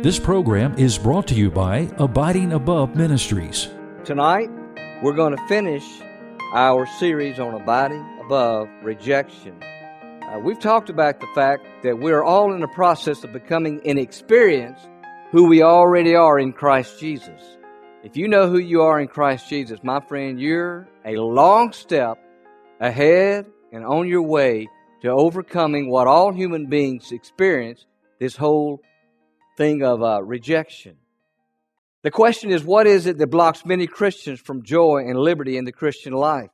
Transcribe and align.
This 0.00 0.20
program 0.20 0.78
is 0.78 0.96
brought 0.96 1.26
to 1.26 1.34
you 1.34 1.50
by 1.50 1.90
Abiding 1.98 2.52
Above 2.52 2.94
Ministries. 2.94 3.68
Tonight, 4.04 4.48
we're 5.02 5.12
going 5.12 5.34
to 5.34 5.48
finish 5.48 5.84
our 6.54 6.86
series 7.00 7.40
on 7.40 7.52
abiding 7.52 8.06
above 8.24 8.68
rejection. 8.84 9.60
Uh, 9.60 10.38
we've 10.38 10.60
talked 10.60 10.88
about 10.88 11.18
the 11.18 11.26
fact 11.34 11.66
that 11.82 11.98
we're 11.98 12.22
all 12.22 12.54
in 12.54 12.60
the 12.60 12.68
process 12.68 13.24
of 13.24 13.32
becoming 13.32 13.80
inexperienced 13.84 14.88
who 15.32 15.48
we 15.48 15.62
already 15.62 16.14
are 16.14 16.38
in 16.38 16.52
Christ 16.52 17.00
Jesus. 17.00 17.58
If 18.04 18.16
you 18.16 18.28
know 18.28 18.48
who 18.48 18.58
you 18.58 18.82
are 18.82 19.00
in 19.00 19.08
Christ 19.08 19.48
Jesus, 19.48 19.80
my 19.82 19.98
friend, 19.98 20.40
you're 20.40 20.86
a 21.04 21.16
long 21.16 21.72
step 21.72 22.18
ahead 22.78 23.46
and 23.72 23.84
on 23.84 24.06
your 24.06 24.22
way 24.22 24.68
to 25.02 25.08
overcoming 25.08 25.90
what 25.90 26.06
all 26.06 26.32
human 26.32 26.66
beings 26.66 27.10
experience 27.10 27.84
this 28.20 28.36
whole 28.36 28.80
thing 29.58 29.82
of 29.82 30.02
uh, 30.02 30.22
rejection. 30.22 30.96
The 32.02 32.10
question 32.12 32.50
is 32.50 32.62
what 32.62 32.86
is 32.86 33.06
it 33.06 33.18
that 33.18 33.26
blocks 33.26 33.66
many 33.66 33.86
Christians 33.86 34.40
from 34.40 34.62
joy 34.62 35.04
and 35.06 35.18
liberty 35.18 35.58
in 35.58 35.64
the 35.64 35.72
Christian 35.72 36.12
life? 36.12 36.50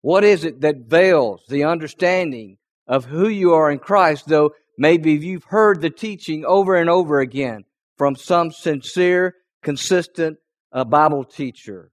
What 0.00 0.24
is 0.24 0.44
it 0.44 0.62
that 0.62 0.88
veils 0.88 1.42
the 1.48 1.64
understanding 1.64 2.56
of 2.88 3.04
who 3.04 3.28
you 3.28 3.52
are 3.52 3.70
in 3.70 3.78
Christ, 3.78 4.26
though 4.26 4.52
maybe 4.76 5.12
you've 5.12 5.44
heard 5.44 5.80
the 5.80 5.90
teaching 5.90 6.44
over 6.44 6.74
and 6.76 6.90
over 6.90 7.20
again 7.20 7.64
from 7.96 8.16
some 8.16 8.50
sincere, 8.50 9.36
consistent 9.62 10.38
uh, 10.72 10.84
Bible 10.84 11.24
teacher? 11.24 11.90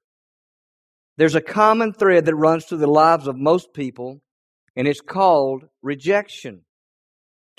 There's 1.18 1.36
a 1.36 1.42
common 1.42 1.94
thread 1.94 2.26
that 2.26 2.36
runs 2.36 2.66
through 2.66 2.80
the 2.80 2.88
lives 2.88 3.28
of 3.28 3.36
most 3.36 3.74
people, 3.74 4.22
and 4.76 4.88
it's 4.88 5.02
called 5.02 5.66
rejection. 5.82 6.62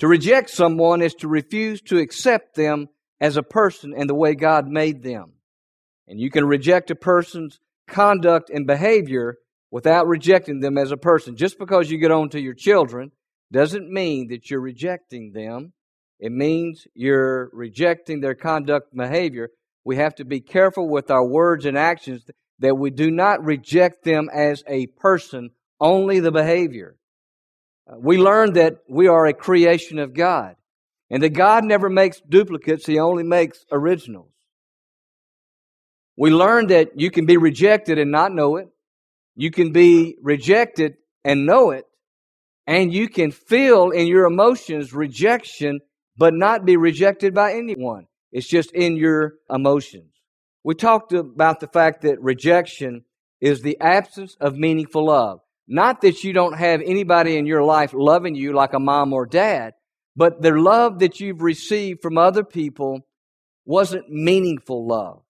To 0.03 0.09
reject 0.09 0.49
someone 0.49 1.01
is 1.01 1.13
to 1.19 1.29
refuse 1.29 1.79
to 1.83 1.97
accept 1.97 2.55
them 2.55 2.89
as 3.21 3.37
a 3.37 3.41
person 3.41 3.93
and 3.95 4.09
the 4.09 4.13
way 4.13 4.35
God 4.35 4.67
made 4.67 5.01
them. 5.01 5.31
And 6.09 6.19
you 6.19 6.29
can 6.29 6.43
reject 6.43 6.91
a 6.91 6.95
person's 6.95 7.61
conduct 7.87 8.49
and 8.49 8.67
behavior 8.67 9.37
without 9.71 10.07
rejecting 10.07 10.59
them 10.59 10.77
as 10.77 10.91
a 10.91 10.97
person. 10.97 11.37
Just 11.37 11.57
because 11.57 11.89
you 11.89 11.99
get 11.99 12.11
on 12.11 12.27
to 12.31 12.41
your 12.41 12.53
children 12.53 13.13
doesn't 13.49 13.89
mean 13.89 14.27
that 14.27 14.51
you're 14.51 14.59
rejecting 14.59 15.31
them. 15.31 15.71
It 16.19 16.33
means 16.33 16.85
you're 16.93 17.49
rejecting 17.53 18.19
their 18.19 18.35
conduct 18.35 18.91
and 18.91 18.99
behavior. 19.01 19.51
We 19.85 19.95
have 19.95 20.15
to 20.15 20.25
be 20.25 20.41
careful 20.41 20.89
with 20.89 21.11
our 21.11 21.25
words 21.25 21.65
and 21.65 21.77
actions 21.77 22.25
that 22.59 22.75
we 22.75 22.91
do 22.91 23.09
not 23.09 23.41
reject 23.41 24.03
them 24.03 24.27
as 24.33 24.65
a 24.67 24.87
person, 24.87 25.51
only 25.79 26.19
the 26.19 26.33
behavior. 26.33 26.97
Uh, 27.87 27.95
we 27.97 28.17
learn 28.17 28.53
that 28.53 28.77
we 28.87 29.07
are 29.07 29.25
a 29.25 29.33
creation 29.33 29.99
of 29.99 30.13
God 30.13 30.55
and 31.09 31.21
that 31.21 31.29
God 31.29 31.63
never 31.65 31.89
makes 31.89 32.21
duplicates, 32.21 32.85
He 32.85 32.99
only 32.99 33.23
makes 33.23 33.65
originals. 33.71 34.31
We 36.15 36.31
learn 36.31 36.67
that 36.67 36.99
you 36.99 37.11
can 37.11 37.25
be 37.25 37.37
rejected 37.37 37.97
and 37.97 38.11
not 38.11 38.31
know 38.31 38.57
it. 38.57 38.67
You 39.35 39.51
can 39.51 39.71
be 39.71 40.17
rejected 40.21 40.95
and 41.23 41.45
know 41.45 41.71
it. 41.71 41.85
And 42.67 42.93
you 42.93 43.09
can 43.09 43.31
feel 43.31 43.89
in 43.89 44.07
your 44.07 44.25
emotions 44.25 44.93
rejection, 44.93 45.81
but 46.15 46.33
not 46.33 46.65
be 46.65 46.77
rejected 46.77 47.33
by 47.33 47.53
anyone. 47.53 48.07
It's 48.31 48.47
just 48.47 48.71
in 48.71 48.95
your 48.95 49.35
emotions. 49.49 50.11
We 50.63 50.75
talked 50.75 51.11
about 51.13 51.59
the 51.59 51.67
fact 51.67 52.03
that 52.03 52.21
rejection 52.21 53.03
is 53.41 53.61
the 53.61 53.77
absence 53.81 54.37
of 54.39 54.55
meaningful 54.55 55.07
love. 55.07 55.41
Not 55.67 56.01
that 56.01 56.23
you 56.23 56.33
don't 56.33 56.57
have 56.57 56.81
anybody 56.81 57.37
in 57.37 57.45
your 57.45 57.63
life 57.63 57.93
loving 57.93 58.35
you 58.35 58.53
like 58.53 58.73
a 58.73 58.79
mom 58.79 59.13
or 59.13 59.25
dad, 59.25 59.73
but 60.15 60.41
the 60.41 60.51
love 60.51 60.99
that 60.99 61.19
you've 61.19 61.41
received 61.41 62.01
from 62.01 62.17
other 62.17 62.43
people 62.43 63.01
wasn't 63.65 64.09
meaningful 64.09 64.85
love. 64.85 65.21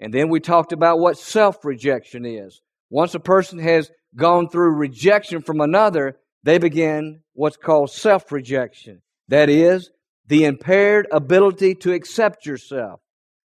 And 0.00 0.12
then 0.12 0.28
we 0.28 0.40
talked 0.40 0.72
about 0.72 0.98
what 0.98 1.18
self 1.18 1.64
rejection 1.64 2.24
is. 2.24 2.60
Once 2.90 3.14
a 3.14 3.20
person 3.20 3.58
has 3.58 3.90
gone 4.16 4.48
through 4.48 4.76
rejection 4.76 5.42
from 5.42 5.60
another, 5.60 6.16
they 6.42 6.58
begin 6.58 7.20
what's 7.32 7.56
called 7.56 7.90
self 7.90 8.30
rejection. 8.32 9.02
That 9.28 9.48
is, 9.48 9.90
the 10.26 10.44
impaired 10.44 11.06
ability 11.10 11.74
to 11.76 11.92
accept 11.92 12.46
yourself. 12.46 13.00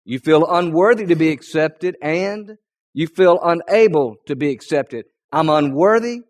You 0.04 0.18
feel 0.18 0.46
unworthy 0.46 1.06
to 1.06 1.14
be 1.14 1.30
accepted 1.30 1.96
and 2.02 2.56
you 2.92 3.06
feel 3.06 3.38
unable 3.42 4.16
to 4.26 4.34
be 4.34 4.50
accepted. 4.50 5.04
I'm 5.32 5.48
unworthy, 5.48 6.22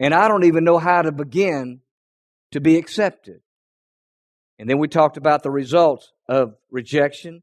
and 0.00 0.14
I 0.14 0.28
don't 0.28 0.44
even 0.44 0.64
know 0.64 0.78
how 0.78 1.02
to 1.02 1.12
begin 1.12 1.80
to 2.52 2.60
be 2.60 2.76
accepted. 2.76 3.40
And 4.58 4.68
then 4.68 4.78
we 4.78 4.88
talked 4.88 5.16
about 5.16 5.42
the 5.42 5.50
results 5.50 6.12
of 6.28 6.54
rejection. 6.70 7.42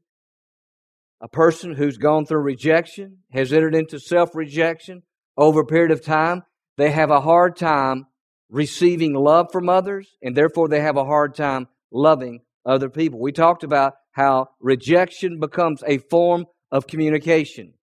A 1.20 1.28
person 1.28 1.74
who's 1.74 1.98
gone 1.98 2.24
through 2.26 2.40
rejection 2.40 3.18
has 3.30 3.52
entered 3.52 3.74
into 3.74 4.00
self 4.00 4.34
rejection 4.34 5.02
over 5.36 5.60
a 5.60 5.66
period 5.66 5.90
of 5.90 6.04
time. 6.04 6.42
They 6.76 6.90
have 6.90 7.10
a 7.10 7.20
hard 7.20 7.56
time 7.56 8.06
receiving 8.48 9.14
love 9.14 9.48
from 9.52 9.68
others, 9.68 10.16
and 10.22 10.36
therefore 10.36 10.68
they 10.68 10.80
have 10.80 10.96
a 10.96 11.04
hard 11.04 11.34
time 11.34 11.68
loving 11.92 12.40
other 12.64 12.88
people. 12.88 13.20
We 13.20 13.32
talked 13.32 13.64
about 13.64 13.94
how 14.12 14.48
rejection 14.60 15.38
becomes 15.38 15.82
a 15.86 15.98
form 15.98 16.46
of 16.72 16.86
communication 16.86 17.74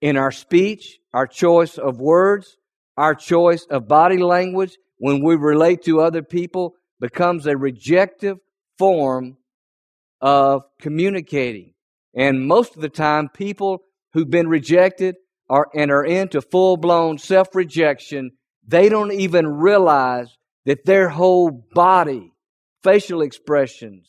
in 0.00 0.16
our 0.16 0.30
speech, 0.30 0.98
our 1.12 1.26
choice 1.26 1.78
of 1.78 2.00
words, 2.00 2.56
our 2.96 3.14
choice 3.14 3.66
of 3.70 3.88
body 3.88 4.18
language 4.18 4.76
when 4.98 5.22
we 5.22 5.36
relate 5.36 5.82
to 5.84 6.00
other 6.00 6.22
people 6.22 6.74
becomes 7.00 7.46
a 7.46 7.56
rejective 7.56 8.38
form 8.78 9.36
of 10.20 10.62
communicating. 10.80 11.74
And 12.14 12.46
most 12.46 12.74
of 12.74 12.82
the 12.82 12.88
time, 12.88 13.28
people 13.28 13.82
who've 14.12 14.28
been 14.28 14.48
rejected 14.48 15.16
are 15.48 15.68
and 15.74 15.90
are 15.90 16.04
into 16.04 16.40
full 16.40 16.76
blown 16.76 17.18
self 17.18 17.54
rejection, 17.54 18.32
they 18.66 18.88
don't 18.88 19.12
even 19.12 19.46
realize 19.46 20.28
that 20.66 20.84
their 20.84 21.08
whole 21.08 21.50
body, 21.50 22.32
facial 22.82 23.22
expressions, 23.22 24.08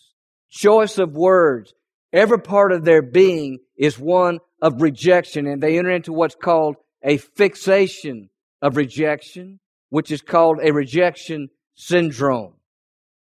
choice 0.50 0.98
of 0.98 1.16
words, 1.16 1.74
every 2.12 2.40
part 2.40 2.72
of 2.72 2.84
their 2.84 3.02
being 3.02 3.60
is 3.78 4.00
one 4.00 4.40
of 4.62 4.82
rejection 4.82 5.48
and 5.48 5.62
they 5.62 5.78
enter 5.78 5.92
into 5.92 6.12
what's 6.12 6.36
called 6.36 6.76
a 7.04 7.18
fixation 7.18 8.30
of 8.62 8.78
rejection, 8.78 9.60
which 9.90 10.12
is 10.12 10.22
called 10.22 10.60
a 10.62 10.72
rejection 10.72 11.50
syndrome. 11.76 12.54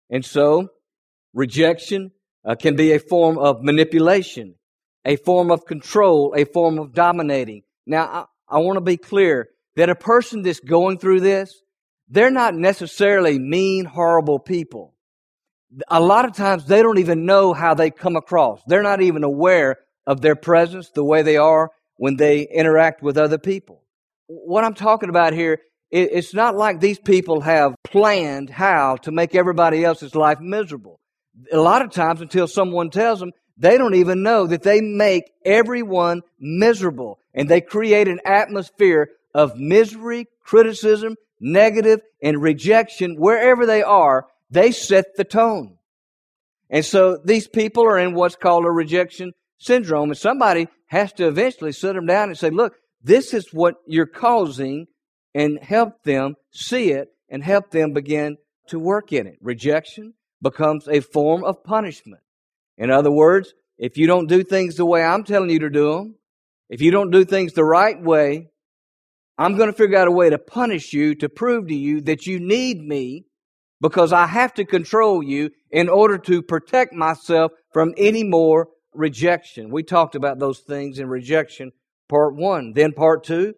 And 0.09 0.25
so, 0.25 0.69
rejection 1.33 2.11
uh, 2.45 2.55
can 2.55 2.75
be 2.75 2.93
a 2.93 2.99
form 2.99 3.37
of 3.37 3.61
manipulation, 3.61 4.55
a 5.05 5.17
form 5.17 5.51
of 5.51 5.65
control, 5.65 6.33
a 6.35 6.45
form 6.45 6.79
of 6.79 6.93
dominating. 6.93 7.63
Now, 7.85 8.27
I, 8.49 8.57
I 8.57 8.59
want 8.59 8.77
to 8.77 8.81
be 8.81 8.97
clear 8.97 9.49
that 9.75 9.89
a 9.89 9.95
person 9.95 10.41
that's 10.41 10.59
going 10.59 10.97
through 10.97 11.21
this, 11.21 11.53
they're 12.09 12.31
not 12.31 12.55
necessarily 12.55 13.37
mean, 13.37 13.85
horrible 13.85 14.39
people. 14.39 14.93
A 15.89 15.99
lot 15.99 16.25
of 16.25 16.33
times 16.33 16.65
they 16.65 16.81
don't 16.81 16.99
even 16.99 17.25
know 17.25 17.53
how 17.53 17.73
they 17.73 17.91
come 17.91 18.15
across. 18.15 18.61
They're 18.65 18.81
not 18.81 19.01
even 19.01 19.23
aware 19.23 19.77
of 20.05 20.21
their 20.21 20.35
presence, 20.35 20.89
the 20.89 21.03
way 21.03 21.21
they 21.21 21.35
are 21.35 21.69
when 21.97 22.15
they 22.15 22.47
interact 22.47 23.03
with 23.03 23.17
other 23.17 23.37
people. 23.37 23.83
What 24.27 24.63
I'm 24.63 24.73
talking 24.73 25.09
about 25.09 25.33
here, 25.33 25.59
it's 25.91 26.33
not 26.33 26.55
like 26.55 26.79
these 26.79 26.99
people 26.99 27.41
have 27.41 27.75
planned 27.83 28.49
how 28.49 28.97
to 28.97 29.11
make 29.11 29.35
everybody 29.35 29.85
else's 29.85 30.15
life 30.15 30.39
miserable. 30.39 30.99
A 31.51 31.57
lot 31.57 31.81
of 31.81 31.91
times, 31.91 32.21
until 32.21 32.47
someone 32.47 32.89
tells 32.89 33.19
them, 33.19 33.31
they 33.57 33.77
don't 33.77 33.95
even 33.95 34.21
know 34.21 34.47
that 34.47 34.63
they 34.63 34.81
make 34.81 35.31
everyone 35.45 36.21
miserable. 36.39 37.19
And 37.33 37.49
they 37.49 37.61
create 37.61 38.07
an 38.07 38.19
atmosphere 38.25 39.09
of 39.33 39.57
misery, 39.57 40.27
criticism, 40.43 41.15
negative, 41.39 42.01
and 42.21 42.41
rejection 42.41 43.15
wherever 43.15 43.65
they 43.65 43.81
are. 43.83 44.27
They 44.49 44.71
set 44.71 45.15
the 45.15 45.23
tone. 45.23 45.77
And 46.69 46.83
so 46.83 47.17
these 47.23 47.47
people 47.47 47.85
are 47.85 47.97
in 47.97 48.13
what's 48.13 48.35
called 48.35 48.65
a 48.65 48.71
rejection 48.71 49.33
syndrome, 49.57 50.09
and 50.09 50.17
somebody 50.17 50.67
has 50.87 51.13
to 51.13 51.27
eventually 51.27 51.71
sit 51.71 51.93
them 51.93 52.05
down 52.05 52.29
and 52.29 52.37
say, 52.37 52.49
look, 52.49 52.75
this 53.01 53.33
is 53.33 53.53
what 53.53 53.75
you're 53.85 54.05
causing, 54.05 54.87
and 55.33 55.59
help 55.61 56.03
them 56.03 56.35
see 56.51 56.91
it 56.91 57.09
and 57.29 57.43
help 57.43 57.71
them 57.71 57.93
begin 57.93 58.37
to 58.67 58.79
work 58.79 59.13
in 59.13 59.27
it. 59.27 59.37
Rejection 59.41 60.13
becomes 60.41 60.87
a 60.87 60.99
form 60.99 61.43
of 61.43 61.63
punishment. 61.63 62.21
In 62.77 62.91
other 62.91 63.11
words, 63.11 63.53
if 63.77 63.97
you 63.97 64.07
don't 64.07 64.27
do 64.27 64.43
things 64.43 64.75
the 64.75 64.85
way 64.85 65.03
I'm 65.03 65.23
telling 65.23 65.49
you 65.49 65.59
to 65.59 65.69
do 65.69 65.93
them, 65.93 66.15
if 66.69 66.81
you 66.81 66.91
don't 66.91 67.11
do 67.11 67.23
things 67.23 67.53
the 67.53 67.63
right 67.63 68.01
way, 68.01 68.49
I'm 69.37 69.55
going 69.55 69.69
to 69.69 69.77
figure 69.77 69.97
out 69.97 70.07
a 70.07 70.11
way 70.11 70.29
to 70.29 70.39
punish 70.39 70.93
you 70.93 71.15
to 71.15 71.29
prove 71.29 71.67
to 71.67 71.75
you 71.75 72.01
that 72.01 72.25
you 72.25 72.39
need 72.39 72.81
me 72.81 73.25
because 73.79 74.11
I 74.11 74.25
have 74.25 74.53
to 74.55 74.65
control 74.65 75.21
you 75.21 75.51
in 75.69 75.89
order 75.89 76.17
to 76.17 76.41
protect 76.41 76.93
myself 76.93 77.51
from 77.71 77.93
any 77.97 78.23
more 78.23 78.69
rejection. 78.97 79.69
We 79.71 79.83
talked 79.83 80.15
about 80.15 80.39
those 80.39 80.59
things 80.59 80.99
in 80.99 81.07
rejection 81.07 81.71
part 82.09 82.35
one. 82.35 82.73
Then 82.73 82.93
part 82.93 83.23
two, 83.23 83.53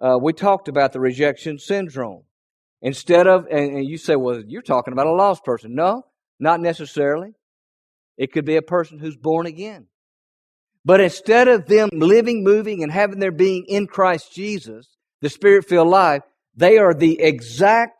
uh, 0.00 0.18
we 0.20 0.32
talked 0.32 0.68
about 0.68 0.92
the 0.92 1.00
rejection 1.00 1.58
syndrome. 1.58 2.24
Instead 2.82 3.26
of, 3.26 3.46
and, 3.50 3.76
and 3.76 3.86
you 3.86 3.98
say, 3.98 4.16
well, 4.16 4.42
you're 4.46 4.62
talking 4.62 4.92
about 4.92 5.06
a 5.06 5.12
lost 5.12 5.44
person. 5.44 5.74
No, 5.74 6.04
not 6.38 6.60
necessarily. 6.60 7.32
It 8.16 8.32
could 8.32 8.44
be 8.44 8.56
a 8.56 8.62
person 8.62 8.98
who's 8.98 9.16
born 9.16 9.46
again. 9.46 9.86
But 10.84 11.00
instead 11.00 11.48
of 11.48 11.66
them 11.66 11.90
living, 11.92 12.42
moving, 12.42 12.82
and 12.82 12.90
having 12.90 13.18
their 13.18 13.32
being 13.32 13.66
in 13.68 13.86
Christ 13.86 14.34
Jesus, 14.34 14.96
the 15.20 15.28
Spirit 15.28 15.68
filled 15.68 15.88
life, 15.88 16.22
they 16.56 16.78
are 16.78 16.94
the 16.94 17.20
exact 17.20 17.96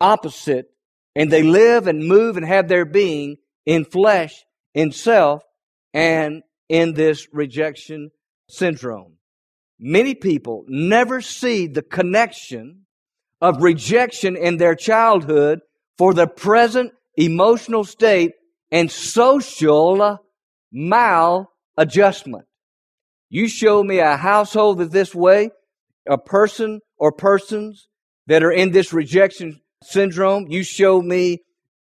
opposite, 0.00 0.70
and 1.14 1.30
they 1.30 1.42
live 1.42 1.86
and 1.86 2.06
move 2.06 2.38
and 2.38 2.46
have 2.46 2.68
their 2.68 2.86
being 2.86 3.36
in 3.66 3.84
flesh, 3.84 4.32
in 4.74 4.92
self, 4.92 5.42
and 5.92 6.42
in 6.68 6.94
this 6.94 7.26
rejection 7.32 8.10
syndrome. 8.48 9.14
Many 9.78 10.14
people 10.14 10.64
never 10.68 11.20
see 11.20 11.66
the 11.66 11.82
connection 11.82 12.86
of 13.40 13.62
rejection 13.62 14.36
in 14.36 14.58
their 14.58 14.74
childhood 14.74 15.60
for 15.96 16.12
the 16.14 16.26
present 16.26 16.92
emotional 17.16 17.84
state 17.84 18.32
and 18.70 18.90
social 18.90 20.18
maladjustment. 20.74 22.44
You 23.30 23.48
show 23.48 23.82
me 23.82 23.98
a 23.98 24.16
household 24.16 24.78
that's 24.78 24.92
this 24.92 25.14
way, 25.14 25.50
a 26.08 26.18
person 26.18 26.80
or 26.98 27.12
persons 27.12 27.88
that 28.26 28.42
are 28.42 28.52
in 28.52 28.70
this 28.70 28.92
rejection 28.92 29.60
syndrome. 29.82 30.46
You 30.48 30.62
show 30.62 31.00
me 31.00 31.38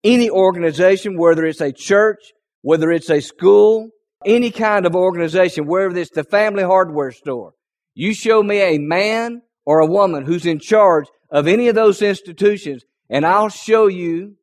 any 0.05 0.29
organization, 0.29 1.19
whether 1.19 1.45
it's 1.45 1.61
a 1.61 1.73
church, 1.73 2.21
whether 2.63 2.91
it's 2.91 3.11
a 3.11 3.21
school, 3.21 3.91
any 4.27 4.51
kind 4.51 4.85
of 4.85 4.95
organization, 4.95 5.67
whether 5.67 5.97
it's 5.97 6.11
the 6.11 6.25
family 6.25 6.65
hardware 6.65 7.13
store. 7.13 7.53
You 7.95 8.13
show 8.13 8.43
me 8.43 8.61
a 8.61 8.79
man 8.79 9.41
or 9.65 9.79
a 9.79 9.87
woman 9.87 10.27
who's 10.27 10.45
in 10.45 10.59
charge 10.59 11.07
of 11.31 11.47
any 11.47 11.69
of 11.69 11.75
those 11.75 12.03
institutions, 12.03 12.85
and 13.09 13.25
I'll 13.25 13.49
show 13.49 13.87
you 13.87 14.35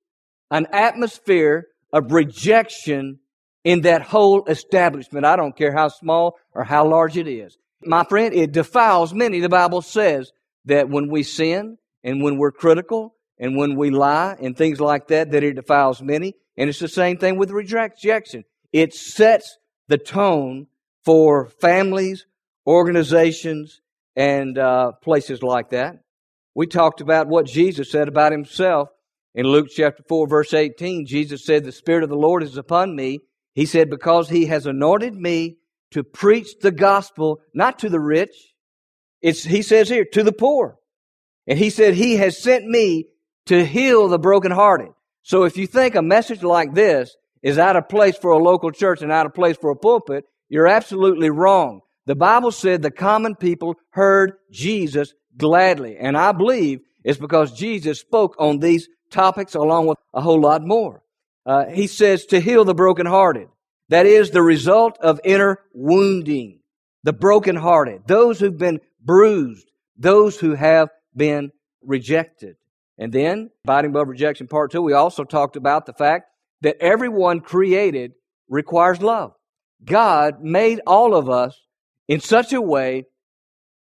an 0.50 0.68
atmosphere 0.72 1.68
of 1.92 2.12
rejection 2.12 3.20
in 3.64 3.82
that 3.82 4.02
whole 4.02 4.46
establishment. 4.46 5.26
I 5.26 5.36
don't 5.36 5.56
care 5.56 5.74
how 5.74 5.90
small 5.90 6.38
or 6.54 6.64
how 6.64 6.88
large 6.88 7.18
it 7.18 7.28
is. 7.28 7.58
My 7.86 8.04
friend, 8.06 8.34
it 8.34 8.52
defiles 8.52 9.14
many. 9.14 9.40
The 9.40 9.50
Bible 9.50 9.82
says 9.82 10.32
that 10.66 10.90
when 10.90 11.10
we 11.10 11.24
sin 11.24 11.78
and 12.04 12.24
when 12.24 12.38
we're 12.38 12.52
critical 12.52 13.16
and 13.38 13.58
when 13.58 13.76
we 13.76 13.90
lie 13.90 14.36
and 14.42 14.56
things 14.56 14.80
like 14.80 15.08
that, 15.10 15.32
that 15.32 15.44
it 15.44 15.56
defiles 15.56 16.02
many. 16.02 16.34
And 16.58 16.70
it's 16.70 16.80
the 16.80 16.88
same 16.88 17.18
thing 17.18 17.38
with 17.38 17.52
rejection. 17.52 18.44
It 18.72 18.94
sets 18.94 19.58
the 19.88 19.98
tone 19.98 20.68
for 21.04 21.48
families, 21.48 22.26
organizations, 22.66 23.82
and 24.16 24.58
uh, 24.58 24.94
places 24.94 25.44
like 25.44 25.72
that. 25.72 26.04
We 26.56 26.68
talked 26.68 27.02
about 27.02 27.28
what 27.28 27.46
Jesus 27.46 27.92
said 27.92 28.08
about 28.08 28.32
himself 28.32 28.90
in 29.34 29.48
Luke 29.48 29.68
chapter 29.76 30.04
4, 30.08 30.28
verse 30.28 30.54
18. 30.54 31.06
Jesus 31.06 31.46
said, 31.46 31.64
The 31.64 31.72
Spirit 31.72 32.04
of 32.04 32.10
the 32.10 32.16
Lord 32.16 32.44
is 32.44 32.58
upon 32.58 32.96
me. 32.96 33.22
He 33.56 33.66
said, 33.66 33.90
Because 33.90 34.30
he 34.30 34.46
has 34.46 34.66
anointed 34.66 35.16
me 35.16 35.58
to 35.92 36.04
preach 36.04 36.60
the 36.62 36.72
gospel, 36.72 37.42
not 37.54 37.80
to 37.80 37.90
the 37.90 38.00
rich. 38.00 38.36
It's, 39.22 39.44
he 39.44 39.62
says 39.62 39.90
here, 39.90 40.06
to 40.06 40.24
the 40.24 40.32
poor. 40.32 40.78
And 41.48 41.58
he 41.58 41.70
said, 41.70 41.96
He 41.96 42.18
has 42.18 42.38
sent 42.38 42.66
me 42.66 43.08
to 43.48 43.66
heal 43.66 44.08
the 44.08 44.20
brokenhearted. 44.20 44.90
So 45.24 45.44
if 45.44 45.58
you 45.58 45.68
think 45.68 45.96
a 45.96 46.02
message 46.02 46.44
like 46.44 46.74
this 46.74 47.16
is 47.44 47.60
out 47.60 47.76
of 47.76 47.90
place 47.90 48.18
for 48.18 48.32
a 48.32 48.42
local 48.42 48.72
church 48.72 49.02
and 49.02 49.12
out 49.12 49.26
of 49.26 49.34
place 49.34 49.58
for 49.58 49.70
a 49.70 49.76
pulpit, 49.76 50.26
you're 50.50 50.68
absolutely 50.68 51.30
wrong. 51.30 51.82
The 52.06 52.16
Bible 52.16 52.52
said 52.52 52.82
the 52.82 52.92
common 52.92 53.36
people 53.36 53.76
heard 53.92 54.34
Jesus 54.50 55.14
gladly. 55.38 55.98
And 55.98 56.18
I 56.18 56.32
believe 56.32 56.82
it's 57.04 57.20
because 57.20 57.52
Jesus 57.52 58.00
spoke 58.00 58.36
on 58.40 58.60
these 58.60 58.88
topics 59.12 59.56
along 59.56 59.88
with 59.88 59.98
a 60.14 60.22
whole 60.22 60.42
lot 60.42 60.66
more. 60.66 61.04
Uh, 61.46 61.66
he 61.66 61.88
says 61.88 62.26
to 62.28 62.40
heal 62.40 62.66
the 62.66 62.74
brokenhearted. 62.74 63.50
That 63.90 64.06
is 64.06 64.32
the 64.32 64.42
result 64.42 64.98
of 65.00 65.20
inner 65.24 65.60
wounding. 65.74 66.60
The 67.04 67.14
brokenhearted, 67.14 68.08
those 68.08 68.40
who've 68.40 68.58
been 68.58 68.80
bruised, 69.02 69.70
those 69.98 70.40
who 70.40 70.56
have 70.56 70.90
been 71.16 71.52
rejected. 71.82 72.56
And 72.98 73.12
then, 73.12 73.50
Abiding 73.66 73.92
Above 73.92 74.08
Rejection 74.08 74.48
Part 74.48 74.72
2, 74.72 74.82
we 74.82 74.94
also 74.94 75.26
talked 75.26 75.58
about 75.58 75.86
the 75.86 75.94
fact 75.94 76.30
that 76.64 76.78
everyone 76.82 77.42
created 77.42 78.14
requires 78.50 79.02
love. 79.02 79.34
God 79.84 80.42
made 80.42 80.82
all 80.88 81.16
of 81.16 81.30
us 81.30 81.60
in 82.08 82.20
such 82.20 82.54
a 82.54 82.62
way 82.62 83.06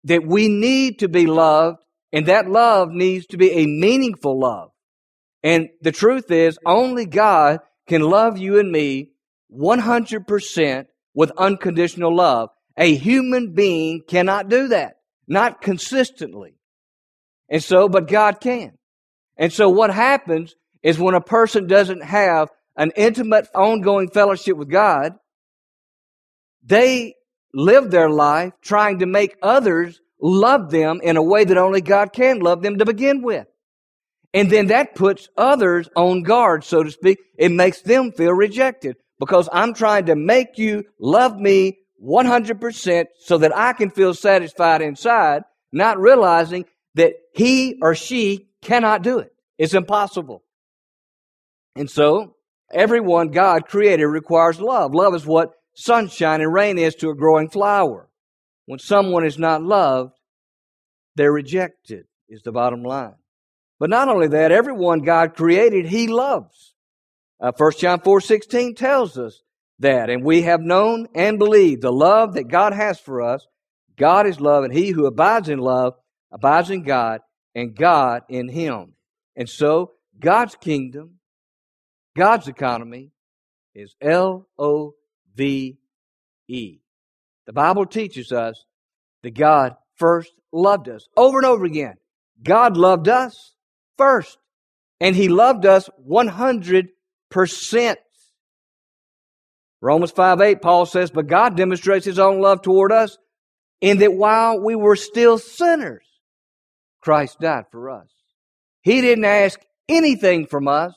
that 0.05 0.25
we 0.25 0.47
need 0.47 0.99
to 0.99 1.09
be 1.09 1.25
loved, 1.25 1.79
and 2.13 2.27
that 2.27 2.49
love 2.49 2.89
needs 2.89 3.25
to 3.27 3.37
be 3.37 3.51
a 3.51 3.65
meaningful 3.65 4.39
love. 4.39 4.71
And 5.43 5.69
the 5.81 5.91
truth 5.91 6.31
is, 6.31 6.57
only 6.65 7.05
God 7.05 7.59
can 7.87 8.01
love 8.01 8.37
you 8.37 8.59
and 8.59 8.71
me 8.71 9.11
100% 9.53 10.85
with 11.13 11.31
unconditional 11.37 12.15
love. 12.15 12.49
A 12.77 12.95
human 12.95 13.53
being 13.53 14.01
cannot 14.07 14.47
do 14.47 14.69
that, 14.69 14.97
not 15.27 15.61
consistently. 15.61 16.55
And 17.49 17.63
so, 17.63 17.89
but 17.89 18.07
God 18.07 18.39
can. 18.39 18.77
And 19.37 19.51
so 19.51 19.69
what 19.69 19.93
happens 19.93 20.55
is 20.83 20.99
when 20.99 21.15
a 21.15 21.21
person 21.21 21.67
doesn't 21.67 22.03
have 22.03 22.49
an 22.79 22.91
intimate, 22.95 23.47
ongoing 23.53 24.09
fellowship 24.09 24.57
with 24.57 24.69
God, 24.69 25.13
they 26.63 27.13
live 27.53 27.91
their 27.91 28.09
life 28.09 28.53
trying 28.61 28.99
to 28.99 29.05
make 29.05 29.35
others 29.43 29.99
love 30.21 30.71
them 30.71 31.01
in 31.03 31.17
a 31.17 31.23
way 31.23 31.43
that 31.43 31.57
only 31.57 31.81
God 31.81 32.13
can 32.13 32.39
love 32.39 32.61
them 32.61 32.77
to 32.77 32.85
begin 32.85 33.21
with. 33.21 33.45
And 34.33 34.49
then 34.49 34.67
that 34.67 34.95
puts 34.95 35.27
others 35.35 35.89
on 35.95 36.23
guard, 36.23 36.63
so 36.63 36.83
to 36.83 36.91
speak. 36.91 37.19
It 37.37 37.51
makes 37.51 37.81
them 37.81 38.11
feel 38.13 38.33
rejected 38.33 38.95
because 39.19 39.49
I'm 39.51 39.73
trying 39.73 40.05
to 40.05 40.15
make 40.15 40.57
you 40.57 40.85
love 40.99 41.37
me 41.37 41.79
100% 42.01 43.05
so 43.19 43.37
that 43.39 43.57
I 43.57 43.73
can 43.73 43.89
feel 43.89 44.13
satisfied 44.13 44.81
inside, 44.81 45.43
not 45.73 45.99
realizing 45.99 46.65
that 46.95 47.13
he 47.33 47.77
or 47.81 47.93
she 47.93 48.47
cannot 48.61 49.01
do 49.01 49.19
it. 49.19 49.33
It's 49.57 49.73
impossible. 49.73 50.43
And 51.75 51.89
so, 51.89 52.35
everyone 52.71 53.29
God 53.29 53.65
created 53.67 54.05
requires 54.05 54.59
love. 54.59 54.93
Love 54.93 55.15
is 55.15 55.25
what 55.25 55.53
sunshine 55.75 56.41
and 56.41 56.53
rain 56.53 56.77
is 56.77 56.95
to 56.95 57.09
a 57.09 57.15
growing 57.15 57.49
flower. 57.49 58.09
When 58.65 58.79
someone 58.79 59.25
is 59.25 59.39
not 59.39 59.63
loved, 59.63 60.13
they're 61.15 61.31
rejected, 61.31 62.05
is 62.27 62.43
the 62.43 62.51
bottom 62.51 62.83
line. 62.83 63.15
But 63.79 63.89
not 63.89 64.09
only 64.09 64.27
that, 64.27 64.51
everyone 64.51 64.99
God 64.99 65.35
created, 65.35 65.87
He 65.87 66.07
loves. 66.07 66.75
Uh, 67.41 67.51
1 67.55 67.71
John 67.79 68.01
4 68.01 68.21
16 68.21 68.75
tells 68.75 69.17
us 69.17 69.41
that, 69.79 70.09
and 70.09 70.23
we 70.23 70.41
have 70.43 70.59
known 70.59 71.07
and 71.15 71.39
believed 71.39 71.81
the 71.81 71.91
love 71.91 72.33
that 72.33 72.49
God 72.49 72.73
has 72.73 72.99
for 72.99 73.21
us. 73.21 73.47
God 73.97 74.27
is 74.27 74.39
love, 74.39 74.63
and 74.63 74.73
he 74.73 74.89
who 74.89 75.05
abides 75.05 75.49
in 75.49 75.59
love 75.59 75.93
abides 76.31 76.69
in 76.69 76.83
God, 76.83 77.21
and 77.55 77.75
God 77.75 78.21
in 78.29 78.49
him. 78.49 78.93
And 79.35 79.49
so, 79.49 79.93
God's 80.19 80.55
kingdom, 80.55 81.18
God's 82.15 82.47
economy 82.47 83.11
is 83.75 83.95
L 84.01 84.47
O 84.57 84.95
V 85.35 85.77
E. 86.47 86.79
The 87.45 87.53
Bible 87.53 87.85
teaches 87.85 88.31
us 88.31 88.63
that 89.23 89.37
God 89.37 89.75
first 89.95 90.31
loved 90.51 90.89
us 90.89 91.07
over 91.15 91.37
and 91.37 91.45
over 91.45 91.65
again. 91.65 91.95
God 92.43 92.77
loved 92.77 93.07
us 93.07 93.55
first, 93.97 94.37
and 94.99 95.15
He 95.15 95.29
loved 95.29 95.65
us 95.65 95.89
100%. 96.07 96.89
Romans 99.81 100.11
5 100.11 100.41
8, 100.41 100.61
Paul 100.61 100.85
says, 100.85 101.11
But 101.11 101.27
God 101.27 101.55
demonstrates 101.55 102.05
His 102.05 102.19
own 102.19 102.41
love 102.41 102.61
toward 102.61 102.91
us 102.91 103.17
in 103.81 103.99
that 103.99 104.13
while 104.13 104.59
we 104.59 104.75
were 104.75 104.95
still 104.95 105.37
sinners, 105.37 106.05
Christ 107.01 107.39
died 107.39 107.65
for 107.71 107.89
us. 107.89 108.07
He 108.81 109.01
didn't 109.01 109.25
ask 109.25 109.59
anything 109.87 110.47
from 110.47 110.67
us. 110.67 110.93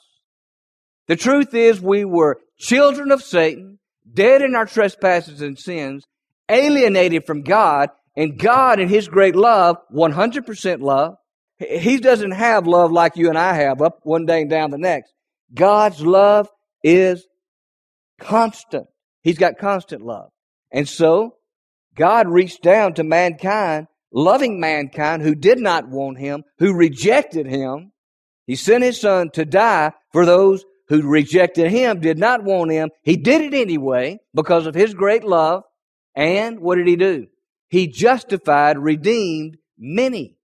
The 1.08 1.16
truth 1.16 1.54
is, 1.54 1.80
we 1.80 2.04
were 2.04 2.40
children 2.58 3.10
of 3.10 3.22
Satan, 3.22 3.78
dead 4.12 4.42
in 4.42 4.54
our 4.54 4.66
trespasses 4.66 5.40
and 5.40 5.58
sins, 5.58 6.04
alienated 6.48 7.26
from 7.26 7.42
God, 7.42 7.90
and 8.16 8.38
God, 8.38 8.78
in 8.78 8.88
His 8.88 9.08
great 9.08 9.34
love, 9.34 9.76
100% 9.92 10.80
love, 10.80 11.16
He 11.58 11.96
doesn't 11.98 12.32
have 12.32 12.66
love 12.66 12.92
like 12.92 13.16
you 13.16 13.28
and 13.28 13.38
I 13.38 13.54
have, 13.54 13.80
up 13.80 14.00
one 14.02 14.26
day 14.26 14.42
and 14.42 14.50
down 14.50 14.70
the 14.70 14.78
next. 14.78 15.12
God's 15.54 16.00
love 16.00 16.48
is 16.82 17.26
constant. 18.20 18.86
He's 19.22 19.38
got 19.38 19.58
constant 19.58 20.04
love. 20.04 20.30
And 20.70 20.88
so, 20.88 21.36
God 21.94 22.28
reached 22.28 22.62
down 22.62 22.94
to 22.94 23.04
mankind 23.04 23.86
loving 24.12 24.60
mankind 24.60 25.22
who 25.22 25.34
did 25.34 25.58
not 25.58 25.88
want 25.88 26.18
him, 26.18 26.44
who 26.58 26.74
rejected 26.74 27.46
him. 27.46 27.92
He 28.46 28.56
sent 28.56 28.84
his 28.84 29.00
son 29.00 29.30
to 29.30 29.44
die 29.44 29.92
for 30.12 30.26
those 30.26 30.64
who 30.92 31.08
rejected 31.08 31.70
him, 31.70 32.00
did 32.00 32.18
not 32.18 32.44
want 32.44 32.70
him. 32.70 32.90
He 33.02 33.16
did 33.16 33.40
it 33.40 33.54
anyway 33.54 34.18
because 34.34 34.66
of 34.66 34.74
his 34.74 34.92
great 34.92 35.24
love. 35.24 35.62
And 36.14 36.60
what 36.60 36.76
did 36.76 36.86
he 36.86 36.96
do? 36.96 37.28
He 37.70 37.86
justified, 37.86 38.76
redeemed 38.76 39.56
many. 39.78 40.36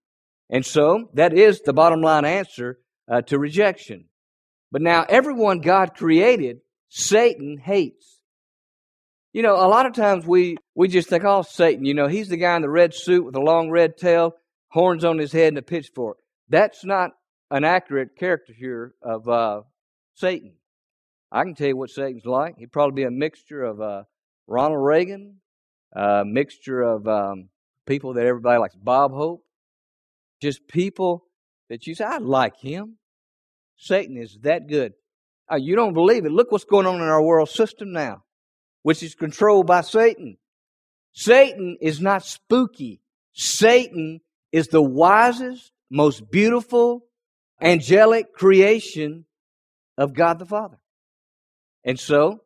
And 0.49 0.65
so 0.65 1.11
that 1.13 1.35
is 1.35 1.61
the 1.61 1.75
bottom 1.75 2.01
line 2.01 2.25
answer 2.25 2.79
uh, 3.07 3.21
to 3.23 3.39
rejection. 3.39 4.07
But 4.73 4.81
now 4.81 5.05
everyone 5.07 5.61
God 5.61 5.95
created 5.95 6.61
Satan 6.89 7.59
hates. 7.59 8.23
You 9.35 9.43
know, 9.43 9.55
a 9.55 9.69
lot 9.69 9.85
of 9.85 9.93
times 9.93 10.27
we, 10.27 10.57
we 10.75 10.89
just 10.89 11.11
think, 11.11 11.25
oh, 11.25 11.43
Satan, 11.43 11.85
you 11.85 11.93
know, 11.93 12.09
he's 12.09 12.29
the 12.29 12.39
guy 12.39 12.57
in 12.57 12.63
the 12.63 12.71
red 12.71 12.95
suit 12.95 13.27
with 13.27 13.37
a 13.37 13.43
long 13.43 13.71
red 13.71 13.99
tail, 13.99 14.33
horns 14.69 15.05
on 15.05 15.19
his 15.19 15.31
head, 15.31 15.49
and 15.49 15.59
a 15.59 15.63
pitchfork. 15.63 16.17
That's 16.49 16.87
not 16.87 17.11
an 17.51 17.65
accurate 17.65 18.17
caricature 18.17 18.95
of 19.03 19.29
uh, 19.29 19.61
Satan. 20.19 20.55
I 21.31 21.45
can 21.45 21.55
tell 21.55 21.69
you 21.69 21.77
what 21.77 21.91
Satan's 21.91 22.27
like. 22.27 22.57
He'd 22.59 22.73
probably 22.73 23.03
be 23.03 23.07
a 23.07 23.11
mixture 23.11 23.63
of 23.63 23.81
uh, 23.81 24.03
Ronald 24.47 24.85
Reagan, 24.85 25.37
a 25.93 26.25
mixture 26.25 26.83
of 26.83 27.07
um, 27.07 27.51
people 27.87 28.15
that 28.15 28.27
everybody 28.27 28.59
likes, 28.59 28.75
Bob 28.75 29.13
Hope, 29.13 29.45
just 30.41 30.67
people 30.67 31.25
that 31.69 31.87
you 31.87 31.95
say, 31.95 32.05
I 32.05 32.19
like 32.19 32.57
him. 32.57 32.97
Satan 33.77 34.17
is 34.17 34.39
that 34.43 34.67
good. 34.67 34.95
Uh, 35.51 35.57
you 35.57 35.77
don't 35.77 35.95
believe 35.95 36.25
it. 36.25 36.33
Look 36.33 36.51
what's 36.51 36.65
going 36.65 36.87
on 36.87 36.97
in 36.97 37.03
our 37.03 37.23
world 37.23 37.49
system 37.49 37.93
now, 37.93 38.25
which 38.83 39.03
is 39.03 39.15
controlled 39.15 39.67
by 39.67 39.83
Satan. 39.83 40.37
Satan 41.13 41.77
is 41.81 42.01
not 42.01 42.25
spooky. 42.25 43.01
Satan 43.33 44.21
is 44.51 44.67
the 44.69 44.83
wisest, 44.83 45.71
most 45.91 46.29
beautiful, 46.31 47.05
angelic 47.61 48.33
creation 48.33 49.25
of 49.99 50.15
God 50.15 50.39
the 50.39 50.47
Father. 50.47 50.79
And 51.85 52.01
so, 52.01 52.41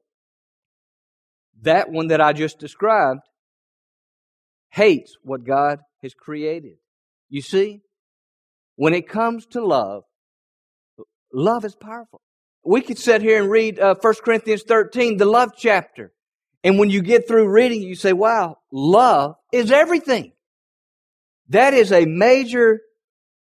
that 1.61 1.91
one 1.91 2.09
that 2.09 2.21
I 2.21 2.33
just 2.33 2.59
described 2.59 3.21
hates 4.71 5.17
what 5.23 5.45
God 5.45 5.81
has 6.03 6.15
created. 6.15 6.79
You 7.29 7.43
see, 7.43 7.83
when 8.77 8.95
it 8.95 9.09
comes 9.09 9.47
to 9.49 9.65
love, 9.65 10.03
love 11.33 11.65
is 11.65 11.77
powerful. 11.77 12.21
We 12.65 12.81
could 12.81 12.99
sit 12.99 13.23
here 13.23 13.41
and 13.41 13.51
read 13.51 13.79
uh, 13.79 13.95
1 14.01 14.15
Corinthians 14.25 14.63
13, 14.63 15.19
the 15.19 15.27
love 15.27 15.53
chapter. 15.57 16.13
And 16.65 16.79
when 16.79 16.91
you 16.91 17.03
get 17.03 17.29
through 17.29 17.49
reading, 17.49 17.83
you 17.83 17.95
say, 17.95 18.13
wow, 18.13 18.59
love 18.71 19.37
is 19.53 19.71
everything. 19.71 20.33
That 21.49 21.75
is 21.75 21.93
a 21.93 22.07
major 22.07 22.81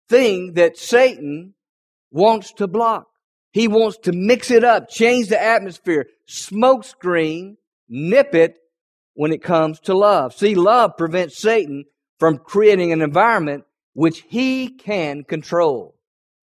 thing 0.09 0.55
that 0.55 0.77
Satan 0.77 1.55
wants 2.11 2.53
to 2.55 2.67
block. 2.67 3.07
He 3.55 3.69
wants 3.69 3.99
to 3.99 4.13
mix 4.13 4.51
it 4.51 4.65
up, 4.65 4.91
change 4.91 5.29
the 5.29 5.41
atmosphere, 5.41 6.09
smokescreen, 6.29 7.57
nip 7.89 8.35
it 8.35 8.57
when 9.15 9.33
it 9.33 9.45
comes 9.45 9.79
to 9.83 9.97
love. 9.97 10.35
See, 10.35 10.57
love 10.57 10.97
prevents 10.99 11.39
Satan 11.39 11.85
from 12.19 12.39
creating 12.39 12.91
an 12.91 13.01
environment 13.01 13.63
which 13.93 14.25
he 14.29 14.71
can 14.71 15.23
control. 15.23 15.95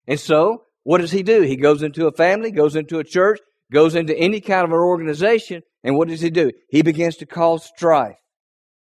And 0.08 0.22
so, 0.22 0.64
what 0.84 1.02
does 1.02 1.12
he 1.12 1.22
do? 1.22 1.42
He 1.42 1.58
goes 1.58 1.84
into 1.84 2.08
a 2.08 2.14
family, 2.14 2.50
goes 2.50 2.78
into 2.78 3.00
a 3.00 3.04
church, 3.04 3.42
goes 3.74 3.94
into 3.94 4.18
any 4.18 4.40
kind 4.40 4.64
of 4.64 4.72
an 4.72 4.78
organization, 4.78 5.64
and 5.84 5.98
what 5.98 6.08
does 6.08 6.22
he 6.22 6.30
do? 6.30 6.52
He 6.70 6.82
begins 6.82 7.18
to 7.18 7.26
cause 7.26 7.66
strife. 7.66 8.16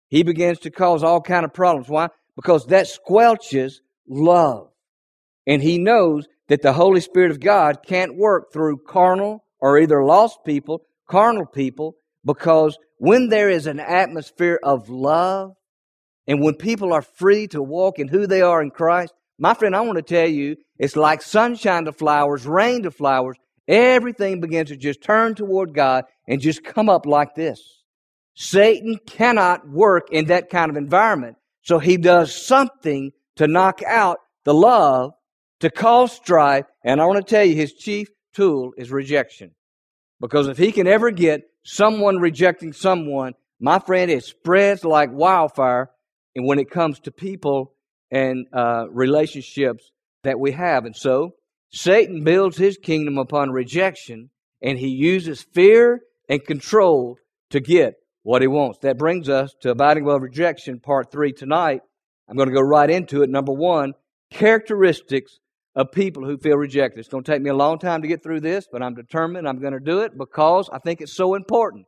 He 0.09 0.23
begins 0.23 0.61
to 0.61 0.71
cause 0.71 1.03
all 1.03 1.21
kind 1.21 1.45
of 1.45 1.53
problems. 1.53 1.91
Why? 1.91 2.09
Because 2.37 2.65
that 2.69 2.87
squelches 2.87 3.81
love. 4.09 4.71
And 5.47 5.61
he 5.61 5.77
knows 5.77 6.27
that 6.49 6.63
the 6.63 6.73
Holy 6.73 7.01
Spirit 7.01 7.31
of 7.31 7.41
God 7.41 7.79
can't 7.87 8.17
work 8.17 8.53
through 8.53 8.79
carnal 8.87 9.45
or 9.61 9.79
either 9.79 10.05
lost 10.05 10.39
people, 10.45 10.83
carnal 11.09 11.47
people, 11.47 11.97
because 12.25 12.79
when 12.99 13.29
there 13.29 13.49
is 13.49 13.67
an 13.67 13.81
atmosphere 13.81 14.59
of 14.63 14.89
love 14.89 15.53
and 16.27 16.43
when 16.43 16.55
people 16.55 16.93
are 16.93 17.03
free 17.03 17.47
to 17.49 17.63
walk 17.63 17.99
in 17.99 18.09
who 18.09 18.27
they 18.27 18.43
are 18.43 18.63
in 18.63 18.71
Christ, 18.71 19.13
my 19.39 19.55
friend, 19.55 19.75
I 19.75 19.81
want 19.81 19.97
to 19.97 20.03
tell 20.03 20.29
you, 20.29 20.57
it's 20.79 20.97
like 20.97 21.23
sunshine 21.23 21.85
to 21.87 21.93
flowers, 21.93 22.47
rain 22.47 22.83
to 22.85 22.91
flowers. 22.91 23.37
Everything 23.67 24.41
begins 24.41 24.69
to 24.69 24.77
just 24.77 25.03
turn 25.03 25.35
toward 25.35 25.75
God 25.75 26.05
and 26.29 26.41
just 26.41 26.65
come 26.65 26.89
up 26.89 27.07
like 27.07 27.35
this. 27.35 27.61
Satan 28.35 28.99
cannot 29.07 29.69
work 29.69 30.09
in 30.11 30.27
that 30.27 30.51
kind 30.51 30.71
of 30.71 30.77
environment. 30.77 31.37
So 31.63 31.79
he 31.79 31.97
does 31.97 32.35
something 32.35 33.13
to 33.37 33.49
knock 33.49 33.83
out 33.83 34.19
the 34.45 34.55
love 34.55 35.13
to 35.65 35.71
cause 35.71 36.13
strife, 36.13 36.67
and 36.83 37.01
I 37.01 37.07
want 37.07 37.27
to 37.27 37.35
tell 37.35 37.43
you 37.43 37.55
his 37.55 37.73
chief 37.73 38.09
tool 38.35 38.75
is 38.77 38.91
rejection. 38.91 39.53
Because 40.21 40.47
if 40.47 40.59
he 40.59 40.73
can 40.73 40.87
ever 40.87 41.11
get 41.11 41.49
someone 41.63 42.19
rejecting 42.19 42.75
someone, 42.75 43.33
my 43.59 43.79
friend, 43.79 44.11
it 44.11 44.25
spreads 44.25 44.85
like 44.85 45.11
wildfire. 45.11 45.91
And 46.37 46.47
when 46.47 46.59
it 46.59 46.71
comes 46.71 47.01
to 47.01 47.11
people 47.11 47.73
and 48.11 48.47
uh, 48.53 48.89
relationships 48.91 49.91
that 50.23 50.39
we 50.39 50.53
have, 50.53 50.85
and 50.85 50.95
so 50.95 51.37
Satan 51.71 52.25
builds 52.25 52.59
his 52.59 52.77
kingdom 52.77 53.17
upon 53.17 53.51
rejection, 53.51 54.29
and 54.61 54.79
he 54.79 54.89
uses 54.89 55.47
fear 55.55 56.03
and 56.29 56.45
control 56.45 57.17
to 57.51 57.61
get 57.61 57.95
what 58.23 58.43
he 58.43 58.49
wants. 58.49 58.81
That 58.81 58.99
brings 58.99 59.31
us 59.31 59.55
to 59.63 59.71
abiding 59.71 60.03
above 60.03 60.21
rejection, 60.21 60.79
part 60.79 61.11
three 61.11 61.33
tonight. 61.33 61.81
I'm 62.29 62.37
going 62.37 62.51
to 62.51 62.55
go 62.55 62.61
right 62.61 62.91
into 62.91 63.23
it. 63.23 63.31
Number 63.31 63.53
one, 63.53 63.95
characteristics 64.31 65.41
of 65.75 65.91
people 65.93 66.25
who 66.25 66.39
feel 66.39 66.57
rejected. 66.57 67.01
It's 67.01 67.09
going 67.09 67.25
to 67.25 67.33
take 67.33 67.43
me 67.43 67.51
a 67.51 67.55
long 67.55 67.79
time 67.79 68.03
to 68.03 68.09
get 68.09 68.23
through 68.23 68.41
this, 68.41 68.69
but 68.71 68.83
I'm 68.83 68.95
determined 68.95 69.49
I'm 69.49 69.61
going 69.61 69.73
to 69.73 69.81
do 69.81 70.01
it 70.01 70.17
because 70.17 70.71
I 70.73 70.79
think 70.79 71.01
it's 71.01 71.17
so 71.17 71.35
important. 71.35 71.87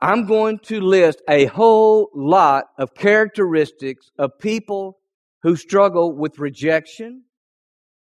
I'm 0.00 0.26
going 0.26 0.58
to 0.64 0.80
list 0.80 1.20
a 1.28 1.44
whole 1.46 2.10
lot 2.14 2.64
of 2.78 2.94
characteristics 2.94 4.10
of 4.18 4.38
people 4.38 4.98
who 5.42 5.56
struggle 5.56 6.16
with 6.16 6.38
rejection. 6.38 7.24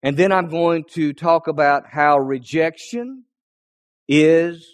And 0.03 0.17
then 0.17 0.31
I'm 0.31 0.49
going 0.49 0.85
to 0.93 1.13
talk 1.13 1.49
about 1.49 1.85
how 1.91 2.19
rejection 2.19 3.25
is 4.07 4.67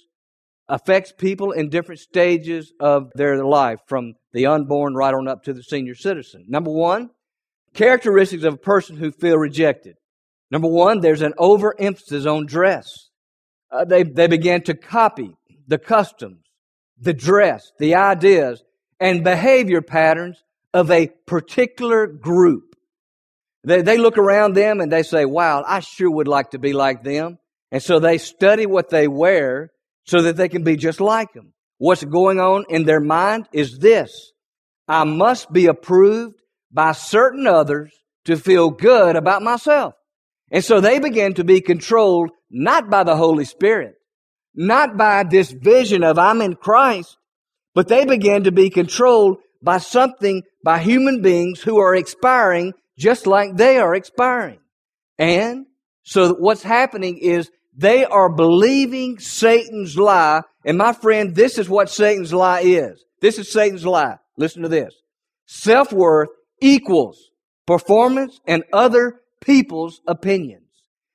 affects 0.69 1.13
people 1.13 1.53
in 1.53 1.71
different 1.71 2.01
stages 2.01 2.73
of 2.79 3.11
their 3.15 3.45
life 3.45 3.81
from 3.87 4.15
the 4.33 4.47
unborn 4.47 4.95
right 4.95 5.13
on 5.13 5.29
up 5.29 5.45
to 5.45 5.53
the 5.53 5.63
senior 5.63 5.95
citizen. 5.95 6.45
Number 6.49 6.71
1, 6.71 7.11
characteristics 7.75 8.45
of 8.45 8.55
a 8.55 8.59
person 8.59 8.97
who 8.97 9.11
feel 9.11 9.37
rejected. 9.37 9.97
Number 10.55 10.69
one, 10.69 11.01
there's 11.01 11.23
an 11.23 11.35
overemphasis 11.37 12.27
on 12.27 12.47
dress. 12.47 13.11
Uh, 13.73 13.85
they, 13.85 14.05
they 14.05 14.29
began 14.29 14.63
to 14.63 14.75
copy 14.75 15.33
the 15.67 15.79
customs, 15.79 16.45
the 16.97 17.13
dress, 17.13 17.73
the 17.81 17.97
ideas, 17.97 18.63
and 19.01 19.25
behavior 19.25 19.83
patterns 19.83 20.41
of 20.73 20.93
a 20.93 21.09
particular 21.27 22.07
group. 22.07 22.77
They, 23.65 23.83
they 23.83 23.99
look 23.99 24.17
around 24.17 24.55
them 24.55 24.81
and 24.81 24.93
they 24.93 25.03
say, 25.03 25.25
wow, 25.25 25.65
I 25.67 25.81
sure 25.81 26.09
would 26.09 26.29
like 26.29 26.53
to 26.53 26.61
be 26.61 26.73
like 26.73 27.03
them. 27.03 27.39
And 27.73 27.83
so 27.83 27.99
they 27.99 28.19
study 28.19 28.65
what 28.65 28.91
they 28.91 29.09
wear 29.09 29.73
so 30.05 30.23
that 30.23 30.37
they 30.37 30.49
can 30.49 30.63
be 30.63 30.77
just 30.77 31.01
like 31.01 31.33
them. 31.33 31.53
What's 31.79 32.05
going 32.05 32.39
on 32.39 32.67
in 32.69 32.85
their 32.85 33.01
mind 33.01 33.49
is 33.53 33.81
this. 33.81 34.31
I 34.87 35.03
must 35.03 35.53
be 35.53 35.67
approved 35.67 36.37
by 36.71 36.93
certain 36.93 37.49
others 37.49 37.93
to 38.27 38.37
feel 38.37 38.71
good 38.71 39.17
about 39.17 39.43
myself. 39.43 39.95
And 40.55 40.65
so 40.65 40.81
they 40.81 41.01
began 41.01 41.35
to 41.35 41.43
be 41.43 41.61
controlled 41.61 42.31
not 42.49 42.89
by 42.89 43.03
the 43.03 43.17
Holy 43.17 43.45
Spirit, 43.45 43.97
not 44.55 44.97
by 44.97 45.25
this 45.25 45.51
vision 45.51 46.05
of 46.05 46.17
I'm 46.17 46.41
in 46.41 46.55
Christ, 46.55 47.17
but 47.75 47.89
they 47.89 48.05
began 48.05 48.45
to 48.45 48.53
be 48.53 48.71
controlled 48.71 49.39
by 49.61 49.79
something, 49.79 50.45
by 50.63 50.79
human 50.79 51.23
beings 51.23 51.61
who 51.61 51.79
are 51.79 51.97
expiring 51.97 52.73
just 52.97 53.27
like 53.27 53.57
they 53.57 53.79
are 53.79 53.97
expiring. 53.97 54.61
And 55.19 55.67
so 56.05 56.35
what's 56.35 56.63
happening 56.63 57.19
is 57.19 57.51
they 57.77 58.05
are 58.05 58.33
believing 58.33 59.19
Satan's 59.19 59.99
lie. 59.99 60.43
And 60.65 60.79
my 60.79 60.93
friend, 60.93 61.35
this 61.35 61.59
is 61.59 61.69
what 61.69 61.91
Satan's 61.91 62.33
lie 62.33 62.61
is. 62.61 63.05
This 63.21 63.41
is 63.41 63.53
Satan's 63.53 63.85
lie. 63.85 64.19
Listen 64.37 64.63
to 64.63 64.69
this. 64.69 64.95
Self-worth 65.47 66.29
equals 66.61 67.33
performance 67.67 68.39
and 68.47 68.63
other 68.73 69.21
people's 69.45 70.01
opinions. 70.07 70.63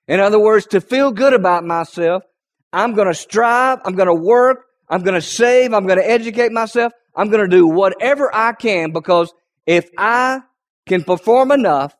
In 0.07 0.19
other 0.19 0.39
words, 0.39 0.67
to 0.67 0.81
feel 0.81 1.11
good 1.11 1.33
about 1.33 1.63
myself, 1.63 2.23
I'm 2.71 2.93
going 2.93 3.07
to 3.07 3.13
strive, 3.13 3.79
I'm 3.83 3.95
going 3.95 4.07
to 4.07 4.13
work, 4.13 4.65
I'm 4.89 5.01
going 5.01 5.15
to 5.15 5.21
save, 5.21 5.73
I'm 5.73 5.85
going 5.85 5.99
to 5.99 6.09
educate 6.09 6.51
myself, 6.51 6.93
I'm 7.15 7.29
going 7.29 7.43
to 7.43 7.55
do 7.55 7.67
whatever 7.67 8.33
I 8.33 8.53
can 8.53 8.91
because 8.91 9.33
if 9.65 9.89
I 9.97 10.41
can 10.87 11.03
perform 11.03 11.51
enough 11.51 11.95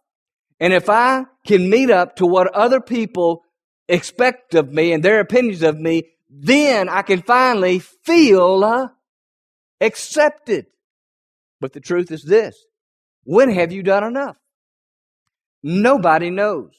and 0.60 0.74
if 0.74 0.90
I 0.90 1.26
can 1.46 1.70
meet 1.70 1.90
up 1.90 2.18
to 2.18 2.26
what 2.26 2.54
other 2.54 2.82
people 2.82 3.44
expect 3.88 4.54
of 4.56 4.72
me 4.72 4.92
and 4.92 5.04
their 5.04 5.20
opinions 5.20 5.64
of 5.64 5.80
me, 5.80 6.10
then 6.30 6.90
I 6.90 7.02
can 7.02 7.22
finally 7.22 7.80
feel 7.80 8.64
uh, 8.64 8.90
accepted. 9.82 10.68
But 11.60 11.74
the 11.74 11.80
truth 11.80 12.12
is 12.12 12.24
this 12.24 12.56
when 13.24 13.52
have 13.52 13.72
you 13.72 13.84
done 13.84 14.04
enough? 14.04 14.38
Nobody 15.64 16.30
knows. 16.30 16.72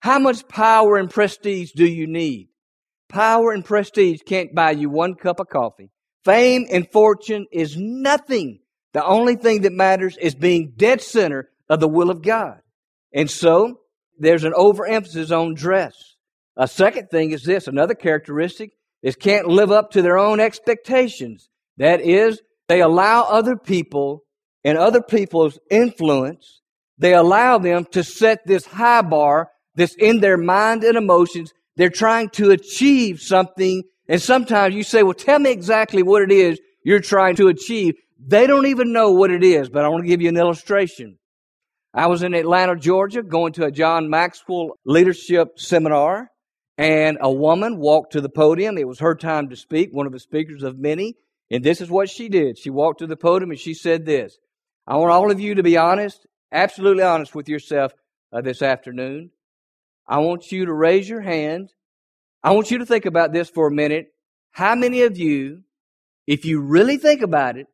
How 0.00 0.18
much 0.18 0.46
power 0.48 0.96
and 0.96 1.10
prestige 1.10 1.72
do 1.72 1.86
you 1.86 2.06
need? 2.06 2.48
Power 3.08 3.52
and 3.52 3.64
prestige 3.64 4.20
can't 4.26 4.54
buy 4.54 4.72
you 4.72 4.90
one 4.90 5.14
cup 5.14 5.40
of 5.40 5.48
coffee. 5.48 5.90
Fame 6.24 6.66
and 6.70 6.90
fortune 6.90 7.46
is 7.52 7.76
nothing. 7.76 8.60
The 8.92 9.04
only 9.04 9.36
thing 9.36 9.62
that 9.62 9.72
matters 9.72 10.16
is 10.16 10.34
being 10.34 10.72
dead 10.76 11.00
center 11.00 11.48
of 11.68 11.80
the 11.80 11.88
will 11.88 12.10
of 12.10 12.22
God. 12.22 12.60
And 13.12 13.30
so, 13.30 13.80
there's 14.18 14.44
an 14.44 14.54
overemphasis 14.54 15.30
on 15.30 15.54
dress. 15.54 16.16
A 16.56 16.66
second 16.66 17.08
thing 17.10 17.32
is 17.32 17.42
this 17.42 17.68
another 17.68 17.94
characteristic 17.94 18.72
is 19.02 19.14
can't 19.14 19.46
live 19.46 19.70
up 19.70 19.92
to 19.92 20.02
their 20.02 20.18
own 20.18 20.40
expectations. 20.40 21.48
That 21.76 22.00
is, 22.00 22.40
they 22.68 22.80
allow 22.80 23.24
other 23.24 23.56
people 23.56 24.24
and 24.64 24.78
other 24.78 25.02
people's 25.02 25.58
influence, 25.70 26.62
they 26.98 27.14
allow 27.14 27.58
them 27.58 27.84
to 27.92 28.02
set 28.02 28.46
this 28.46 28.66
high 28.66 29.02
bar 29.02 29.50
that's 29.74 29.94
in 29.96 30.20
their 30.20 30.36
mind 30.36 30.84
and 30.84 30.96
emotions. 30.96 31.52
They're 31.76 31.90
trying 31.90 32.30
to 32.30 32.50
achieve 32.50 33.20
something. 33.20 33.82
And 34.08 34.20
sometimes 34.22 34.74
you 34.74 34.82
say, 34.82 35.02
well, 35.02 35.14
tell 35.14 35.38
me 35.38 35.50
exactly 35.50 36.02
what 36.02 36.22
it 36.22 36.32
is 36.32 36.58
you're 36.82 37.00
trying 37.00 37.36
to 37.36 37.48
achieve. 37.48 37.96
They 38.18 38.46
don't 38.46 38.66
even 38.66 38.92
know 38.92 39.12
what 39.12 39.30
it 39.30 39.42
is, 39.42 39.68
but 39.68 39.84
I 39.84 39.88
want 39.88 40.04
to 40.04 40.08
give 40.08 40.22
you 40.22 40.28
an 40.28 40.36
illustration. 40.36 41.18
I 41.92 42.06
was 42.06 42.22
in 42.22 42.34
Atlanta, 42.34 42.76
Georgia, 42.76 43.22
going 43.22 43.54
to 43.54 43.64
a 43.64 43.72
John 43.72 44.08
Maxwell 44.08 44.78
leadership 44.84 45.58
seminar, 45.58 46.30
and 46.78 47.18
a 47.20 47.32
woman 47.32 47.78
walked 47.78 48.12
to 48.12 48.20
the 48.20 48.28
podium. 48.28 48.78
It 48.78 48.86
was 48.86 49.00
her 49.00 49.14
time 49.14 49.48
to 49.48 49.56
speak, 49.56 49.90
one 49.92 50.06
of 50.06 50.12
the 50.12 50.20
speakers 50.20 50.62
of 50.62 50.78
many. 50.78 51.16
And 51.50 51.64
this 51.64 51.80
is 51.80 51.90
what 51.90 52.08
she 52.08 52.28
did. 52.28 52.58
She 52.58 52.70
walked 52.70 53.00
to 53.00 53.06
the 53.06 53.16
podium 53.16 53.50
and 53.50 53.58
she 53.58 53.74
said 53.74 54.04
this 54.04 54.38
I 54.86 54.96
want 54.96 55.10
all 55.10 55.30
of 55.30 55.40
you 55.40 55.54
to 55.54 55.62
be 55.62 55.76
honest, 55.76 56.26
absolutely 56.52 57.02
honest 57.02 57.34
with 57.34 57.48
yourself 57.48 57.92
uh, 58.32 58.40
this 58.40 58.62
afternoon. 58.62 59.30
I 60.06 60.18
want 60.18 60.52
you 60.52 60.66
to 60.66 60.72
raise 60.72 61.08
your 61.08 61.20
hand. 61.20 61.72
I 62.42 62.52
want 62.52 62.70
you 62.70 62.78
to 62.78 62.86
think 62.86 63.06
about 63.06 63.32
this 63.32 63.50
for 63.50 63.66
a 63.66 63.72
minute. 63.72 64.08
How 64.52 64.74
many 64.74 65.02
of 65.02 65.18
you, 65.18 65.62
if 66.26 66.44
you 66.44 66.60
really 66.60 66.96
think 66.96 67.22
about 67.22 67.56
it, 67.56 67.66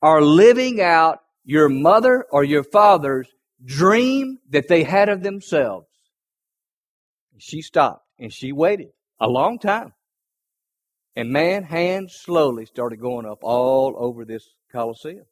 are 0.00 0.22
living 0.22 0.80
out 0.80 1.18
your 1.44 1.68
mother 1.68 2.24
or 2.30 2.42
your 2.42 2.64
father's 2.64 3.28
dream 3.64 4.38
that 4.50 4.68
they 4.68 4.82
had 4.82 5.08
of 5.08 5.22
themselves? 5.22 5.86
She 7.38 7.60
stopped 7.60 8.06
and 8.18 8.32
she 8.32 8.52
waited 8.52 8.88
a 9.20 9.28
long 9.28 9.58
time. 9.58 9.92
And 11.14 11.30
man, 11.30 11.64
hands 11.64 12.14
slowly 12.14 12.64
started 12.64 13.00
going 13.00 13.26
up 13.26 13.40
all 13.42 13.94
over 13.98 14.24
this 14.24 14.54
Coliseum. 14.70 15.26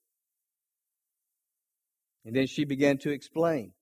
And 2.25 2.35
then 2.35 2.47
she 2.47 2.65
began 2.65 2.99
to 2.99 3.11
explain 3.11 3.73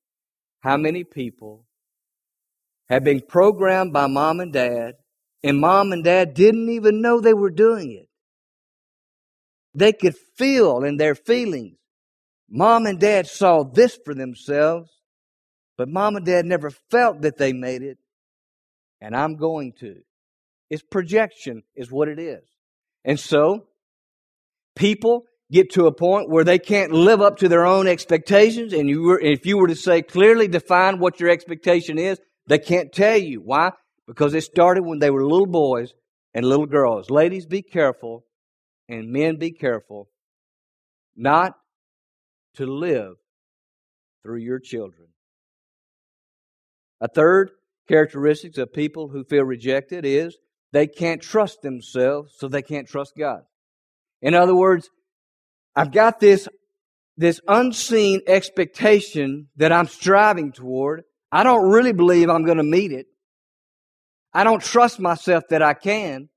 how 0.61 0.76
many 0.76 1.04
people 1.04 1.64
had 2.88 3.04
been 3.04 3.21
programmed 3.21 3.92
by 3.92 4.07
mom 4.07 4.40
and 4.40 4.52
dad, 4.52 4.95
and 5.42 5.61
mom 5.61 5.92
and 5.92 6.02
dad 6.02 6.35
didn't 6.35 6.71
even 6.71 7.02
know 7.02 7.21
they 7.21 7.35
were 7.35 7.50
doing 7.50 7.92
it. 7.92 8.09
They 9.75 9.92
could 9.92 10.16
feel 10.37 10.83
in 10.83 10.97
their 10.97 11.14
feelings. 11.14 11.76
Mom 12.50 12.87
and 12.87 12.99
dad 12.99 13.26
saw 13.26 13.62
this 13.62 13.99
for 14.04 14.14
themselves, 14.14 14.90
but 15.76 15.88
mom 15.88 16.16
and 16.16 16.25
dad 16.25 16.47
never 16.47 16.71
felt 16.90 17.21
that 17.23 17.37
they 17.37 17.52
made 17.52 17.83
it, 17.83 17.99
and 19.00 19.14
I'm 19.14 19.37
going 19.37 19.75
to. 19.80 19.97
It's 20.71 20.83
projection, 20.83 21.62
is 21.76 21.90
what 21.90 22.09
it 22.09 22.18
is. 22.18 22.42
And 23.04 23.21
so, 23.21 23.66
people 24.75 25.25
get 25.50 25.73
to 25.73 25.87
a 25.87 25.93
point 25.93 26.28
where 26.28 26.45
they 26.45 26.59
can't 26.59 26.93
live 26.93 27.21
up 27.21 27.38
to 27.38 27.49
their 27.49 27.64
own 27.64 27.87
expectations, 27.87 28.73
and 28.73 28.88
you 28.88 29.02
were, 29.02 29.21
if 29.21 29.47
you 29.47 29.57
were 29.57 29.69
to 29.69 29.76
say 29.76 30.02
clearly 30.02 30.49
define 30.49 30.99
what 30.99 31.21
your 31.21 31.31
expectation 31.31 31.99
is, 31.99 32.21
they 32.47 32.59
can't 32.59 32.93
tell 32.93 33.17
you. 33.17 33.40
Why? 33.40 33.73
Because 34.07 34.35
it 34.35 34.43
started 34.43 34.85
when 34.85 34.99
they 34.99 35.11
were 35.11 35.25
little 35.25 35.47
boys 35.47 35.95
and 36.35 36.45
little 36.45 36.67
girls. 36.67 37.11
Ladies, 37.11 37.47
be 37.47 37.62
careful, 37.62 38.25
and 38.88 39.11
men, 39.11 39.37
be 39.37 39.52
careful 39.52 40.09
not 41.17 41.55
to 42.55 42.67
live 42.67 43.17
through 44.23 44.38
your 44.38 44.59
children. 44.59 45.09
A 47.00 47.09
third 47.09 47.50
characteristic 47.88 48.57
of 48.59 48.73
people 48.73 49.09
who 49.09 49.25
feel 49.25 49.45
rejected 49.45 50.05
is 50.05 50.37
they 50.73 50.87
can't 50.87 51.23
trust 51.23 51.62
themselves, 51.62 52.35
so 52.37 52.49
they 52.49 52.62
can't 52.62 52.88
trust 52.88 53.14
God. 53.17 53.43
In 54.21 54.35
other 54.35 54.55
words, 54.55 54.90
I've 55.78 55.92
got 55.92 56.18
this, 56.18 56.49
this 57.16 57.40
unseen 57.46 58.22
expectation 58.26 59.46
that 59.59 59.70
I'm 59.70 59.87
striving 59.87 60.50
toward. 60.50 61.05
I 61.31 61.44
don't 61.44 61.70
really 61.70 61.92
believe 61.92 62.29
I'm 62.29 62.44
going 62.44 62.57
to 62.59 62.64
meet 62.64 62.90
it. 62.90 63.07
I 64.35 64.42
don't 64.42 64.61
trust 64.61 64.98
myself 64.98 65.44
that 65.50 65.62
I 65.62 65.74
can. 65.74 66.31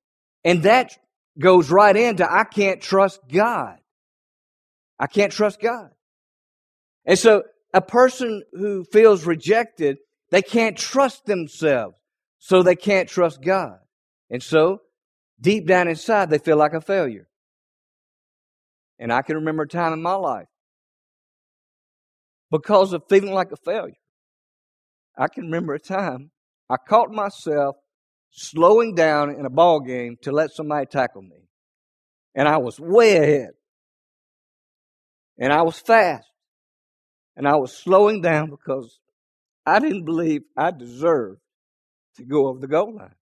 And 0.44 0.62
that 0.62 0.92
goes 1.40 1.72
right 1.72 1.96
into 1.96 2.32
I 2.32 2.44
can't 2.44 2.82
trust 2.82 3.20
God. 3.34 3.80
I 5.00 5.08
can't 5.08 5.32
trust 5.32 5.60
God. 5.60 5.90
And 7.06 7.18
so 7.18 7.42
a 7.74 7.82
person 7.82 8.44
who 8.54 8.84
feels 8.84 9.26
rejected, 9.26 9.98
they 10.30 10.44
can't 10.44 10.78
trust 10.78 11.26
themselves. 11.26 11.96
So 12.38 12.62
they 12.62 12.76
can't 12.76 13.10
trust 13.10 13.42
God. 13.42 13.80
And 14.30 14.44
so 14.44 14.82
deep 15.40 15.66
down 15.66 15.88
inside, 15.88 16.30
they 16.30 16.38
feel 16.38 16.58
like 16.58 16.74
a 16.74 16.82
failure. 16.82 17.28
And 19.02 19.12
I 19.12 19.24
can 19.24 19.38
remember 19.38 19.64
a 19.64 19.68
time 19.68 19.94
in 19.94 20.02
my 20.04 20.14
life 20.14 20.46
because 22.52 22.94
of 22.94 23.02
feeling 23.10 23.34
like 23.34 23.52
a 23.52 23.58
failure. 23.66 23.96
I 25.18 25.28
can 25.28 25.46
remember 25.46 25.74
a 25.74 25.80
time 25.80 26.30
I 26.70 26.76
caught 26.78 27.10
myself 27.10 27.78
slowing 28.30 28.94
down 28.94 29.32
in 29.32 29.48
a 29.48 29.50
ball 29.50 29.80
game 29.80 30.18
to 30.22 30.32
let 30.32 30.52
somebody 30.52 30.86
tackle 30.86 31.24
me. 31.24 31.48
And 32.36 32.48
I 32.48 32.58
was 32.58 32.80
way 32.80 33.18
ahead. 33.18 33.50
And 35.40 35.52
I 35.52 35.64
was 35.64 35.80
fast. 35.80 36.28
And 37.36 37.48
I 37.48 37.56
was 37.56 37.76
slowing 37.76 38.22
down 38.22 38.52
because 38.52 39.00
I 39.66 39.80
didn't 39.80 40.06
believe 40.06 40.44
I 40.56 40.70
deserved 40.70 41.42
to 42.18 42.24
go 42.24 42.48
over 42.48 42.60
the 42.60 42.68
goal 42.68 42.96
line. 42.96 43.16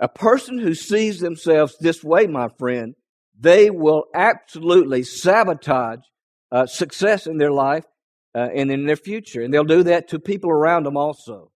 A 0.00 0.08
person 0.08 0.58
who 0.58 0.74
sees 0.74 1.20
themselves 1.20 1.76
this 1.78 2.02
way, 2.02 2.26
my 2.26 2.48
friend, 2.58 2.94
they 3.38 3.70
will 3.70 4.04
absolutely 4.14 5.02
sabotage 5.02 6.00
uh, 6.50 6.66
success 6.66 7.26
in 7.26 7.38
their 7.38 7.52
life 7.52 7.84
uh, 8.34 8.48
and 8.54 8.70
in 8.70 8.86
their 8.86 8.96
future. 8.96 9.42
And 9.42 9.52
they'll 9.52 9.64
do 9.64 9.84
that 9.84 10.08
to 10.08 10.18
people 10.18 10.50
around 10.50 10.84
them 10.84 10.96
also. 10.96 11.52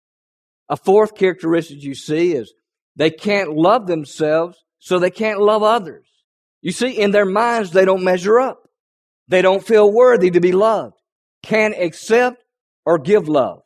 A 0.69 0.77
fourth 0.77 1.15
characteristic 1.15 1.83
you 1.83 1.95
see 1.95 2.33
is 2.33 2.53
they 2.95 3.09
can't 3.09 3.53
love 3.53 3.87
themselves, 3.87 4.57
so 4.79 4.99
they 4.99 5.11
can't 5.11 5.41
love 5.41 5.63
others. 5.63 6.05
You 6.61 6.71
see, 6.71 6.91
in 6.91 7.11
their 7.11 7.25
minds, 7.25 7.71
they 7.71 7.85
don't 7.85 8.03
measure 8.03 8.39
up. 8.39 8.67
They 9.27 9.41
don't 9.41 9.65
feel 9.65 9.91
worthy 9.91 10.31
to 10.31 10.39
be 10.39 10.51
loved, 10.51 10.95
can't 11.41 11.73
accept 11.73 12.43
or 12.85 12.99
give 12.99 13.27
love. 13.27 13.61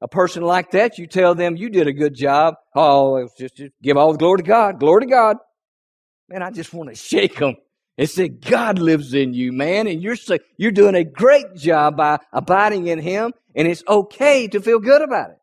A 0.00 0.08
person 0.08 0.42
like 0.42 0.70
that, 0.72 0.96
you 0.96 1.06
tell 1.06 1.34
them 1.34 1.56
you 1.56 1.70
did 1.70 1.88
a 1.88 1.92
good 1.92 2.14
job. 2.14 2.54
Oh, 2.74 3.28
just, 3.36 3.56
just 3.56 3.72
give 3.82 3.96
all 3.96 4.12
the 4.12 4.18
glory 4.18 4.38
to 4.38 4.44
God. 4.44 4.78
Glory 4.78 5.02
to 5.02 5.10
God. 5.10 5.36
Man, 6.28 6.42
I 6.42 6.50
just 6.50 6.74
want 6.74 6.90
to 6.90 6.94
shake 6.94 7.36
them 7.38 7.56
and 7.96 8.08
say, 8.08 8.28
God 8.28 8.78
lives 8.78 9.14
in 9.14 9.32
you, 9.32 9.50
man, 9.52 9.86
and 9.86 10.02
you're 10.02 10.16
you're 10.56 10.70
doing 10.72 10.94
a 10.94 11.04
great 11.04 11.54
job 11.56 11.96
by 11.96 12.18
abiding 12.32 12.86
in 12.86 12.98
Him, 12.98 13.32
and 13.54 13.66
it's 13.66 13.82
okay 13.88 14.46
to 14.48 14.60
feel 14.60 14.78
good 14.78 15.02
about 15.02 15.30
it. 15.30 15.38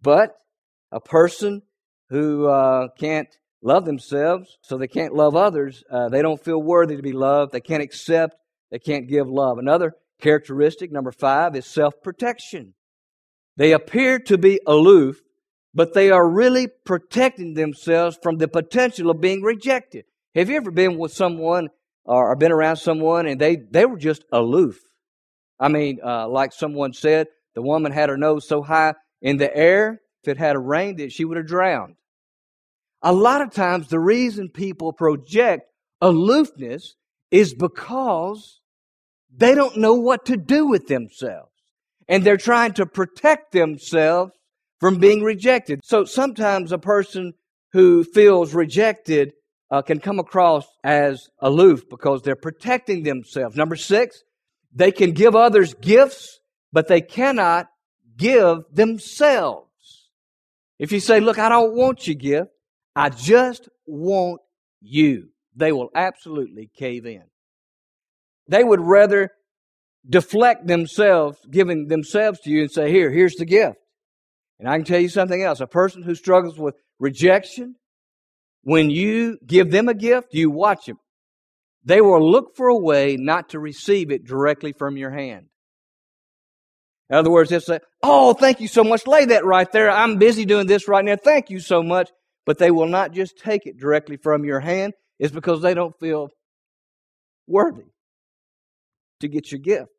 But 0.00 0.36
a 0.92 1.00
person 1.00 1.62
who 2.10 2.46
uh, 2.46 2.88
can't 2.98 3.28
love 3.60 3.84
themselves, 3.84 4.56
so 4.62 4.78
they 4.78 4.86
can't 4.86 5.14
love 5.14 5.34
others, 5.34 5.82
uh, 5.90 6.08
they 6.08 6.22
don't 6.22 6.42
feel 6.42 6.62
worthy 6.62 6.96
to 6.96 7.02
be 7.02 7.12
loved. 7.12 7.52
They 7.52 7.60
can't 7.60 7.82
accept. 7.82 8.36
They 8.70 8.78
can't 8.78 9.08
give 9.08 9.28
love. 9.28 9.58
Another 9.58 9.94
characteristic, 10.20 10.92
number 10.92 11.12
five, 11.12 11.56
is 11.56 11.66
self 11.66 11.94
protection. 12.02 12.74
They 13.56 13.72
appear 13.72 14.18
to 14.20 14.38
be 14.38 14.60
aloof 14.66 15.20
but 15.74 15.92
they 15.92 16.10
are 16.10 16.28
really 16.28 16.68
protecting 16.84 17.54
themselves 17.54 18.18
from 18.22 18.36
the 18.38 18.48
potential 18.48 19.10
of 19.10 19.20
being 19.20 19.42
rejected. 19.42 20.04
Have 20.34 20.48
you 20.48 20.56
ever 20.56 20.70
been 20.70 20.98
with 20.98 21.12
someone 21.12 21.68
or 22.04 22.34
been 22.36 22.52
around 22.52 22.76
someone 22.76 23.26
and 23.26 23.40
they, 23.40 23.56
they 23.56 23.84
were 23.84 23.98
just 23.98 24.24
aloof? 24.32 24.78
I 25.58 25.68
mean, 25.68 25.98
uh, 26.04 26.28
like 26.28 26.52
someone 26.52 26.92
said, 26.92 27.26
the 27.54 27.62
woman 27.62 27.92
had 27.92 28.08
her 28.08 28.16
nose 28.16 28.46
so 28.46 28.62
high 28.62 28.94
in 29.20 29.36
the 29.36 29.54
air, 29.56 30.00
if 30.22 30.28
it 30.28 30.38
had 30.38 30.56
rained, 30.58 30.98
that 30.98 31.12
she 31.12 31.24
would 31.24 31.36
have 31.36 31.46
drowned. 31.46 31.94
A 33.02 33.12
lot 33.12 33.42
of 33.42 33.52
times, 33.52 33.88
the 33.88 34.00
reason 34.00 34.48
people 34.48 34.92
project 34.92 35.64
aloofness 36.00 36.94
is 37.30 37.54
because 37.54 38.60
they 39.34 39.54
don't 39.54 39.76
know 39.76 39.94
what 39.94 40.26
to 40.26 40.36
do 40.36 40.66
with 40.66 40.86
themselves. 40.86 41.50
And 42.08 42.22
they're 42.22 42.36
trying 42.36 42.72
to 42.74 42.86
protect 42.86 43.52
themselves 43.52 44.32
from 44.84 44.98
being 44.98 45.22
rejected. 45.22 45.80
So 45.82 46.04
sometimes 46.04 46.70
a 46.70 46.76
person 46.76 47.32
who 47.72 48.04
feels 48.04 48.52
rejected 48.52 49.32
uh, 49.70 49.80
can 49.80 49.98
come 49.98 50.18
across 50.18 50.66
as 50.84 51.30
aloof 51.38 51.88
because 51.88 52.20
they're 52.20 52.36
protecting 52.36 53.02
themselves. 53.02 53.56
Number 53.56 53.76
six, 53.76 54.22
they 54.74 54.92
can 54.92 55.12
give 55.12 55.34
others 55.34 55.72
gifts, 55.72 56.38
but 56.70 56.86
they 56.86 57.00
cannot 57.00 57.68
give 58.18 58.58
themselves. 58.70 60.10
If 60.78 60.92
you 60.92 61.00
say, 61.00 61.18
Look, 61.18 61.38
I 61.38 61.48
don't 61.48 61.74
want 61.74 62.06
your 62.06 62.16
gift, 62.16 62.50
I 62.94 63.08
just 63.08 63.70
want 63.86 64.42
you, 64.82 65.30
they 65.56 65.72
will 65.72 65.88
absolutely 65.94 66.70
cave 66.76 67.06
in. 67.06 67.24
They 68.48 68.62
would 68.62 68.82
rather 68.82 69.30
deflect 70.06 70.66
themselves, 70.66 71.38
giving 71.50 71.88
themselves 71.88 72.40
to 72.40 72.50
you, 72.50 72.60
and 72.60 72.70
say, 72.70 72.90
Here, 72.90 73.10
here's 73.10 73.36
the 73.36 73.46
gift. 73.46 73.78
And 74.64 74.72
I 74.72 74.78
can 74.78 74.86
tell 74.86 74.98
you 74.98 75.10
something 75.10 75.42
else. 75.42 75.60
A 75.60 75.66
person 75.66 76.02
who 76.02 76.14
struggles 76.14 76.58
with 76.58 76.74
rejection, 76.98 77.74
when 78.62 78.88
you 78.88 79.36
give 79.46 79.70
them 79.70 79.90
a 79.90 79.94
gift, 79.94 80.28
you 80.32 80.50
watch 80.50 80.86
them. 80.86 80.96
They 81.84 82.00
will 82.00 82.30
look 82.30 82.56
for 82.56 82.68
a 82.68 82.78
way 82.78 83.18
not 83.18 83.50
to 83.50 83.58
receive 83.58 84.10
it 84.10 84.24
directly 84.24 84.72
from 84.72 84.96
your 84.96 85.10
hand. 85.10 85.48
In 87.10 87.16
other 87.16 87.30
words, 87.30 87.50
they'll 87.50 87.60
say, 87.60 87.80
Oh, 88.02 88.32
thank 88.32 88.58
you 88.62 88.66
so 88.66 88.82
much. 88.82 89.06
Lay 89.06 89.26
that 89.26 89.44
right 89.44 89.70
there. 89.70 89.90
I'm 89.90 90.16
busy 90.16 90.46
doing 90.46 90.66
this 90.66 90.88
right 90.88 91.04
now. 91.04 91.16
Thank 91.22 91.50
you 91.50 91.60
so 91.60 91.82
much. 91.82 92.10
But 92.46 92.56
they 92.56 92.70
will 92.70 92.88
not 92.88 93.12
just 93.12 93.36
take 93.36 93.66
it 93.66 93.78
directly 93.78 94.16
from 94.16 94.46
your 94.46 94.60
hand. 94.60 94.94
It's 95.18 95.34
because 95.34 95.60
they 95.60 95.74
don't 95.74 95.94
feel 96.00 96.30
worthy 97.46 97.84
to 99.20 99.28
get 99.28 99.52
your 99.52 99.60
gift. 99.60 99.90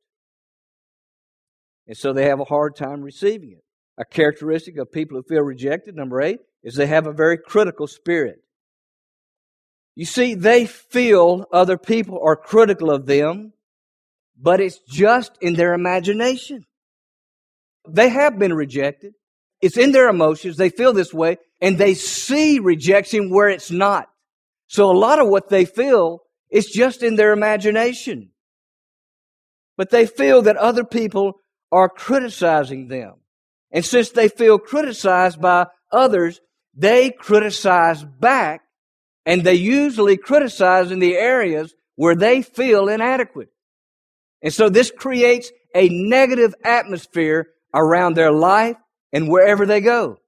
And 1.86 1.96
so 1.96 2.14
they 2.14 2.26
have 2.26 2.40
a 2.40 2.46
hard 2.46 2.76
time 2.76 3.04
receiving 3.04 3.52
it. 3.52 3.65
A 3.98 4.06
characteristic 4.06 4.78
of 4.78 4.92
people 4.92 5.18
who 5.18 5.24
feel 5.24 5.42
rejected, 5.42 5.96
number 5.96 6.22
eight, 6.22 6.40
is 6.64 6.76
they 6.76 6.88
have 6.88 7.08
a 7.08 7.14
very 7.14 7.38
critical 7.38 7.88
spirit. 7.88 8.40
You 9.96 10.06
see, 10.06 10.34
they 10.34 10.66
feel 10.66 11.46
other 11.54 11.78
people 11.78 12.20
are 12.22 12.36
critical 12.36 12.92
of 12.92 13.06
them, 13.06 13.54
but 14.38 14.60
it's 14.60 14.80
just 14.80 15.38
in 15.42 15.54
their 15.54 15.74
imagination. 15.74 16.66
They 17.88 18.10
have 18.10 18.38
been 18.38 18.54
rejected. 18.54 19.14
It's 19.62 19.78
in 19.78 19.94
their 19.94 20.10
emotions. 20.10 20.58
They 20.58 20.70
feel 20.70 20.92
this 20.92 21.14
way, 21.14 21.38
and 21.62 21.78
they 21.78 21.94
see 21.94 22.60
rejection 22.60 23.30
where 23.30 23.48
it's 23.48 23.72
not. 23.72 24.10
So 24.68 24.92
a 24.92 24.98
lot 24.98 25.20
of 25.20 25.30
what 25.30 25.48
they 25.48 25.64
feel 25.64 26.24
is 26.50 26.66
just 26.68 27.02
in 27.02 27.16
their 27.16 27.32
imagination. 27.32 28.32
But 29.78 29.92
they 29.92 30.06
feel 30.06 30.42
that 30.44 30.58
other 30.58 30.84
people 30.84 31.40
are 31.72 31.90
criticizing 31.90 32.88
them. 32.88 33.16
And 33.76 33.84
since 33.86 34.12
they 34.12 34.30
feel 34.30 34.58
criticized 34.58 35.42
by 35.42 35.68
others, 35.92 36.40
they 36.74 37.12
criticize 37.12 38.06
back, 38.06 38.62
and 39.26 39.44
they 39.44 39.56
usually 39.56 40.16
criticize 40.16 40.92
in 40.92 41.00
the 41.00 41.18
areas 41.18 41.76
where 41.96 42.16
they 42.16 42.42
feel 42.42 42.88
inadequate. 42.88 43.50
And 44.42 44.54
so 44.54 44.70
this 44.70 44.92
creates 44.92 45.52
a 45.76 45.90
negative 45.90 46.56
atmosphere 46.64 47.48
around 47.74 48.16
their 48.16 48.32
life 48.32 48.78
and 49.12 49.28
wherever 49.28 49.66
they 49.66 49.82
go. 49.82 50.20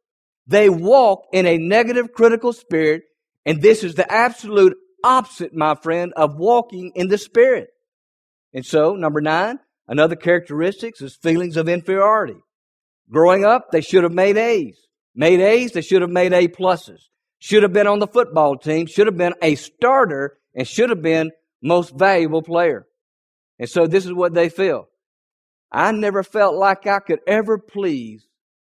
They 0.45 0.69
walk 0.69 1.23
in 1.31 1.45
a 1.45 1.57
negative 1.57 2.11
critical 2.11 2.51
spirit, 2.51 3.03
and 3.45 3.61
this 3.61 3.81
is 3.81 3.95
the 3.95 4.11
absolute 4.11 4.75
opposite, 5.05 5.53
my 5.53 5.75
friend, 5.75 6.11
of 6.17 6.35
walking 6.35 6.91
in 6.95 7.07
the 7.07 7.17
Spirit. 7.17 7.69
And 8.53 8.65
so, 8.65 8.95
number 8.95 9.21
nine, 9.21 9.59
another 9.87 10.17
characteristic 10.17 11.01
is 11.01 11.15
feelings 11.15 11.55
of 11.55 11.69
inferiority. 11.69 12.41
Growing 13.09 13.45
up, 13.45 13.71
they 13.71 13.81
should 13.81 14.03
have 14.03 14.13
made 14.13 14.37
A's. 14.37 14.77
Made 15.15 15.39
A's, 15.39 15.71
they 15.71 15.81
should 15.81 16.01
have 16.01 16.11
made 16.11 16.33
A 16.33 16.47
pluses. 16.47 17.01
Should 17.39 17.63
have 17.63 17.73
been 17.73 17.87
on 17.87 17.99
the 17.99 18.07
football 18.07 18.57
team, 18.57 18.87
should 18.87 19.07
have 19.07 19.17
been 19.17 19.35
a 19.41 19.55
starter, 19.55 20.37
and 20.55 20.67
should 20.67 20.89
have 20.89 21.01
been 21.01 21.31
most 21.61 21.95
valuable 21.95 22.41
player. 22.41 22.87
And 23.59 23.69
so 23.69 23.87
this 23.87 24.05
is 24.05 24.13
what 24.13 24.33
they 24.33 24.49
feel. 24.49 24.89
I 25.71 25.91
never 25.91 26.23
felt 26.23 26.55
like 26.55 26.87
I 26.87 26.99
could 26.99 27.19
ever 27.27 27.57
please 27.57 28.27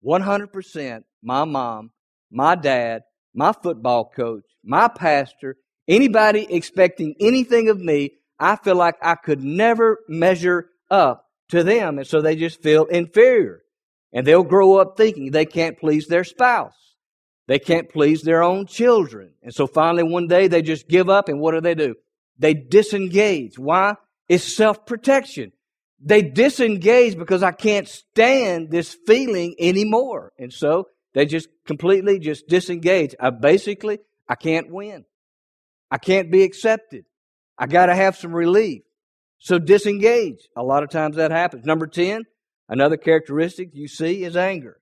100% 0.05 1.03
my 1.23 1.45
mom, 1.45 1.91
my 2.31 2.55
dad, 2.55 3.03
my 3.33 3.53
football 3.53 4.09
coach, 4.09 4.43
my 4.63 4.87
pastor, 4.87 5.57
anybody 5.87 6.47
expecting 6.49 7.15
anything 7.19 7.69
of 7.69 7.79
me. 7.79 8.11
I 8.39 8.55
feel 8.55 8.75
like 8.75 8.95
I 9.01 9.15
could 9.15 9.43
never 9.43 9.99
measure 10.07 10.69
up 10.89 11.27
to 11.49 11.63
them. 11.63 11.99
And 11.99 12.07
so 12.07 12.21
they 12.21 12.35
just 12.35 12.61
feel 12.63 12.85
inferior. 12.85 13.61
And 14.13 14.25
they'll 14.25 14.43
grow 14.43 14.75
up 14.75 14.97
thinking 14.97 15.31
they 15.31 15.45
can't 15.45 15.79
please 15.79 16.07
their 16.07 16.23
spouse. 16.23 16.73
They 17.47 17.59
can't 17.59 17.89
please 17.89 18.21
their 18.21 18.43
own 18.43 18.65
children. 18.65 19.33
And 19.41 19.53
so 19.53 19.67
finally 19.67 20.03
one 20.03 20.27
day 20.27 20.47
they 20.47 20.61
just 20.61 20.87
give 20.87 21.09
up 21.09 21.29
and 21.29 21.39
what 21.39 21.51
do 21.51 21.61
they 21.61 21.75
do? 21.75 21.95
They 22.37 22.53
disengage. 22.53 23.57
Why? 23.57 23.95
It's 24.27 24.55
self 24.55 24.85
protection. 24.85 25.51
They 26.03 26.21
disengage 26.21 27.17
because 27.17 27.43
I 27.43 27.51
can't 27.51 27.87
stand 27.87 28.71
this 28.71 28.95
feeling 29.05 29.55
anymore. 29.59 30.31
And 30.39 30.51
so 30.51 30.87
they 31.13 31.25
just 31.25 31.49
completely 31.65 32.19
just 32.19 32.47
disengage. 32.47 33.15
I 33.19 33.29
basically, 33.29 33.99
I 34.27 34.35
can't 34.35 34.71
win. 34.71 35.05
I 35.91 35.97
can't 35.97 36.31
be 36.31 36.43
accepted. 36.43 37.05
I 37.57 37.67
got 37.67 37.87
to 37.87 37.95
have 37.95 38.15
some 38.15 38.33
relief. 38.33 38.83
So 39.39 39.59
disengage. 39.59 40.47
A 40.55 40.63
lot 40.63 40.83
of 40.83 40.89
times 40.89 41.17
that 41.17 41.31
happens. 41.31 41.65
Number 41.65 41.85
10, 41.85 42.23
another 42.71 42.97
characteristic 42.97 43.69
you 43.73 43.87
see 43.87 44.23
is 44.23 44.35
anger. 44.35 44.79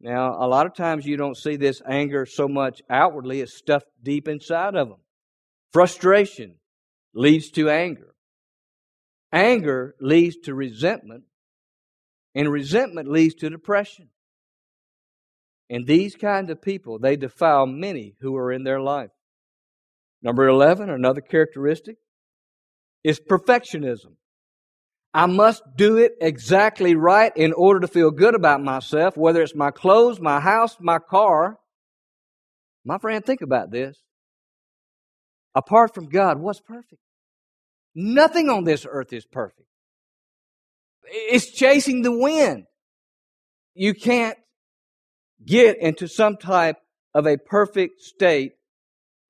Now, 0.00 0.36
a 0.40 0.48
lot 0.48 0.66
of 0.66 0.74
times 0.74 1.06
you 1.06 1.16
don't 1.16 1.36
see 1.36 1.56
this 1.56 1.82
anger 1.88 2.26
so 2.26 2.48
much 2.48 2.80
outwardly, 2.90 3.40
it's 3.40 3.56
stuffed 3.56 3.86
deep 4.02 4.26
inside 4.26 4.74
of 4.74 4.88
them. 4.88 4.98
Frustration 5.72 6.56
leads 7.14 7.50
to 7.50 7.68
anger. 7.68 8.14
Anger 9.32 9.94
leads 10.00 10.36
to 10.44 10.54
resentment, 10.54 11.24
and 12.34 12.50
resentment 12.50 13.10
leads 13.10 13.34
to 13.36 13.50
depression. 13.50 14.08
And 15.68 15.86
these 15.86 16.14
kind 16.14 16.48
of 16.48 16.62
people, 16.62 16.98
they 16.98 17.16
defile 17.16 17.66
many 17.66 18.14
who 18.20 18.36
are 18.36 18.50
in 18.50 18.64
their 18.64 18.80
life. 18.80 19.10
Number 20.22 20.48
11, 20.48 20.88
another 20.88 21.20
characteristic, 21.20 21.96
is 23.04 23.20
perfectionism. 23.20 24.14
I 25.14 25.26
must 25.26 25.62
do 25.76 25.96
it 25.96 26.12
exactly 26.20 26.94
right 26.94 27.32
in 27.34 27.52
order 27.52 27.80
to 27.80 27.88
feel 27.88 28.10
good 28.10 28.34
about 28.34 28.62
myself, 28.62 29.16
whether 29.16 29.42
it's 29.42 29.54
my 29.54 29.70
clothes, 29.70 30.20
my 30.20 30.40
house, 30.40 30.76
my 30.80 30.98
car. 30.98 31.58
My 32.84 32.98
friend, 32.98 33.24
think 33.24 33.40
about 33.40 33.70
this. 33.70 34.00
Apart 35.54 35.94
from 35.94 36.08
God, 36.08 36.38
what's 36.38 36.60
perfect? 36.60 37.00
Nothing 37.94 38.48
on 38.48 38.64
this 38.64 38.86
earth 38.88 39.12
is 39.12 39.24
perfect. 39.24 39.66
It's 41.04 41.50
chasing 41.50 42.02
the 42.02 42.16
wind. 42.16 42.64
You 43.74 43.94
can't 43.94 44.36
get 45.44 45.78
into 45.80 46.06
some 46.06 46.36
type 46.36 46.76
of 47.14 47.26
a 47.26 47.38
perfect 47.38 48.02
state 48.02 48.52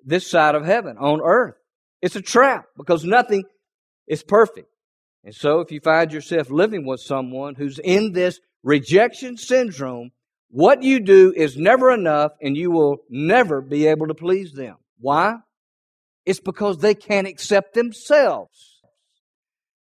this 0.05 0.29
side 0.29 0.55
of 0.55 0.65
heaven 0.65 0.97
on 0.99 1.21
earth. 1.23 1.55
It's 2.03 2.17
a 2.17 2.23
trap 2.23 2.67
because 2.77 3.05
nothing 3.05 3.45
is 4.07 4.23
perfect. 4.23 4.69
And 5.25 5.35
so 5.35 5.61
if 5.61 5.71
you 5.71 5.81
find 5.81 6.13
yourself 6.13 6.51
living 6.51 6.87
with 6.87 7.01
someone 7.01 7.55
who's 7.55 7.79
in 7.79 8.13
this 8.13 8.41
rejection 8.63 9.37
syndrome, 9.37 10.11
what 10.51 10.83
you 10.83 11.01
do 11.01 11.33
is 11.37 11.57
never 11.57 11.93
enough 11.93 12.33
and 12.41 12.57
you 12.57 12.71
will 12.71 12.99
never 13.11 13.61
be 13.61 13.87
able 13.87 14.07
to 14.09 14.15
please 14.15 14.53
them. 14.53 14.77
Why? 15.01 15.37
It's 16.25 16.41
because 16.41 16.79
they 16.79 16.95
can't 16.95 17.27
accept 17.27 17.75
themselves. 17.75 18.81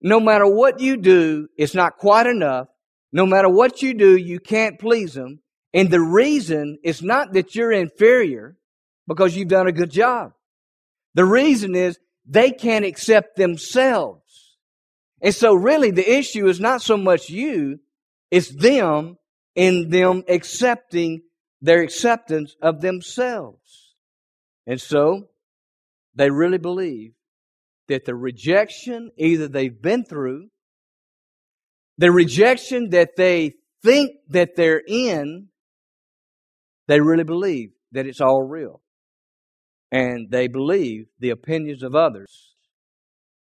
No 0.00 0.20
matter 0.20 0.46
what 0.46 0.80
you 0.80 0.96
do, 0.96 1.48
it's 1.56 1.74
not 1.74 1.96
quite 1.96 2.26
enough. 2.26 2.68
No 3.12 3.26
matter 3.26 3.48
what 3.48 3.82
you 3.82 3.94
do, 3.94 4.16
you 4.16 4.38
can't 4.38 4.78
please 4.78 5.14
them. 5.14 5.40
And 5.74 5.90
the 5.90 6.00
reason 6.00 6.78
is 6.82 7.02
not 7.02 7.32
that 7.32 7.54
you're 7.54 7.72
inferior 7.72 8.56
because 9.06 9.36
you've 9.36 9.48
done 9.48 9.66
a 9.66 9.72
good 9.72 9.90
job. 9.90 10.32
The 11.14 11.24
reason 11.24 11.74
is 11.74 11.98
they 12.26 12.50
can't 12.50 12.84
accept 12.84 13.36
themselves. 13.36 14.22
And 15.20 15.34
so 15.34 15.54
really 15.54 15.90
the 15.90 16.10
issue 16.10 16.46
is 16.46 16.60
not 16.60 16.82
so 16.82 16.96
much 16.96 17.28
you, 17.28 17.80
it's 18.30 18.50
them 18.54 19.16
in 19.54 19.90
them 19.90 20.22
accepting 20.28 21.22
their 21.60 21.82
acceptance 21.82 22.54
of 22.62 22.80
themselves. 22.80 23.94
And 24.66 24.80
so 24.80 25.28
they 26.14 26.30
really 26.30 26.58
believe 26.58 27.12
that 27.88 28.04
the 28.04 28.14
rejection 28.14 29.10
either 29.16 29.48
they've 29.48 29.82
been 29.82 30.04
through, 30.04 30.48
the 31.96 32.12
rejection 32.12 32.90
that 32.90 33.16
they 33.16 33.54
think 33.82 34.12
that 34.28 34.54
they're 34.54 34.82
in, 34.86 35.48
they 36.86 37.00
really 37.00 37.24
believe 37.24 37.70
that 37.92 38.06
it's 38.06 38.20
all 38.20 38.42
real. 38.42 38.82
And 39.90 40.30
they 40.30 40.48
believe 40.48 41.06
the 41.18 41.30
opinions 41.30 41.82
of 41.82 41.94
others. 41.94 42.54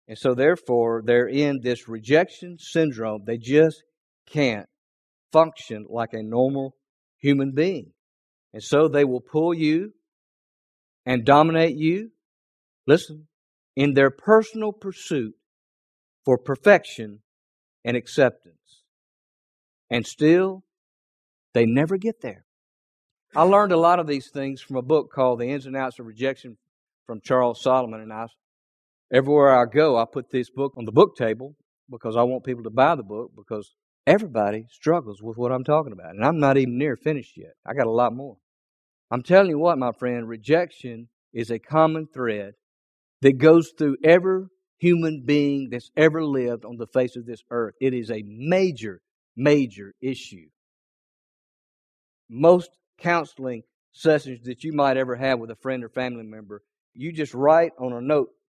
And 0.07 0.19
so 0.19 0.35
therefore, 0.35 1.03
they're 1.05 1.29
in 1.29 1.61
this 1.63 1.89
rejection 1.89 2.59
syndrome. 2.59 3.25
They 3.27 3.39
just 3.39 3.83
can't 4.27 4.67
function 5.33 5.87
like 5.89 6.13
a 6.13 6.23
normal 6.23 6.77
human 7.19 7.53
being. 7.53 7.93
And 8.53 8.63
so 8.63 8.89
they 8.89 9.05
will 9.05 9.21
pull 9.21 9.55
you 9.55 9.93
and 11.07 11.25
dominate 11.25 11.77
you 11.77 12.11
listen, 12.87 13.27
in 13.77 13.95
their 13.95 14.11
personal 14.11 14.73
pursuit 14.73 15.35
for 16.25 16.39
perfection 16.39 17.21
and 17.85 17.97
acceptance. 17.97 18.83
And 19.91 20.07
still, 20.07 20.65
they 21.53 21.67
never 21.67 21.97
get 21.97 22.21
there. 22.21 22.45
I 23.37 23.43
learned 23.43 23.73
a 23.73 23.79
lot 23.79 23.99
of 23.99 24.07
these 24.07 24.31
things 24.33 24.61
from 24.61 24.77
a 24.77 24.83
book 24.83 25.11
called 25.13 25.41
The 25.41 25.49
Ins 25.49 25.67
and 25.67 25.77
Outs 25.77 25.99
of 25.99 26.07
Rejection 26.07 26.57
from 27.07 27.21
Charles 27.21 27.63
Solomon. 27.63 28.01
And 28.01 28.13
I, 28.13 28.27
everywhere 29.13 29.55
I 29.55 29.65
go, 29.67 29.97
I 29.97 30.05
put 30.11 30.31
this 30.31 30.51
book 30.51 30.75
on 30.77 30.85
the 30.85 30.93
book 30.93 31.17
table 31.17 31.57
because 31.91 32.17
I 32.17 32.23
want 32.23 32.45
people 32.45 32.65
to 32.65 32.71
buy 32.71 32.95
the 32.95 33.03
book 33.03 33.33
because 33.37 33.75
everybody 34.07 34.67
struggles 34.71 35.23
with 35.23 35.37
what 35.37 35.53
I'm 35.53 35.65
talking 35.65 35.93
about. 35.93 36.15
And 36.15 36.25
I'm 36.25 36.39
not 36.39 36.57
even 36.57 36.79
near 36.79 36.97
finished 36.97 37.37
yet. 37.37 37.55
I 37.67 37.75
got 37.75 37.87
a 37.87 37.91
lot 37.91 38.15
more. 38.15 38.37
I'm 39.11 39.23
telling 39.23 39.51
you 39.51 39.59
what, 39.59 39.79
my 39.79 39.93
friend, 39.93 40.29
rejection 40.29 41.09
is 41.33 41.51
a 41.51 41.59
common 41.59 42.07
thread 42.13 42.55
that 43.23 43.39
goes 43.39 43.73
through 43.77 43.97
every 44.05 44.47
human 44.79 45.23
being 45.25 45.69
that's 45.71 45.91
ever 45.97 46.25
lived 46.25 46.65
on 46.65 46.77
the 46.77 46.87
face 46.87 47.17
of 47.17 47.27
this 47.27 47.43
earth. 47.51 47.75
It 47.81 47.95
is 47.95 48.11
a 48.11 48.23
major, 48.27 49.01
major 49.37 49.95
issue. 50.01 50.49
Most 52.29 52.71
counseling 52.99 53.63
sessions 53.93 54.41
that 54.45 54.65
you 54.65 54.73
might 54.73 54.97
ever 54.97 55.17
have 55.17 55.39
with 55.39 55.51
a 55.51 55.57
friend 55.57 55.85
or 55.85 55.89
family 55.89 56.25
member, 56.25 56.63
you 56.93 57.13
just 57.13 57.35
write 57.35 57.73
on 57.79 57.93
a 57.93 58.01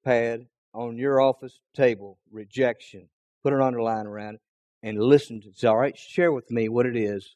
notepad 0.06 0.48
on 0.74 0.98
your 0.98 1.22
office 1.22 1.60
table 1.76 2.18
rejection, 2.32 3.08
put 3.44 3.54
an 3.54 3.62
underline 3.62 4.06
around 4.06 4.36
it, 4.36 4.41
and 4.84 5.00
listen 5.00 5.41
to 5.41 5.52
say, 5.54 5.68
all 5.68 5.78
right, 5.78 5.98
share 5.98 6.32
with 6.32 6.50
me 6.52 6.70
what 6.70 6.86
it 6.86 6.96
is 6.96 7.36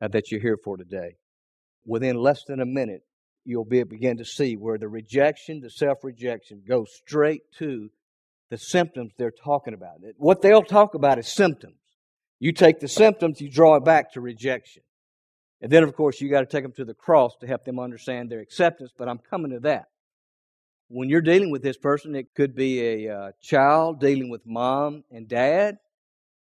that 0.00 0.30
you're 0.30 0.40
here 0.40 0.58
for 0.62 0.76
today. 0.76 1.16
Within 1.84 2.16
less 2.16 2.42
than 2.46 2.60
a 2.60 2.66
minute, 2.66 3.02
you'll 3.44 3.64
be 3.64 3.82
begin 3.82 4.16
to 4.18 4.24
see 4.24 4.54
where 4.54 4.78
the 4.78 4.88
rejection, 4.88 5.60
the 5.60 5.70
self 5.70 5.98
rejection, 6.04 6.62
goes 6.66 6.88
straight 6.94 7.42
to 7.58 7.90
the 8.50 8.58
symptoms 8.58 9.12
they're 9.16 9.30
talking 9.30 9.74
about. 9.74 9.98
What 10.16 10.42
they'll 10.42 10.62
talk 10.62 10.94
about 10.94 11.18
is 11.18 11.28
symptoms. 11.28 11.76
You 12.38 12.52
take 12.52 12.80
the 12.80 12.88
symptoms, 12.88 13.40
you 13.40 13.50
draw 13.50 13.76
it 13.76 13.84
back 13.84 14.12
to 14.12 14.20
rejection. 14.20 14.82
And 15.60 15.70
then, 15.70 15.82
of 15.82 15.94
course, 15.94 16.20
you 16.20 16.30
got 16.30 16.40
to 16.40 16.46
take 16.46 16.62
them 16.62 16.72
to 16.76 16.86
the 16.86 16.94
cross 16.94 17.36
to 17.40 17.46
help 17.46 17.64
them 17.64 17.78
understand 17.78 18.30
their 18.30 18.40
acceptance, 18.40 18.92
but 18.96 19.08
I'm 19.08 19.18
coming 19.18 19.50
to 19.52 19.60
that. 19.60 19.89
When 20.92 21.08
you're 21.08 21.20
dealing 21.20 21.52
with 21.52 21.62
this 21.62 21.76
person, 21.76 22.16
it 22.16 22.34
could 22.34 22.56
be 22.56 23.06
a 23.06 23.16
uh, 23.16 23.30
child 23.40 24.00
dealing 24.00 24.28
with 24.28 24.44
mom 24.44 25.04
and 25.12 25.28
dad. 25.28 25.78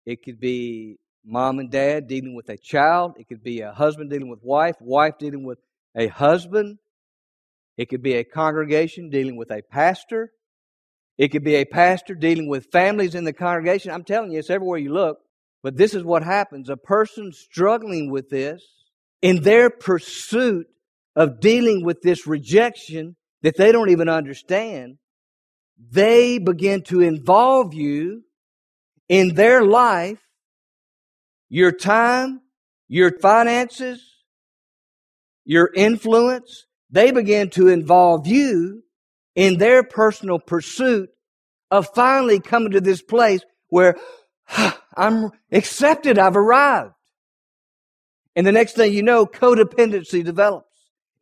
It 0.05 0.25
could 0.25 0.41
be 0.41 0.99
mom 1.25 1.61
and 1.61 1.71
dad 1.71 2.09
dealing 2.09 2.35
with 2.35 2.49
a 2.49 2.57
child. 2.57 3.13
It 3.21 3.29
could 3.29 3.45
be 3.45 3.61
a 3.61 3.71
husband 3.71 4.11
dealing 4.11 4.29
with 4.29 4.43
wife, 4.43 4.75
wife 4.81 5.17
dealing 5.17 5.45
with 5.45 5.61
a 5.97 6.09
husband. 6.09 6.79
It 7.77 7.89
could 7.89 8.03
be 8.03 8.15
a 8.15 8.25
congregation 8.25 9.11
dealing 9.11 9.37
with 9.37 9.53
a 9.53 9.63
pastor. 9.63 10.33
It 11.19 11.29
could 11.29 11.45
be 11.45 11.55
a 11.55 11.65
pastor 11.65 12.17
dealing 12.17 12.49
with 12.49 12.73
families 12.73 13.15
in 13.15 13.23
the 13.23 13.33
congregation. 13.33 13.93
I'm 13.93 14.03
telling 14.03 14.33
you, 14.33 14.41
it's 14.41 14.51
everywhere 14.51 14.79
you 14.79 14.93
look. 14.93 15.19
But 15.63 15.77
this 15.77 15.95
is 15.95 16.03
what 16.03 16.25
happens. 16.25 16.69
A 16.69 16.77
person 16.77 17.31
struggling 17.31 18.11
with 18.11 18.29
this, 18.29 18.61
in 19.21 19.43
their 19.43 19.71
pursuit 19.71 20.67
of 21.15 21.39
dealing 21.39 21.85
with 21.85 22.03
this 22.03 22.27
rejection 22.27 23.15
that 23.43 23.57
they 23.57 23.73
don't 23.73 23.91
even 23.91 24.09
understand, 24.09 24.99
they 25.91 26.39
begin 26.39 26.83
to 26.83 27.01
involve 27.01 27.75
you 27.75 28.23
in 29.09 29.35
their 29.35 29.63
life, 29.63 30.21
your 31.49 31.73
time, 31.73 32.41
your 32.89 33.19
finances, 33.19 34.03
your 35.45 35.71
influence. 35.75 36.67
They 36.91 37.11
begin 37.11 37.51
to 37.51 37.69
involve 37.69 38.27
you 38.27 38.83
in 39.35 39.59
their 39.59 39.83
personal 39.83 40.39
pursuit 40.39 41.11
of 41.71 41.89
finally 41.95 42.39
coming 42.39 42.73
to 42.73 42.81
this 42.81 43.03
place 43.03 43.41
where 43.69 43.97
I'm 44.97 45.31
accepted, 45.51 46.19
I've 46.19 46.37
arrived. 46.37 46.93
And 48.37 48.47
the 48.47 48.53
next 48.53 48.75
thing 48.75 48.93
you 48.93 49.03
know, 49.03 49.27
codependency 49.27 50.25
develops. 50.25 50.72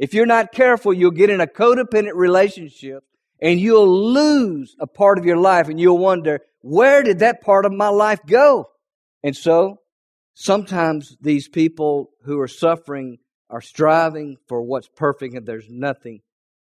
If 0.00 0.14
you're 0.14 0.24
not 0.24 0.52
careful, 0.52 0.94
you'll 0.94 1.10
get 1.10 1.28
in 1.28 1.42
a 1.42 1.46
codependent 1.46 2.14
relationship 2.14 3.04
and 3.38 3.60
you'll 3.60 4.12
lose 4.14 4.74
a 4.80 4.86
part 4.86 5.18
of 5.18 5.26
your 5.26 5.36
life 5.36 5.68
and 5.68 5.78
you'll 5.78 5.98
wonder, 5.98 6.40
where 6.62 7.02
did 7.02 7.18
that 7.18 7.42
part 7.42 7.66
of 7.66 7.72
my 7.72 7.88
life 7.88 8.20
go? 8.24 8.70
And 9.22 9.36
so, 9.36 9.76
sometimes 10.32 11.18
these 11.20 11.48
people 11.48 12.12
who 12.24 12.40
are 12.40 12.48
suffering 12.48 13.18
are 13.50 13.60
striving 13.60 14.38
for 14.48 14.62
what's 14.62 14.88
perfect 14.88 15.34
and 15.34 15.44
there's 15.44 15.68
nothing 15.68 16.20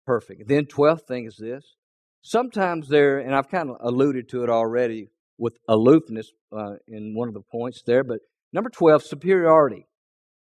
perfect. 0.08 0.48
Then, 0.48 0.66
12th 0.66 1.06
thing 1.06 1.26
is 1.26 1.38
this. 1.38 1.76
Sometimes 2.24 2.90
there, 2.90 3.20
and 3.20 3.36
I've 3.36 3.50
kind 3.50 3.70
of 3.70 3.78
alluded 3.80 4.28
to 4.30 4.42
it 4.44 4.50
already 4.50 5.10
with 5.38 5.56
aloofness 5.68 6.32
uh, 6.52 6.78
in 6.88 7.14
one 7.14 7.28
of 7.28 7.36
the 7.36 7.42
points 7.42 7.84
there, 7.86 8.04
but 8.04 8.22
number 8.52 8.72
12, 8.72 9.04
superiority. 9.04 9.86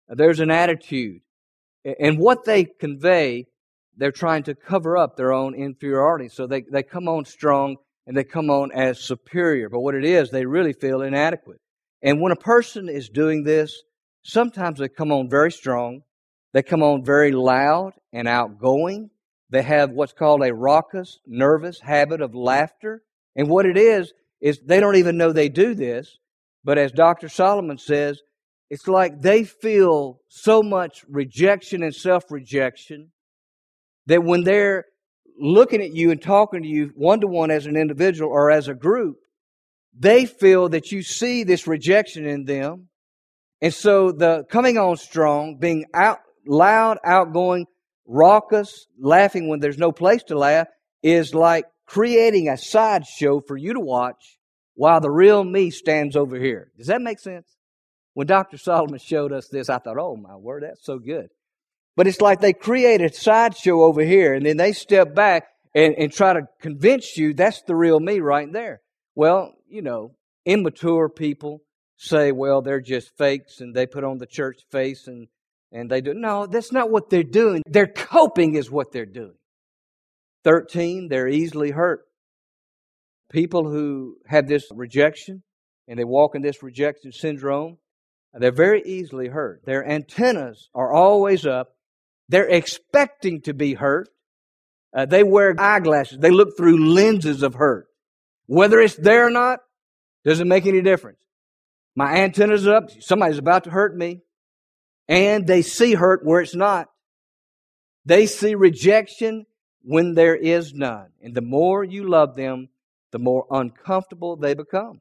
There's 0.08 0.40
an 0.40 0.50
attitude. 0.50 1.22
And 2.00 2.18
what 2.18 2.44
they 2.44 2.64
convey, 2.64 3.46
they're 3.96 4.12
trying 4.12 4.42
to 4.44 4.54
cover 4.54 4.96
up 4.96 5.16
their 5.16 5.32
own 5.32 5.54
inferiority. 5.54 6.28
So 6.28 6.46
they, 6.46 6.62
they 6.62 6.82
come 6.82 7.08
on 7.08 7.24
strong 7.24 7.76
and 8.06 8.16
they 8.16 8.24
come 8.24 8.50
on 8.50 8.72
as 8.72 9.00
superior. 9.00 9.68
But 9.68 9.80
what 9.80 9.94
it 9.94 10.04
is, 10.04 10.30
they 10.30 10.46
really 10.46 10.72
feel 10.72 11.02
inadequate. 11.02 11.60
And 12.02 12.20
when 12.20 12.32
a 12.32 12.36
person 12.36 12.88
is 12.88 13.08
doing 13.08 13.44
this, 13.44 13.82
sometimes 14.22 14.78
they 14.78 14.88
come 14.88 15.12
on 15.12 15.30
very 15.30 15.52
strong. 15.52 16.02
They 16.52 16.62
come 16.62 16.82
on 16.82 17.04
very 17.04 17.32
loud 17.32 17.92
and 18.12 18.26
outgoing. 18.26 19.10
They 19.50 19.62
have 19.62 19.90
what's 19.90 20.12
called 20.12 20.42
a 20.42 20.54
raucous, 20.54 21.20
nervous 21.26 21.80
habit 21.80 22.20
of 22.20 22.34
laughter. 22.34 23.02
And 23.34 23.48
what 23.48 23.66
it 23.66 23.76
is, 23.76 24.12
is 24.40 24.60
they 24.64 24.80
don't 24.80 24.96
even 24.96 25.16
know 25.16 25.32
they 25.32 25.48
do 25.48 25.74
this. 25.74 26.18
But 26.64 26.78
as 26.78 26.92
Dr. 26.92 27.28
Solomon 27.28 27.78
says, 27.78 28.20
it's 28.70 28.88
like 28.88 29.20
they 29.20 29.44
feel 29.44 30.20
so 30.28 30.62
much 30.62 31.04
rejection 31.08 31.82
and 31.82 31.94
self 31.94 32.30
rejection 32.30 33.12
that 34.06 34.24
when 34.24 34.44
they're 34.44 34.86
looking 35.38 35.82
at 35.82 35.92
you 35.92 36.10
and 36.10 36.20
talking 36.20 36.62
to 36.62 36.68
you 36.68 36.92
one 36.94 37.20
to 37.20 37.26
one 37.26 37.50
as 37.50 37.66
an 37.66 37.76
individual 37.76 38.30
or 38.30 38.50
as 38.50 38.68
a 38.68 38.74
group, 38.74 39.18
they 39.98 40.26
feel 40.26 40.68
that 40.70 40.92
you 40.92 41.02
see 41.02 41.44
this 41.44 41.66
rejection 41.66 42.26
in 42.26 42.44
them. 42.44 42.88
And 43.60 43.72
so 43.72 44.12
the 44.12 44.44
coming 44.50 44.78
on 44.78 44.96
strong, 44.96 45.58
being 45.58 45.86
out 45.94 46.18
loud, 46.46 46.98
outgoing, 47.04 47.66
raucous, 48.06 48.86
laughing 48.98 49.48
when 49.48 49.60
there's 49.60 49.78
no 49.78 49.92
place 49.92 50.22
to 50.24 50.38
laugh 50.38 50.68
is 51.02 51.34
like 51.34 51.64
creating 51.86 52.48
a 52.48 52.58
sideshow 52.58 53.40
for 53.40 53.56
you 53.56 53.74
to 53.74 53.80
watch 53.80 54.38
while 54.74 55.00
the 55.00 55.10
real 55.10 55.42
me 55.42 55.70
stands 55.70 56.16
over 56.16 56.36
here. 56.38 56.72
Does 56.76 56.88
that 56.88 57.00
make 57.00 57.18
sense? 57.18 57.55
When 58.16 58.26
Dr. 58.26 58.56
Solomon 58.56 58.98
showed 58.98 59.30
us 59.30 59.48
this, 59.48 59.68
I 59.68 59.76
thought, 59.76 59.98
oh 59.98 60.16
my 60.16 60.36
word, 60.36 60.62
that's 60.62 60.82
so 60.86 60.98
good. 60.98 61.28
But 61.96 62.06
it's 62.06 62.22
like 62.22 62.40
they 62.40 62.54
create 62.54 63.02
a 63.02 63.12
sideshow 63.12 63.82
over 63.82 64.02
here 64.02 64.32
and 64.32 64.46
then 64.46 64.56
they 64.56 64.72
step 64.72 65.14
back 65.14 65.48
and, 65.74 65.94
and 65.98 66.10
try 66.10 66.32
to 66.32 66.48
convince 66.58 67.18
you 67.18 67.34
that's 67.34 67.60
the 67.66 67.76
real 67.76 68.00
me 68.00 68.20
right 68.20 68.50
there. 68.50 68.80
Well, 69.14 69.52
you 69.68 69.82
know, 69.82 70.14
immature 70.46 71.10
people 71.10 71.60
say, 71.98 72.32
well, 72.32 72.62
they're 72.62 72.80
just 72.80 73.14
fakes 73.18 73.60
and 73.60 73.74
they 73.74 73.86
put 73.86 74.02
on 74.02 74.16
the 74.16 74.24
church 74.24 74.62
face 74.72 75.08
and, 75.08 75.28
and 75.70 75.90
they 75.90 76.00
do. 76.00 76.14
No, 76.14 76.46
that's 76.46 76.72
not 76.72 76.90
what 76.90 77.10
they're 77.10 77.22
doing. 77.22 77.60
They're 77.66 77.86
coping 77.86 78.54
is 78.54 78.70
what 78.70 78.92
they're 78.92 79.04
doing. 79.04 79.36
13, 80.44 81.08
they're 81.08 81.28
easily 81.28 81.70
hurt. 81.70 82.00
People 83.30 83.68
who 83.68 84.16
have 84.26 84.48
this 84.48 84.64
rejection 84.74 85.42
and 85.86 85.98
they 85.98 86.04
walk 86.04 86.34
in 86.34 86.40
this 86.40 86.62
rejection 86.62 87.12
syndrome, 87.12 87.76
they're 88.38 88.52
very 88.52 88.82
easily 88.84 89.28
hurt. 89.28 89.64
Their 89.64 89.88
antennas 89.88 90.68
are 90.74 90.92
always 90.92 91.46
up. 91.46 91.74
They're 92.28 92.48
expecting 92.48 93.40
to 93.42 93.54
be 93.54 93.74
hurt. 93.74 94.08
Uh, 94.94 95.06
they 95.06 95.22
wear 95.22 95.54
eyeglasses. 95.58 96.18
They 96.18 96.30
look 96.30 96.56
through 96.56 96.92
lenses 96.92 97.42
of 97.42 97.54
hurt. 97.54 97.86
Whether 98.46 98.80
it's 98.80 98.96
there 98.96 99.26
or 99.26 99.30
not, 99.30 99.60
doesn't 100.24 100.48
make 100.48 100.66
any 100.66 100.82
difference. 100.82 101.18
My 101.94 102.16
antennas 102.16 102.66
up. 102.66 102.90
Somebody's 103.00 103.38
about 103.38 103.64
to 103.64 103.70
hurt 103.70 103.96
me. 103.96 104.20
And 105.08 105.46
they 105.46 105.62
see 105.62 105.94
hurt 105.94 106.24
where 106.24 106.40
it's 106.40 106.54
not. 106.54 106.88
They 108.04 108.26
see 108.26 108.54
rejection 108.54 109.46
when 109.82 110.14
there 110.14 110.36
is 110.36 110.74
none. 110.74 111.08
And 111.22 111.34
the 111.34 111.42
more 111.42 111.84
you 111.84 112.08
love 112.08 112.36
them, 112.36 112.68
the 113.12 113.18
more 113.18 113.46
uncomfortable 113.50 114.36
they 114.36 114.54
become 114.54 115.00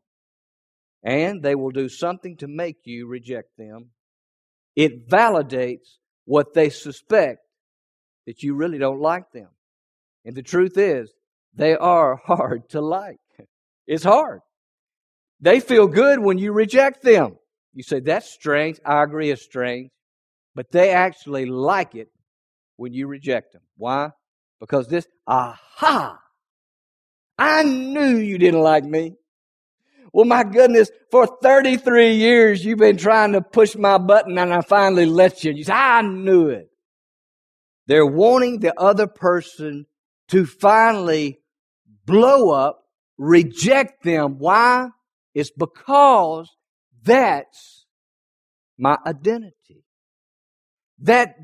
and 1.06 1.44
they 1.44 1.54
will 1.54 1.70
do 1.70 1.88
something 1.88 2.36
to 2.38 2.48
make 2.48 2.78
you 2.84 3.08
reject 3.08 3.56
them. 3.58 3.92
It 4.76 5.08
validates 5.08 6.00
what 6.26 6.56
they 6.56 6.70
suspect 6.70 7.42
that 8.26 8.42
you 8.42 8.56
really 8.56 8.80
don't 8.80 9.00
like 9.00 9.32
them. 9.32 9.50
And 10.26 10.36
the 10.36 10.42
truth 10.42 10.78
is, 10.78 11.14
they 11.54 11.76
are 11.76 12.16
hard 12.26 12.68
to 12.70 12.82
like. 12.82 13.20
It's 13.86 14.04
hard. 14.04 14.42
They 15.40 15.60
feel 15.60 15.88
good 15.88 16.20
when 16.20 16.40
you 16.40 16.52
reject 16.52 17.04
them. 17.04 17.38
You 17.76 17.84
say, 17.84 18.00
that's 18.00 18.28
strange. 18.28 18.80
I 18.84 19.04
agree, 19.04 19.30
it's 19.30 19.44
strange. 19.44 19.92
But 20.56 20.72
they 20.72 20.90
actually 20.90 21.46
like 21.46 21.94
it 21.94 22.08
when 22.78 22.94
you 22.94 23.06
reject 23.08 23.54
them. 23.54 23.62
Why? 23.78 24.10
Because 24.60 24.88
this, 24.88 25.06
aha! 25.28 26.18
I 27.38 27.64
knew 27.64 28.18
you 28.18 28.40
didn't 28.40 28.62
like 28.62 28.86
me. 28.86 29.18
Well, 30.16 30.24
my 30.24 30.46
goodness, 30.46 30.90
for 31.12 31.28
33 31.28 32.16
years 32.16 32.64
you've 32.64 32.80
been 32.80 32.96
trying 32.96 33.34
to 33.34 33.42
push 33.42 33.76
my 33.76 33.98
button 33.98 34.38
and 34.38 34.54
I 34.54 34.62
finally 34.62 35.06
let 35.06 35.44
you. 35.44 35.52
You 35.52 35.66
say, 35.66 35.74
I 35.74 36.04
knew 36.04 36.48
it. 36.48 36.70
They're 37.88 38.06
wanting 38.06 38.62
the 38.62 38.74
other 38.80 39.08
person 39.08 39.88
to 40.30 40.46
finally 40.46 41.42
blow 42.06 42.52
up, 42.52 42.86
reject 43.18 44.06
them. 44.06 44.40
Why? 44.40 44.88
It's 45.34 45.52
because 45.52 46.50
that's 47.04 47.86
my 48.78 48.98
identity. 49.06 49.84
That 51.00 51.36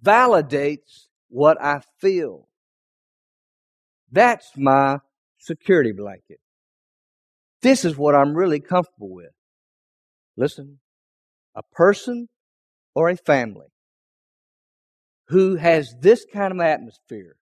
validates 0.00 1.08
what 1.28 1.60
I 1.60 1.80
feel. 1.98 2.46
That's 4.12 4.48
my 4.56 4.98
security 5.38 5.90
blanket. 5.90 6.38
This 7.62 7.84
is 7.84 7.96
what 7.96 8.14
I'm 8.14 8.34
really 8.34 8.60
comfortable 8.60 9.14
with. 9.14 9.30
Listen, 10.36 10.80
a 11.54 11.62
person 11.72 12.28
or 12.94 13.08
a 13.08 13.16
family 13.16 13.68
who 15.28 15.56
has 15.56 15.94
this 16.00 16.26
kind 16.32 16.52
of 16.52 16.60
atmosphere 16.60 17.36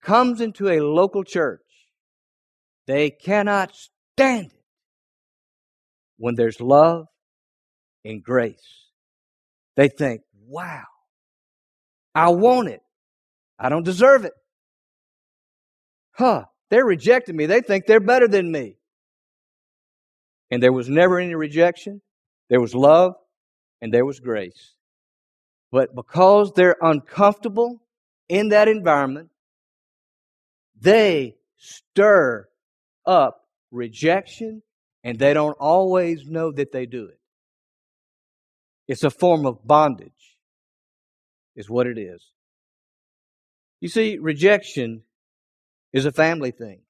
comes 0.00 0.40
into 0.40 0.68
a 0.68 0.80
local 0.80 1.24
church, 1.24 1.60
they 2.86 3.10
cannot 3.10 3.74
stand 4.16 4.46
it 4.46 4.64
when 6.18 6.36
there's 6.36 6.60
love 6.60 7.06
and 8.04 8.22
grace. 8.22 8.90
They 9.76 9.88
think, 9.88 10.20
wow, 10.46 10.84
I 12.14 12.28
want 12.28 12.68
it. 12.68 12.80
I 13.58 13.68
don't 13.68 13.84
deserve 13.84 14.24
it. 14.24 14.32
Huh, 16.12 16.44
they're 16.70 16.84
rejecting 16.84 17.34
me. 17.34 17.46
They 17.46 17.60
think 17.60 17.86
they're 17.86 17.98
better 17.98 18.28
than 18.28 18.52
me. 18.52 18.76
And 20.54 20.62
there 20.62 20.72
was 20.72 20.88
never 20.88 21.18
any 21.18 21.34
rejection. 21.34 22.00
There 22.48 22.60
was 22.60 22.76
love 22.76 23.16
and 23.82 23.92
there 23.92 24.04
was 24.04 24.20
grace. 24.20 24.74
But 25.72 25.96
because 25.96 26.52
they're 26.54 26.76
uncomfortable 26.80 27.82
in 28.28 28.50
that 28.50 28.68
environment, 28.68 29.30
they 30.80 31.34
stir 31.56 32.46
up 33.04 33.48
rejection 33.72 34.62
and 35.02 35.18
they 35.18 35.34
don't 35.34 35.56
always 35.58 36.24
know 36.24 36.52
that 36.52 36.70
they 36.70 36.86
do 36.86 37.06
it. 37.06 37.18
It's 38.86 39.02
a 39.02 39.10
form 39.10 39.46
of 39.46 39.66
bondage, 39.66 40.36
is 41.56 41.68
what 41.68 41.88
it 41.88 41.98
is. 41.98 42.24
You 43.80 43.88
see, 43.88 44.18
rejection 44.18 45.02
is 45.92 46.06
a 46.06 46.12
family 46.12 46.52
thing. 46.52 46.82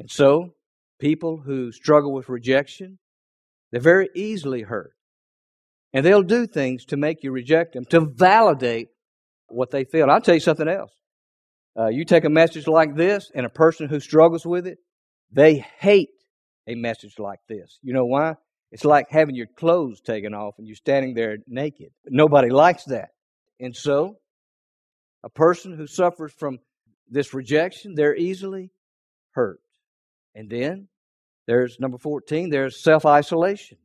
And 0.00 0.10
so, 0.10 0.54
people 0.98 1.42
who 1.44 1.72
struggle 1.72 2.12
with 2.12 2.28
rejection, 2.28 2.98
they're 3.70 3.80
very 3.80 4.08
easily 4.14 4.62
hurt. 4.62 4.92
And 5.92 6.04
they'll 6.04 6.22
do 6.22 6.46
things 6.46 6.84
to 6.86 6.96
make 6.96 7.22
you 7.22 7.30
reject 7.30 7.74
them, 7.74 7.84
to 7.86 8.00
validate 8.00 8.88
what 9.48 9.70
they 9.70 9.84
feel. 9.84 10.10
I'll 10.10 10.20
tell 10.20 10.34
you 10.34 10.40
something 10.40 10.68
else. 10.68 10.92
Uh, 11.78 11.88
you 11.88 12.04
take 12.04 12.24
a 12.24 12.30
message 12.30 12.66
like 12.66 12.94
this, 12.94 13.30
and 13.34 13.46
a 13.46 13.50
person 13.50 13.88
who 13.88 14.00
struggles 14.00 14.46
with 14.46 14.66
it, 14.66 14.78
they 15.32 15.64
hate 15.78 16.10
a 16.66 16.74
message 16.74 17.18
like 17.18 17.40
this. 17.48 17.78
You 17.82 17.94
know 17.94 18.04
why? 18.04 18.34
It's 18.70 18.84
like 18.84 19.06
having 19.10 19.34
your 19.34 19.46
clothes 19.46 20.00
taken 20.00 20.34
off 20.34 20.54
and 20.58 20.66
you're 20.66 20.76
standing 20.76 21.14
there 21.14 21.38
naked. 21.46 21.90
Nobody 22.06 22.50
likes 22.50 22.84
that. 22.86 23.10
And 23.60 23.74
so, 23.74 24.16
a 25.22 25.28
person 25.28 25.76
who 25.76 25.86
suffers 25.86 26.32
from 26.32 26.58
this 27.08 27.34
rejection, 27.34 27.94
they're 27.94 28.16
easily 28.16 28.70
hurt. 29.32 29.60
And 30.34 30.50
then 30.50 30.88
there's 31.46 31.78
number 31.78 31.98
14, 31.98 32.50
there's 32.50 32.82
self 32.82 33.06
isolation. 33.06 33.78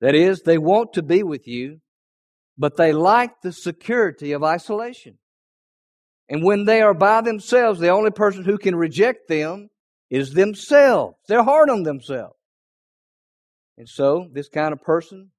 That 0.00 0.14
is, 0.14 0.42
they 0.42 0.58
want 0.58 0.92
to 0.94 1.02
be 1.02 1.22
with 1.22 1.48
you, 1.48 1.80
but 2.56 2.76
they 2.76 2.92
like 2.92 3.40
the 3.42 3.52
security 3.52 4.32
of 4.32 4.44
isolation. 4.44 5.18
And 6.28 6.44
when 6.44 6.64
they 6.64 6.82
are 6.82 6.94
by 6.94 7.20
themselves, 7.20 7.80
the 7.80 7.88
only 7.88 8.10
person 8.10 8.44
who 8.44 8.58
can 8.58 8.76
reject 8.76 9.28
them 9.28 9.70
is 10.10 10.32
themselves. 10.32 11.16
They're 11.26 11.42
hard 11.42 11.70
on 11.70 11.82
themselves. 11.82 12.36
And 13.76 13.88
so, 13.88 14.28
this 14.32 14.48
kind 14.48 14.72
of 14.72 14.82
person 14.82 15.30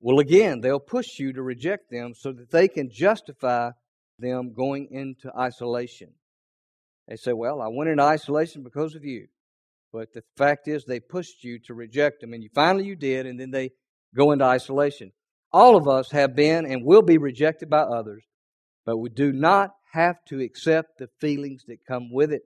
will 0.00 0.20
again, 0.20 0.60
they'll 0.60 0.78
push 0.78 1.18
you 1.18 1.32
to 1.32 1.42
reject 1.42 1.90
them 1.90 2.12
so 2.14 2.32
that 2.32 2.50
they 2.50 2.68
can 2.68 2.90
justify 2.90 3.70
them 4.18 4.52
going 4.52 4.88
into 4.90 5.30
isolation. 5.36 6.12
They 7.08 7.16
say, 7.16 7.32
Well, 7.32 7.60
I 7.60 7.68
went 7.68 7.90
into 7.90 8.02
isolation 8.02 8.62
because 8.62 8.94
of 8.94 9.04
you. 9.04 9.28
But 9.92 10.12
the 10.12 10.22
fact 10.36 10.68
is, 10.68 10.84
they 10.84 11.00
pushed 11.00 11.44
you 11.44 11.58
to 11.66 11.74
reject 11.74 12.20
them, 12.20 12.32
and 12.32 12.42
you 12.42 12.50
finally 12.54 12.84
you 12.84 12.96
did, 12.96 13.26
and 13.26 13.38
then 13.38 13.50
they 13.50 13.70
go 14.14 14.32
into 14.32 14.44
isolation. 14.44 15.12
All 15.52 15.76
of 15.76 15.88
us 15.88 16.10
have 16.10 16.34
been 16.34 16.66
and 16.66 16.84
will 16.84 17.02
be 17.02 17.18
rejected 17.18 17.70
by 17.70 17.80
others, 17.80 18.24
but 18.84 18.98
we 18.98 19.08
do 19.08 19.32
not 19.32 19.70
have 19.92 20.16
to 20.28 20.40
accept 20.40 20.98
the 20.98 21.08
feelings 21.20 21.64
that 21.68 21.86
come 21.86 22.10
with 22.12 22.32
it. 22.32 22.42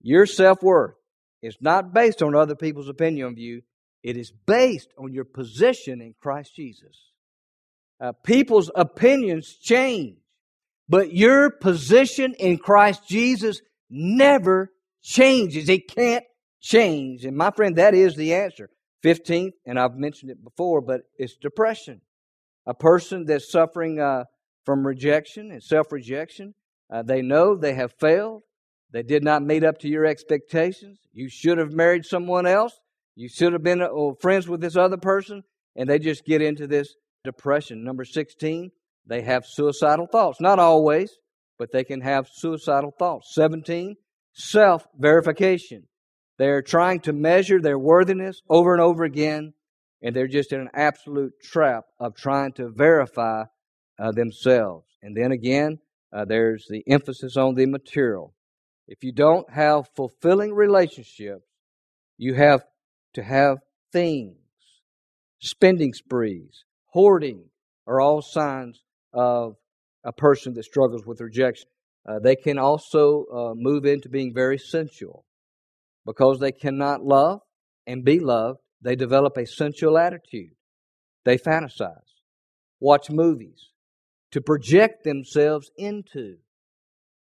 Your 0.00 0.26
self 0.26 0.62
worth 0.62 0.94
is 1.42 1.56
not 1.60 1.92
based 1.92 2.22
on 2.22 2.34
other 2.34 2.56
people's 2.56 2.88
opinion 2.88 3.28
of 3.28 3.38
you, 3.38 3.62
it 4.02 4.16
is 4.16 4.32
based 4.46 4.88
on 4.98 5.12
your 5.12 5.24
position 5.24 6.00
in 6.00 6.14
Christ 6.20 6.54
Jesus. 6.56 6.96
Uh, 8.00 8.12
people's 8.24 8.70
opinions 8.74 9.56
change, 9.60 10.18
but 10.88 11.12
your 11.12 11.50
position 11.50 12.34
in 12.34 12.58
Christ 12.58 13.08
Jesus 13.08 13.60
never 13.90 14.70
changes. 15.02 15.68
It 15.68 15.88
can't 15.88 16.24
change. 16.60 17.24
And 17.24 17.36
my 17.36 17.50
friend, 17.50 17.76
that 17.76 17.94
is 17.94 18.16
the 18.16 18.34
answer. 18.34 18.70
15th, 19.04 19.52
and 19.64 19.78
I've 19.78 19.94
mentioned 19.94 20.30
it 20.30 20.42
before, 20.42 20.80
but 20.80 21.02
it's 21.16 21.36
depression. 21.36 22.00
A 22.66 22.74
person 22.74 23.24
that's 23.24 23.50
suffering 23.50 24.00
uh, 24.00 24.24
from 24.64 24.84
rejection 24.84 25.52
and 25.52 25.62
self 25.62 25.92
rejection, 25.92 26.54
uh, 26.92 27.02
they 27.02 27.22
know 27.22 27.54
they 27.54 27.74
have 27.74 27.92
failed. 28.00 28.42
They 28.92 29.02
did 29.02 29.22
not 29.22 29.42
meet 29.42 29.62
up 29.62 29.78
to 29.78 29.88
your 29.88 30.06
expectations. 30.06 30.98
You 31.12 31.28
should 31.28 31.58
have 31.58 31.72
married 31.72 32.04
someone 32.04 32.46
else. 32.46 32.72
You 33.14 33.28
should 33.28 33.52
have 33.52 33.62
been 33.62 33.82
uh, 33.82 33.88
friends 34.20 34.48
with 34.48 34.60
this 34.60 34.76
other 34.76 34.96
person. 34.96 35.42
And 35.76 35.88
they 35.88 35.98
just 35.98 36.24
get 36.24 36.42
into 36.42 36.66
this 36.66 36.94
depression. 37.22 37.84
Number 37.84 38.04
16, 38.04 38.70
they 39.06 39.22
have 39.22 39.46
suicidal 39.46 40.06
thoughts. 40.06 40.40
Not 40.40 40.58
always, 40.58 41.10
but 41.58 41.72
they 41.72 41.84
can 41.84 42.00
have 42.00 42.28
suicidal 42.32 42.92
thoughts. 42.98 43.34
17, 43.34 43.96
self 44.32 44.86
verification. 44.98 45.84
They're 46.38 46.62
trying 46.62 47.00
to 47.00 47.12
measure 47.12 47.60
their 47.60 47.78
worthiness 47.78 48.42
over 48.48 48.74
and 48.74 48.82
over 48.82 49.04
again, 49.04 49.54
and 50.02 50.14
they're 50.14 50.26
just 50.26 50.52
in 50.52 50.60
an 50.60 50.70
absolute 50.74 51.32
trap 51.42 51.84
of 51.98 52.14
trying 52.14 52.52
to 52.54 52.68
verify 52.68 53.44
uh, 53.98 54.12
themselves. 54.12 54.86
And 55.02 55.16
then 55.16 55.32
again, 55.32 55.78
uh, 56.12 56.24
there's 56.26 56.66
the 56.68 56.84
emphasis 56.86 57.36
on 57.36 57.54
the 57.54 57.66
material. 57.66 58.34
If 58.86 59.02
you 59.02 59.12
don't 59.12 59.50
have 59.50 59.88
fulfilling 59.96 60.52
relationships, 60.52 61.44
you 62.18 62.34
have 62.34 62.64
to 63.14 63.22
have 63.22 63.58
things. 63.92 64.36
Spending 65.40 65.92
sprees, 65.92 66.64
hoarding 66.92 67.44
are 67.86 68.00
all 68.00 68.22
signs 68.22 68.82
of 69.16 69.56
a 70.04 70.12
person 70.12 70.54
that 70.54 70.64
struggles 70.64 71.04
with 71.04 71.20
rejection. 71.20 71.66
Uh, 72.08 72.20
they 72.20 72.36
can 72.36 72.58
also 72.58 73.24
uh, 73.34 73.54
move 73.56 73.84
into 73.84 74.08
being 74.08 74.32
very 74.32 74.58
sensual. 74.58 75.24
Because 76.04 76.38
they 76.38 76.52
cannot 76.52 77.02
love 77.02 77.40
and 77.86 78.04
be 78.04 78.20
loved, 78.20 78.60
they 78.80 78.94
develop 78.94 79.36
a 79.36 79.46
sensual 79.46 79.98
attitude. 79.98 80.52
They 81.24 81.36
fantasize, 81.36 82.12
watch 82.78 83.10
movies 83.10 83.70
to 84.30 84.40
project 84.40 85.02
themselves 85.02 85.70
into. 85.76 86.36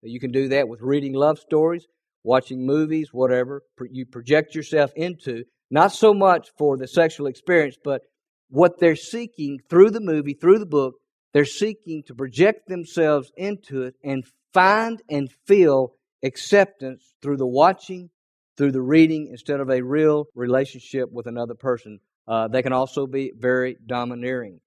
You 0.02 0.18
can 0.18 0.32
do 0.32 0.48
that 0.48 0.68
with 0.68 0.80
reading 0.80 1.12
love 1.12 1.38
stories, 1.38 1.86
watching 2.24 2.64
movies, 2.64 3.10
whatever. 3.12 3.62
You 3.90 4.06
project 4.06 4.54
yourself 4.54 4.90
into, 4.96 5.44
not 5.70 5.92
so 5.92 6.14
much 6.14 6.48
for 6.56 6.78
the 6.78 6.88
sexual 6.88 7.26
experience, 7.26 7.76
but 7.84 8.02
what 8.48 8.78
they're 8.78 8.96
seeking 8.96 9.58
through 9.68 9.90
the 9.90 10.00
movie, 10.00 10.34
through 10.34 10.58
the 10.58 10.66
book, 10.66 10.94
they're 11.32 11.44
seeking 11.44 12.02
to 12.06 12.14
project 12.14 12.68
themselves 12.68 13.32
into 13.36 13.82
it 13.82 13.94
and 14.04 14.24
find 14.52 15.02
and 15.08 15.30
feel 15.46 15.94
acceptance 16.22 17.14
through 17.22 17.38
the 17.38 17.46
watching, 17.46 18.10
through 18.56 18.72
the 18.72 18.82
reading, 18.82 19.28
instead 19.30 19.60
of 19.60 19.70
a 19.70 19.82
real 19.82 20.26
relationship 20.34 21.10
with 21.10 21.26
another 21.26 21.54
person. 21.54 22.00
Uh, 22.28 22.48
they 22.48 22.62
can 22.62 22.72
also 22.72 23.06
be 23.06 23.32
very 23.36 23.76
domineering. 23.86 24.60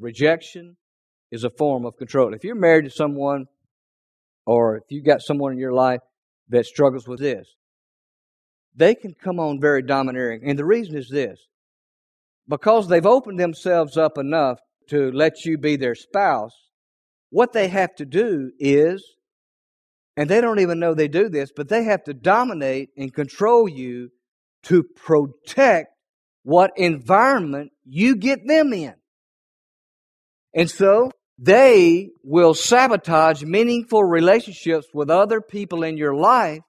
Rejection 0.00 0.76
is 1.30 1.44
a 1.44 1.50
form 1.50 1.84
of 1.84 1.96
control. 1.96 2.34
If 2.34 2.44
you're 2.44 2.54
married 2.54 2.86
to 2.86 2.90
someone, 2.90 3.46
or 4.46 4.78
if 4.78 4.84
you've 4.88 5.04
got 5.04 5.20
someone 5.20 5.52
in 5.52 5.58
your 5.58 5.74
life 5.74 6.00
that 6.48 6.64
struggles 6.64 7.06
with 7.06 7.20
this, 7.20 7.54
they 8.74 8.94
can 8.94 9.14
come 9.14 9.38
on 9.38 9.60
very 9.60 9.82
domineering. 9.82 10.42
And 10.44 10.58
the 10.58 10.64
reason 10.64 10.96
is 10.96 11.08
this 11.10 11.38
because 12.48 12.88
they've 12.88 13.04
opened 13.04 13.38
themselves 13.38 13.96
up 13.96 14.16
enough 14.16 14.58
to 14.88 15.10
let 15.12 15.44
you 15.44 15.58
be 15.58 15.76
their 15.76 15.94
spouse, 15.94 16.52
what 17.30 17.52
they 17.52 17.68
have 17.68 17.94
to 17.96 18.04
do 18.04 18.52
is 18.58 19.04
and 20.18 20.28
they 20.28 20.40
don't 20.40 20.58
even 20.58 20.80
know 20.80 20.94
they 20.94 21.06
do 21.06 21.28
this, 21.28 21.52
but 21.54 21.68
they 21.68 21.84
have 21.84 22.02
to 22.02 22.12
dominate 22.12 22.90
and 22.96 23.14
control 23.14 23.68
you 23.68 24.10
to 24.64 24.82
protect 24.82 25.90
what 26.42 26.72
environment 26.76 27.70
you 27.84 28.16
get 28.16 28.40
them 28.44 28.72
in. 28.72 28.94
And 30.52 30.68
so 30.68 31.12
they 31.38 32.08
will 32.24 32.52
sabotage 32.52 33.44
meaningful 33.44 34.02
relationships 34.02 34.88
with 34.92 35.08
other 35.08 35.40
people 35.40 35.84
in 35.84 35.96
your 35.96 36.16
life 36.16 36.62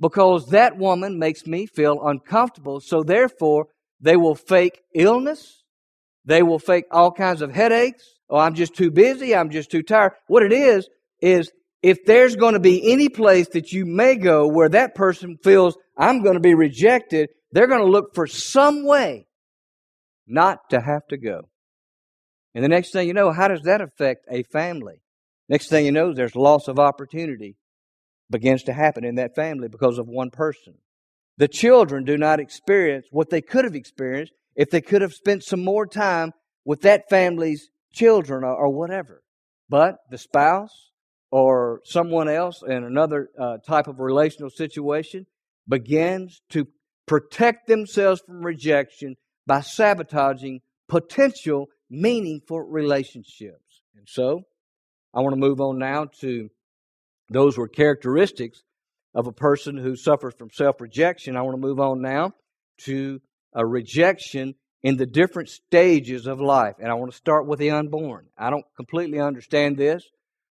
because 0.00 0.46
that 0.46 0.78
woman 0.78 1.18
makes 1.18 1.46
me 1.46 1.66
feel 1.66 2.00
uncomfortable. 2.02 2.80
So 2.80 3.02
therefore, 3.02 3.66
they 4.00 4.16
will 4.16 4.34
fake 4.34 4.80
illness. 4.94 5.59
They 6.24 6.42
will 6.42 6.58
fake 6.58 6.84
all 6.90 7.12
kinds 7.12 7.42
of 7.42 7.52
headaches, 7.52 8.04
oh, 8.28 8.38
I'm 8.38 8.54
just 8.54 8.74
too 8.74 8.90
busy, 8.90 9.34
I'm 9.34 9.50
just 9.50 9.70
too 9.70 9.82
tired. 9.82 10.12
What 10.26 10.42
it 10.42 10.52
is, 10.52 10.88
is 11.20 11.50
if 11.82 12.04
there's 12.04 12.36
going 12.36 12.54
to 12.54 12.60
be 12.60 12.92
any 12.92 13.08
place 13.08 13.48
that 13.48 13.72
you 13.72 13.86
may 13.86 14.16
go 14.16 14.46
where 14.46 14.68
that 14.68 14.94
person 14.94 15.38
feels 15.42 15.76
I'm 15.96 16.22
going 16.22 16.34
to 16.34 16.40
be 16.40 16.54
rejected, 16.54 17.30
they're 17.52 17.66
going 17.66 17.84
to 17.84 17.90
look 17.90 18.14
for 18.14 18.26
some 18.26 18.84
way 18.84 19.26
not 20.26 20.70
to 20.70 20.80
have 20.80 21.06
to 21.08 21.16
go. 21.16 21.48
And 22.54 22.64
the 22.64 22.68
next 22.68 22.92
thing 22.92 23.06
you 23.06 23.14
know, 23.14 23.32
how 23.32 23.48
does 23.48 23.62
that 23.62 23.80
affect 23.80 24.26
a 24.30 24.42
family? 24.44 25.02
Next 25.48 25.68
thing 25.68 25.86
you 25.86 25.92
know, 25.92 26.12
there's 26.12 26.36
loss 26.36 26.68
of 26.68 26.78
opportunity 26.78 27.56
begins 28.30 28.62
to 28.64 28.72
happen 28.72 29.04
in 29.04 29.16
that 29.16 29.34
family 29.34 29.68
because 29.68 29.98
of 29.98 30.06
one 30.06 30.30
person. 30.30 30.74
The 31.38 31.48
children 31.48 32.04
do 32.04 32.16
not 32.16 32.38
experience 32.38 33.06
what 33.10 33.30
they 33.30 33.40
could 33.40 33.64
have 33.64 33.74
experienced 33.74 34.32
if 34.60 34.68
they 34.68 34.82
could 34.82 35.00
have 35.00 35.14
spent 35.14 35.42
some 35.42 35.64
more 35.64 35.86
time 35.86 36.32
with 36.66 36.82
that 36.82 37.08
family's 37.08 37.70
children 37.94 38.44
or, 38.44 38.54
or 38.54 38.68
whatever. 38.68 39.22
But 39.70 39.96
the 40.10 40.18
spouse 40.18 40.90
or 41.30 41.80
someone 41.86 42.28
else 42.28 42.62
in 42.68 42.84
another 42.84 43.30
uh, 43.40 43.56
type 43.66 43.88
of 43.88 44.00
relational 44.00 44.50
situation 44.50 45.24
begins 45.66 46.42
to 46.50 46.68
protect 47.06 47.68
themselves 47.68 48.20
from 48.20 48.44
rejection 48.44 49.16
by 49.46 49.62
sabotaging 49.62 50.60
potential 50.90 51.68
meaningful 51.88 52.60
relationships. 52.60 53.80
And 53.96 54.06
so, 54.06 54.42
I 55.14 55.20
want 55.20 55.32
to 55.32 55.40
move 55.40 55.62
on 55.62 55.78
now 55.78 56.08
to 56.20 56.50
those 57.30 57.56
were 57.56 57.66
characteristics 57.66 58.62
of 59.14 59.26
a 59.26 59.32
person 59.32 59.78
who 59.78 59.96
suffers 59.96 60.34
from 60.36 60.50
self 60.52 60.82
rejection. 60.82 61.34
I 61.34 61.40
want 61.40 61.54
to 61.54 61.66
move 61.66 61.80
on 61.80 62.02
now 62.02 62.32
to 62.82 63.22
a 63.52 63.66
rejection 63.66 64.54
in 64.82 64.96
the 64.96 65.06
different 65.06 65.48
stages 65.48 66.26
of 66.26 66.40
life. 66.40 66.76
And 66.78 66.90
I 66.90 66.94
want 66.94 67.10
to 67.10 67.16
start 67.16 67.46
with 67.46 67.58
the 67.58 67.70
unborn. 67.70 68.26
I 68.38 68.50
don't 68.50 68.64
completely 68.76 69.20
understand 69.20 69.76
this, 69.76 70.04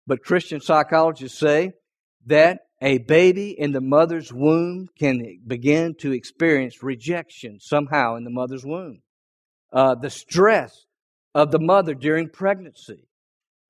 but 0.06 0.22
Christian 0.22 0.60
psychologists 0.60 1.38
say 1.38 1.72
that 2.26 2.60
a 2.82 2.98
baby 2.98 3.54
in 3.58 3.72
the 3.72 3.80
mother's 3.80 4.32
womb 4.32 4.88
can 4.98 5.40
begin 5.46 5.94
to 6.00 6.12
experience 6.12 6.82
rejection 6.82 7.58
somehow 7.60 8.16
in 8.16 8.24
the 8.24 8.30
mother's 8.30 8.66
womb. 8.66 9.02
Uh, 9.72 9.94
the 9.94 10.10
stress 10.10 10.84
of 11.34 11.50
the 11.50 11.58
mother 11.58 11.94
during 11.94 12.28
pregnancy. 12.28 13.08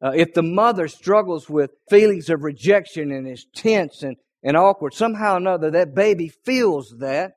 Uh, 0.02 0.12
if 0.14 0.34
the 0.34 0.42
mother 0.42 0.88
struggles 0.88 1.48
with 1.48 1.70
feelings 1.88 2.28
of 2.28 2.42
rejection 2.42 3.10
and 3.10 3.26
is 3.26 3.46
tense 3.54 4.02
and, 4.02 4.16
and 4.42 4.56
awkward, 4.56 4.92
somehow 4.92 5.34
or 5.34 5.38
another 5.38 5.70
that 5.70 5.94
baby 5.94 6.28
feels 6.28 6.94
that. 6.98 7.35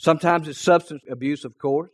Sometimes 0.00 0.48
it's 0.48 0.58
substance 0.58 1.02
abuse, 1.10 1.44
of 1.44 1.58
course. 1.58 1.90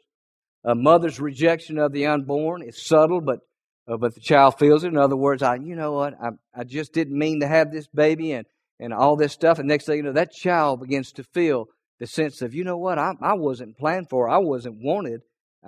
A 0.63 0.77
mother's 0.77 1.19
rejection 1.19 1.77
of 1.77 1.91
the 1.91 2.07
unborn 2.07 2.63
is 2.63 2.87
subtle, 2.87 3.21
but 3.21 3.41
uh, 3.89 3.97
but 3.97 4.15
the 4.15 4.21
child 4.21 4.61
feels 4.61 4.85
it. 4.85 4.89
In 4.89 4.97
other 4.97 5.17
words, 5.17 5.43
I, 5.43 5.57
you 5.57 5.75
know 5.75 5.91
what, 5.91 6.15
I, 6.23 6.29
I 6.55 6.63
just 6.63 6.93
didn't 6.93 7.19
mean 7.19 7.41
to 7.41 7.49
have 7.49 7.73
this 7.73 7.89
baby 7.89 8.31
and, 8.31 8.47
and 8.79 8.93
all 8.93 9.17
this 9.17 9.33
stuff. 9.33 9.59
And 9.59 9.67
next 9.67 9.87
thing 9.87 9.97
you 9.97 10.03
know, 10.05 10.13
that 10.13 10.31
child 10.33 10.83
begins 10.83 11.11
to 11.13 11.25
feel 11.25 11.67
the 11.99 12.07
sense 12.07 12.43
of, 12.43 12.55
you 12.55 12.63
know 12.63 12.77
what, 12.77 12.97
I, 12.97 13.15
I 13.21 13.35
wasn't 13.35 13.77
planned 13.77 14.09
for, 14.09 14.29
I 14.29 14.39
wasn't 14.39 14.77
wanted, 14.81 15.23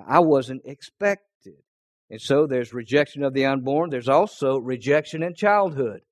I 0.09 0.21
wasn't 0.21 0.63
expected. 0.65 1.55
And 2.09 2.21
so 2.21 2.47
there's 2.47 2.73
rejection 2.73 3.25
of 3.25 3.35
the 3.35 3.47
unborn. 3.47 3.91
There's 3.91 4.09
also 4.09 4.59
rejection 4.59 5.25
in 5.25 5.35
childhood. 5.35 6.03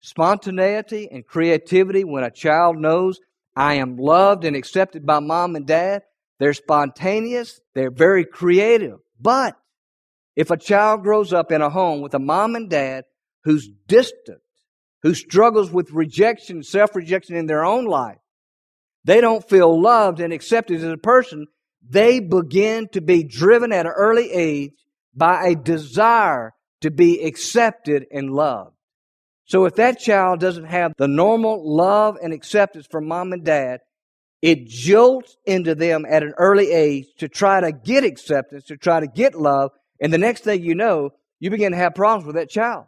Spontaneity 0.00 1.06
and 1.10 1.26
creativity 1.26 2.02
when 2.02 2.24
a 2.24 2.30
child 2.30 2.78
knows 2.78 3.20
I 3.56 3.74
am 3.74 3.96
loved 3.96 4.44
and 4.44 4.54
accepted 4.54 5.06
by 5.06 5.20
mom 5.20 5.56
and 5.56 5.66
dad. 5.66 6.02
They're 6.38 6.52
spontaneous. 6.52 7.58
They're 7.74 7.90
very 7.90 8.26
creative. 8.26 8.98
But 9.18 9.56
if 10.36 10.50
a 10.50 10.58
child 10.58 11.02
grows 11.02 11.32
up 11.32 11.50
in 11.50 11.62
a 11.62 11.70
home 11.70 12.02
with 12.02 12.12
a 12.12 12.18
mom 12.18 12.54
and 12.54 12.68
dad 12.68 13.04
who's 13.44 13.68
distant, 13.88 14.40
who 15.02 15.14
struggles 15.14 15.70
with 15.70 15.90
rejection, 15.92 16.62
self-rejection 16.62 17.36
in 17.36 17.46
their 17.46 17.64
own 17.64 17.86
life, 17.86 18.18
they 19.04 19.20
don't 19.20 19.48
feel 19.48 19.80
loved 19.80 20.20
and 20.20 20.32
accepted 20.32 20.76
as 20.76 20.82
a 20.82 20.96
person, 20.98 21.46
they 21.88 22.20
begin 22.20 22.88
to 22.88 23.00
be 23.00 23.22
driven 23.22 23.72
at 23.72 23.86
an 23.86 23.92
early 23.96 24.30
age 24.30 24.72
by 25.14 25.46
a 25.46 25.54
desire 25.54 26.52
to 26.82 26.90
be 26.90 27.22
accepted 27.22 28.04
and 28.12 28.30
loved. 28.30 28.75
So 29.46 29.64
if 29.64 29.76
that 29.76 30.00
child 30.00 30.40
doesn't 30.40 30.64
have 30.64 30.92
the 30.98 31.08
normal 31.08 31.62
love 31.64 32.18
and 32.20 32.32
acceptance 32.32 32.86
from 32.90 33.06
mom 33.06 33.32
and 33.32 33.44
dad, 33.44 33.80
it 34.42 34.66
jolts 34.66 35.36
into 35.46 35.74
them 35.74 36.04
at 36.08 36.22
an 36.22 36.34
early 36.36 36.72
age 36.72 37.06
to 37.18 37.28
try 37.28 37.60
to 37.60 37.72
get 37.72 38.04
acceptance, 38.04 38.64
to 38.64 38.76
try 38.76 39.00
to 39.00 39.06
get 39.06 39.34
love, 39.34 39.70
and 40.00 40.12
the 40.12 40.18
next 40.18 40.44
thing 40.44 40.62
you 40.62 40.74
know, 40.74 41.10
you 41.40 41.50
begin 41.50 41.72
to 41.72 41.78
have 41.78 41.94
problems 41.94 42.26
with 42.26 42.36
that 42.36 42.50
child. 42.50 42.86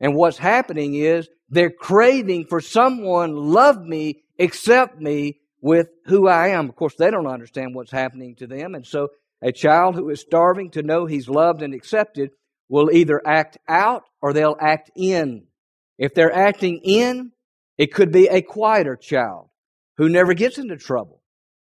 And 0.00 0.14
what's 0.14 0.36
happening 0.36 0.94
is 0.94 1.28
they're 1.48 1.70
craving 1.70 2.46
for 2.46 2.60
someone 2.60 3.34
love 3.34 3.80
me, 3.80 4.22
accept 4.38 5.00
me 5.00 5.40
with 5.60 5.88
who 6.06 6.28
I 6.28 6.48
am. 6.48 6.68
Of 6.68 6.76
course, 6.76 6.96
they 6.96 7.10
don't 7.10 7.26
understand 7.26 7.74
what's 7.74 7.92
happening 7.92 8.34
to 8.36 8.46
them, 8.46 8.74
and 8.74 8.86
so 8.86 9.08
a 9.40 9.52
child 9.52 9.94
who 9.94 10.10
is 10.10 10.20
starving 10.20 10.70
to 10.70 10.82
know 10.82 11.06
he's 11.06 11.28
loved 11.28 11.62
and 11.62 11.72
accepted 11.72 12.30
will 12.68 12.90
either 12.90 13.22
act 13.26 13.58
out 13.68 14.02
or 14.20 14.32
they'll 14.32 14.56
act 14.60 14.90
in. 14.96 15.46
If 15.98 16.14
they're 16.14 16.34
acting 16.34 16.80
in, 16.82 17.32
it 17.78 17.92
could 17.92 18.12
be 18.12 18.26
a 18.26 18.42
quieter 18.42 18.96
child 18.96 19.48
who 19.96 20.08
never 20.08 20.34
gets 20.34 20.58
into 20.58 20.76
trouble. 20.76 21.22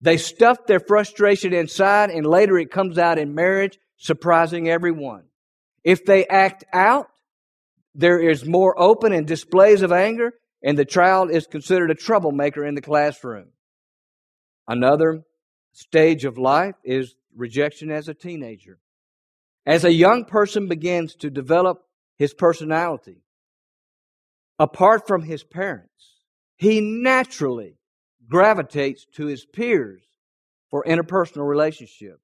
They 0.01 0.17
stuff 0.17 0.67
their 0.67 0.81
frustration 0.81 1.53
inside 1.53 2.11
and 2.11 2.27
later 2.27 2.59
it 2.59 2.71
comes 2.71 2.99
out 2.99 3.19
in 3.19 3.35
marriage, 3.35 3.79
surprising 3.97 4.69
everyone. 4.69 5.25
If 5.85 6.05
they 6.05 6.27
act 6.27 6.65
out, 6.73 7.09
there 7.95 8.21
is 8.21 8.45
more 8.45 8.81
open 8.81 9.13
and 9.13 9.27
displays 9.27 9.83
of 9.83 9.91
anger, 9.91 10.35
and 10.63 10.79
the 10.79 10.85
child 10.85 11.31
is 11.31 11.47
considered 11.47 11.91
a 11.91 11.97
troublemaker 11.97 12.65
in 12.65 12.75
the 12.75 12.81
classroom. 12.81 13.49
Another 14.69 15.23
stage 15.73 16.25
of 16.25 16.39
life 16.39 16.75
is 16.85 17.15
rejection 17.35 17.91
as 17.91 18.09
a 18.09 18.15
teenager. 18.15 18.79
As 19.67 19.85
a 19.85 19.93
young 19.93 20.25
person 20.25 20.69
begins 20.69 21.15
to 21.17 21.31
develop 21.31 21.83
his 22.17 22.35
personality, 22.35 23.23
apart 24.59 25.07
from 25.07 25.23
his 25.23 25.45
parents, 25.45 26.17
he 26.57 26.81
naturally 26.81 27.79
gravitates 28.29 29.07
to 29.15 29.27
his 29.27 29.45
peers 29.47 30.03
for 30.71 30.85
interpersonal 30.85 31.49
relationships. 31.49 32.23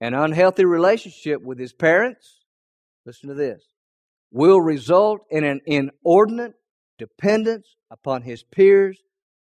An 0.00 0.14
unhealthy 0.14 0.64
relationship 0.64 1.42
with 1.42 1.58
his 1.58 1.72
parents, 1.72 2.40
listen 3.06 3.28
to 3.28 3.34
this, 3.34 3.62
will 4.30 4.60
result 4.60 5.20
in 5.30 5.44
an 5.44 5.60
inordinate 5.66 6.54
dependence 6.98 7.76
upon 7.90 8.22
his 8.22 8.42
peers 8.42 8.98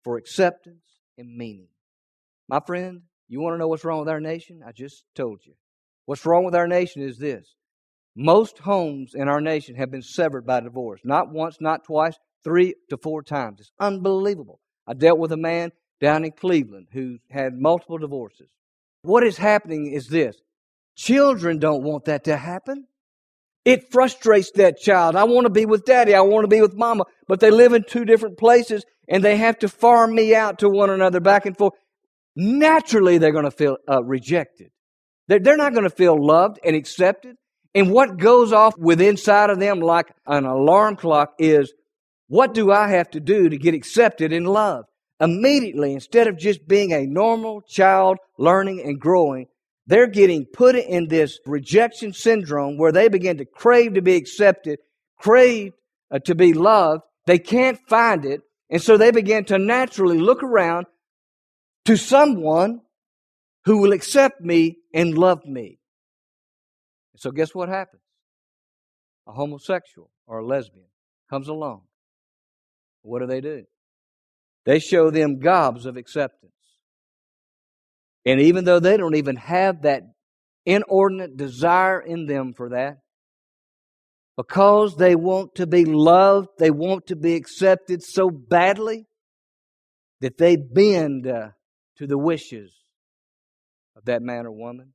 for 0.03 0.17
acceptance 0.17 0.83
and 1.17 1.35
meaning. 1.35 1.67
My 2.47 2.59
friend, 2.65 3.01
you 3.27 3.41
want 3.41 3.55
to 3.55 3.57
know 3.57 3.67
what's 3.67 3.83
wrong 3.83 3.99
with 3.99 4.09
our 4.09 4.21
nation? 4.21 4.61
I 4.65 4.71
just 4.71 5.03
told 5.15 5.41
you. 5.43 5.53
What's 6.05 6.25
wrong 6.25 6.45
with 6.45 6.55
our 6.55 6.67
nation 6.67 7.01
is 7.01 7.17
this. 7.17 7.53
Most 8.19 8.57
homes 8.57 9.11
in 9.13 9.29
our 9.29 9.39
nation 9.39 9.75
have 9.75 9.91
been 9.91 10.01
severed 10.01 10.45
by 10.45 10.59
divorce. 10.59 11.01
Not 11.03 11.31
once, 11.31 11.57
not 11.61 11.85
twice, 11.85 12.17
three 12.43 12.73
to 12.89 12.97
four 12.97 13.21
times. 13.21 13.59
It's 13.59 13.71
unbelievable. 13.79 14.59
I 14.87 14.95
dealt 14.95 15.19
with 15.19 15.31
a 15.31 15.37
man 15.37 15.71
down 16.01 16.25
in 16.25 16.31
Cleveland 16.31 16.87
who 16.91 17.19
had 17.29 17.53
multiple 17.53 17.99
divorces. 17.99 18.47
What 19.03 19.23
is 19.23 19.37
happening 19.37 19.91
is 19.93 20.07
this. 20.07 20.35
Children 20.95 21.59
don't 21.59 21.83
want 21.83 22.05
that 22.05 22.23
to 22.23 22.37
happen. 22.37 22.87
It 23.65 23.91
frustrates 23.91 24.51
that 24.55 24.79
child. 24.79 25.15
I 25.15 25.25
want 25.25 25.45
to 25.45 25.51
be 25.51 25.67
with 25.67 25.85
daddy. 25.85 26.15
I 26.15 26.21
want 26.21 26.43
to 26.43 26.47
be 26.47 26.61
with 26.61 26.73
mama. 26.73 27.03
But 27.27 27.39
they 27.39 27.51
live 27.51 27.73
in 27.73 27.83
two 27.83 28.03
different 28.03 28.39
places 28.39 28.83
and 29.07 29.23
they 29.23 29.37
have 29.37 29.59
to 29.59 29.67
farm 29.67 30.15
me 30.15 30.33
out 30.33 30.59
to 30.59 30.69
one 30.69 30.89
another 30.89 31.19
back 31.19 31.45
and 31.45 31.55
forth 31.55 31.73
naturally 32.35 33.17
they're 33.17 33.31
going 33.31 33.45
to 33.45 33.51
feel 33.51 33.77
uh, 33.89 34.03
rejected. 34.03 34.71
They're, 35.27 35.39
they're 35.39 35.57
not 35.57 35.73
going 35.73 35.83
to 35.83 35.95
feel 35.95 36.15
loved 36.17 36.59
and 36.63 36.75
accepted. 36.75 37.35
And 37.75 37.91
what 37.91 38.17
goes 38.17 38.51
off 38.53 38.77
with 38.77 39.01
inside 39.01 39.49
of 39.49 39.59
them 39.59 39.79
like 39.79 40.11
an 40.25 40.45
alarm 40.45 40.95
clock 40.95 41.33
is, 41.37 41.73
what 42.27 42.53
do 42.53 42.71
I 42.71 42.89
have 42.89 43.09
to 43.11 43.19
do 43.19 43.49
to 43.49 43.57
get 43.57 43.73
accepted 43.73 44.33
and 44.33 44.47
loved? 44.47 44.87
Immediately, 45.19 45.93
instead 45.93 46.27
of 46.27 46.37
just 46.37 46.67
being 46.67 46.91
a 46.91 47.05
normal 47.05 47.61
child 47.61 48.17
learning 48.37 48.81
and 48.83 48.99
growing, 48.99 49.47
they're 49.87 50.07
getting 50.07 50.45
put 50.45 50.75
in 50.75 51.07
this 51.07 51.39
rejection 51.45 52.13
syndrome 52.13 52.77
where 52.77 52.91
they 52.91 53.07
begin 53.07 53.37
to 53.37 53.45
crave 53.45 53.93
to 53.93 54.01
be 54.01 54.15
accepted, 54.15 54.79
crave 55.17 55.73
uh, 56.11 56.19
to 56.19 56.35
be 56.35 56.53
loved. 56.53 57.03
They 57.25 57.39
can't 57.39 57.79
find 57.87 58.25
it. 58.25 58.41
And 58.69 58.81
so 58.81 58.97
they 58.97 59.11
begin 59.11 59.45
to 59.45 59.57
naturally 59.57 60.19
look 60.19 60.43
around 60.43 60.87
to 61.85 61.95
someone 61.95 62.81
who 63.63 63.77
will 63.77 63.93
accept 63.93 64.41
me 64.41 64.77
and 64.93 65.17
love 65.17 65.45
me. 65.45 65.79
So, 67.17 67.31
guess 67.31 67.53
what 67.53 67.69
happens? 67.69 68.01
A 69.27 69.31
homosexual 69.31 70.09
or 70.25 70.39
a 70.39 70.45
lesbian 70.45 70.87
comes 71.29 71.47
along. 71.47 71.81
What 73.01 73.19
do 73.19 73.27
they 73.27 73.41
do? 73.41 73.63
They 74.65 74.79
show 74.79 75.09
them 75.11 75.39
gobs 75.39 75.85
of 75.85 75.97
acceptance. 75.97 76.51
And 78.25 78.41
even 78.41 78.65
though 78.65 78.79
they 78.79 78.97
don't 78.97 79.15
even 79.15 79.37
have 79.37 79.83
that 79.83 80.03
inordinate 80.65 81.37
desire 81.37 82.01
in 82.01 82.25
them 82.25 82.53
for 82.53 82.69
that, 82.69 82.97
because 84.35 84.97
they 84.97 85.15
want 85.15 85.55
to 85.55 85.65
be 85.65 85.85
loved, 85.85 86.49
they 86.59 86.69
want 86.69 87.07
to 87.07 87.15
be 87.15 87.35
accepted 87.35 88.03
so 88.03 88.29
badly 88.29 89.07
that 90.21 90.37
they 90.37 90.57
bend 90.57 91.25
uh, 91.25 91.49
to 91.97 92.05
the 92.05 92.17
wishes 92.17 92.75
of 93.95 94.05
that 94.05 94.21
man 94.21 94.45
or 94.45 94.51
woman. 94.51 94.93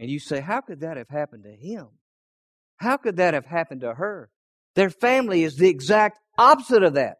And 0.00 0.10
you 0.10 0.18
say, 0.18 0.40
How 0.40 0.62
could 0.62 0.80
that 0.80 0.96
have 0.96 1.10
happened 1.10 1.44
to 1.44 1.54
him? 1.54 1.86
How 2.78 2.96
could 2.96 3.18
that 3.18 3.34
have 3.34 3.44
happened 3.44 3.82
to 3.82 3.94
her? 3.94 4.30
Their 4.74 4.90
family 4.90 5.44
is 5.44 5.56
the 5.56 5.68
exact 5.68 6.18
opposite 6.38 6.82
of 6.82 6.94
that. 6.94 7.18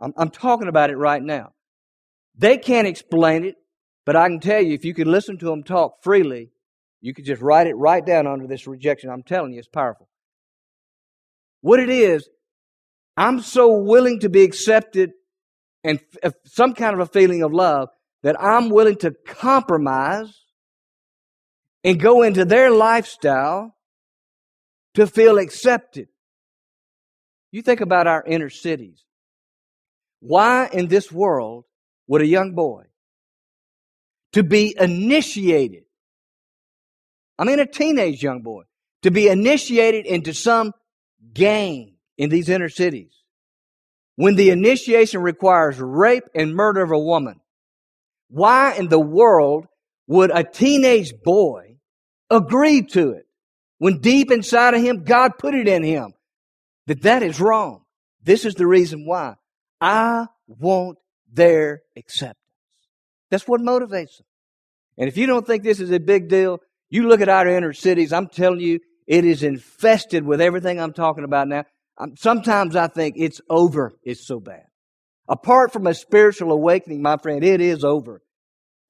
I'm, 0.00 0.14
I'm 0.16 0.30
talking 0.30 0.68
about 0.68 0.90
it 0.90 0.96
right 0.96 1.22
now. 1.22 1.52
They 2.38 2.56
can't 2.58 2.86
explain 2.86 3.44
it, 3.44 3.56
but 4.06 4.14
I 4.14 4.28
can 4.28 4.38
tell 4.38 4.62
you, 4.62 4.72
if 4.72 4.84
you 4.84 4.94
could 4.94 5.08
listen 5.08 5.36
to 5.38 5.46
them 5.46 5.64
talk 5.64 6.02
freely, 6.02 6.50
you 7.00 7.12
could 7.12 7.24
just 7.24 7.42
write 7.42 7.66
it 7.66 7.74
right 7.74 8.04
down 8.04 8.28
under 8.28 8.46
this 8.46 8.68
rejection. 8.68 9.10
I'm 9.10 9.24
telling 9.24 9.52
you, 9.52 9.58
it's 9.58 9.68
powerful. 9.68 10.08
What 11.60 11.80
it 11.80 11.90
is, 11.90 12.28
I'm 13.16 13.40
so 13.40 13.78
willing 13.78 14.20
to 14.20 14.28
be 14.28 14.42
accepted 14.42 15.12
and 15.82 15.98
f- 15.98 16.32
uh, 16.32 16.36
some 16.44 16.74
kind 16.74 16.94
of 16.94 17.00
a 17.00 17.06
feeling 17.06 17.42
of 17.42 17.52
love 17.52 17.88
that 18.22 18.40
I'm 18.40 18.70
willing 18.70 18.96
to 18.98 19.12
compromise 19.26 20.42
and 21.84 22.00
go 22.00 22.22
into 22.22 22.44
their 22.44 22.70
lifestyle 22.70 23.74
to 24.94 25.06
feel 25.06 25.38
accepted. 25.38 26.08
You 27.50 27.62
think 27.62 27.80
about 27.80 28.06
our 28.06 28.24
inner 28.26 28.50
cities. 28.50 29.04
Why 30.20 30.68
in 30.72 30.88
this 30.88 31.10
world 31.10 31.64
would 32.06 32.22
a 32.22 32.26
young 32.26 32.52
boy 32.54 32.84
to 34.32 34.42
be 34.42 34.74
initiated, 34.78 35.84
I 37.38 37.44
mean 37.44 37.58
a 37.58 37.66
teenage 37.66 38.22
young 38.22 38.42
boy, 38.42 38.62
to 39.02 39.10
be 39.10 39.28
initiated 39.28 40.06
into 40.06 40.32
some 40.32 40.72
gang 41.34 41.96
in 42.16 42.30
these 42.30 42.48
inner 42.48 42.68
cities 42.68 43.12
when 44.16 44.36
the 44.36 44.50
initiation 44.50 45.20
requires 45.22 45.80
rape 45.80 46.24
and 46.34 46.54
murder 46.54 46.82
of 46.82 46.92
a 46.92 46.98
woman? 46.98 47.40
Why 48.28 48.74
in 48.74 48.88
the 48.88 49.00
world 49.00 49.66
would 50.06 50.30
a 50.32 50.44
teenage 50.44 51.12
boy 51.22 51.71
agree 52.32 52.82
to 52.82 53.10
it 53.10 53.26
when 53.78 54.00
deep 54.00 54.30
inside 54.30 54.74
of 54.74 54.82
him 54.82 55.04
God 55.04 55.38
put 55.38 55.54
it 55.54 55.68
in 55.68 55.82
him 55.82 56.14
that 56.86 57.02
that 57.02 57.22
is 57.22 57.40
wrong? 57.40 57.82
This 58.22 58.44
is 58.44 58.54
the 58.54 58.66
reason 58.66 59.06
why. 59.06 59.34
I 59.80 60.26
want 60.46 60.98
their 61.32 61.82
acceptance. 61.96 62.38
That's 63.30 63.48
what 63.48 63.60
motivates 63.60 64.18
them. 64.18 64.26
And 64.98 65.08
if 65.08 65.16
you 65.16 65.26
don't 65.26 65.46
think 65.46 65.62
this 65.62 65.80
is 65.80 65.90
a 65.90 65.98
big 65.98 66.28
deal, 66.28 66.60
you 66.90 67.08
look 67.08 67.20
at 67.20 67.28
our 67.28 67.48
inner 67.48 67.72
cities, 67.72 68.12
I'm 68.12 68.28
telling 68.28 68.60
you, 68.60 68.80
it 69.06 69.24
is 69.24 69.42
infested 69.42 70.24
with 70.24 70.40
everything 70.40 70.78
I'm 70.78 70.92
talking 70.92 71.24
about 71.24 71.48
now. 71.48 71.64
I'm, 71.98 72.16
sometimes 72.16 72.76
I 72.76 72.88
think 72.88 73.16
it's 73.18 73.40
over. 73.48 73.92
It's 74.04 74.26
so 74.26 74.38
bad. 74.38 74.64
Apart 75.28 75.72
from 75.72 75.86
a 75.86 75.94
spiritual 75.94 76.52
awakening, 76.52 77.02
my 77.02 77.16
friend, 77.16 77.42
it 77.42 77.60
is 77.60 77.84
over. 77.84 78.22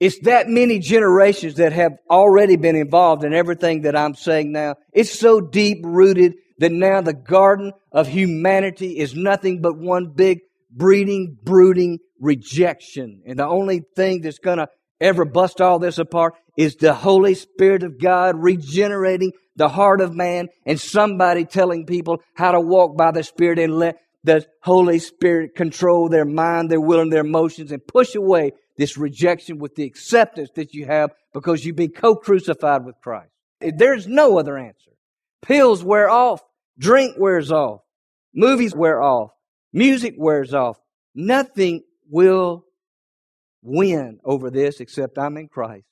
It's 0.03 0.19
that 0.25 0.49
many 0.49 0.81
generations 0.81 1.55
that 1.59 1.73
have 1.75 1.93
already 2.11 2.57
been 2.57 2.75
involved 2.75 3.23
in 3.23 3.33
everything 3.33 3.83
that 3.83 3.95
I'm 3.95 4.17
saying 4.17 4.51
now. 4.51 4.75
It's 4.93 5.17
so 5.17 5.41
deep 5.41 5.79
rooted 5.85 6.35
that 6.59 6.73
now 6.73 7.03
the 7.03 7.13
garden 7.13 7.73
of 7.93 8.09
humanity 8.09 8.99
is 8.99 9.15
nothing 9.15 9.61
but 9.63 9.79
one 9.79 10.09
big 10.09 10.41
breeding, 10.73 11.37
brooding 11.45 12.01
rejection. 12.19 13.23
And 13.29 13.39
the 13.39 13.47
only 13.47 13.85
thing 13.95 14.23
that's 14.23 14.41
going 14.41 14.59
to 14.59 14.67
ever 15.01 15.25
bust 15.25 15.61
all 15.61 15.79
this 15.79 15.99
apart 15.99 16.35
is 16.57 16.75
the 16.75 16.95
Holy 16.95 17.35
Spirit 17.35 17.85
of 17.85 18.01
God 18.01 18.35
regenerating 18.37 19.31
the 19.55 19.69
heart 19.69 20.01
of 20.01 20.17
man 20.17 20.49
and 20.67 20.81
somebody 20.81 21.45
telling 21.45 21.87
people 21.87 22.21
how 22.35 22.51
to 22.51 22.61
walk 22.61 22.97
by 22.97 23.13
the 23.13 23.23
Spirit 23.23 23.61
and 23.61 23.79
let 23.79 23.99
the 24.25 24.45
Holy 24.63 24.99
Spirit 24.99 25.55
control 25.55 26.09
their 26.09 26.25
mind, 26.25 26.71
their 26.71 26.81
will, 26.81 26.99
and 26.99 27.13
their 27.13 27.21
emotions 27.21 27.71
and 27.71 27.87
push 27.87 28.17
away 28.17 28.51
this 28.77 28.97
rejection 28.97 29.59
with 29.59 29.75
the 29.75 29.85
acceptance 29.85 30.51
that 30.55 30.75
you 30.75 30.87
have 30.87 31.13
because 31.33 31.65
you've 31.65 31.77
been 31.77 31.93
co-crucified 31.93 32.85
with 32.85 32.97
Christ. 33.03 33.31
There's 33.61 34.07
no 34.07 34.39
other 34.39 34.59
answer. 34.59 34.93
Pills 35.43 35.85
wear 35.85 36.09
off. 36.09 36.41
Drink 36.79 37.17
wears 37.19 37.53
off. 37.53 37.83
Movies 38.35 38.75
wear 38.75 39.03
off. 39.03 39.31
Music 39.73 40.15
wears 40.17 40.55
off. 40.55 40.79
Nothing 41.15 41.83
will 42.09 42.65
win 43.63 44.19
over 44.25 44.51
this 44.51 44.81
except 44.81 45.19
I'm 45.19 45.37
in 45.37 45.49
Christ. 45.49 45.87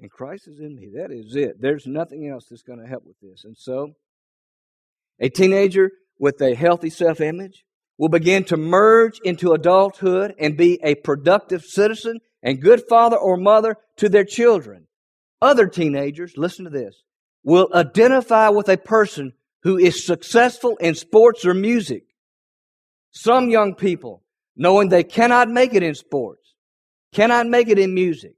And 0.00 0.10
Christ 0.10 0.48
is 0.48 0.60
in 0.60 0.74
me. 0.74 0.90
That 0.94 1.10
is 1.10 1.36
it. 1.36 1.60
There's 1.60 1.86
nothing 1.86 2.28
else 2.28 2.46
that's 2.48 2.62
going 2.62 2.80
to 2.80 2.86
help 2.86 3.04
with 3.04 3.16
this. 3.20 3.44
And 3.44 3.56
so, 3.56 3.94
a 5.18 5.28
teenager 5.28 5.90
with 6.18 6.40
a 6.40 6.54
healthy 6.54 6.88
self 6.88 7.20
image 7.20 7.64
will 8.00 8.08
begin 8.08 8.42
to 8.42 8.56
merge 8.56 9.20
into 9.24 9.52
adulthood 9.52 10.34
and 10.38 10.56
be 10.56 10.80
a 10.82 10.94
productive 10.94 11.62
citizen 11.62 12.18
and 12.42 12.62
good 12.62 12.82
father 12.88 13.18
or 13.18 13.36
mother 13.36 13.76
to 13.94 14.08
their 14.08 14.24
children. 14.24 14.86
Other 15.42 15.66
teenagers, 15.66 16.32
listen 16.38 16.64
to 16.64 16.70
this, 16.70 17.02
will 17.44 17.68
identify 17.74 18.48
with 18.48 18.70
a 18.70 18.78
person 18.78 19.34
who 19.64 19.76
is 19.76 20.06
successful 20.06 20.78
in 20.78 20.94
sports 20.94 21.44
or 21.44 21.52
music. 21.52 22.04
Some 23.10 23.50
young 23.50 23.74
people, 23.74 24.22
knowing 24.56 24.88
they 24.88 25.04
cannot 25.04 25.50
make 25.50 25.74
it 25.74 25.82
in 25.82 25.94
sports, 25.94 26.54
cannot 27.12 27.48
make 27.48 27.68
it 27.68 27.78
in 27.78 27.92
music, 27.92 28.32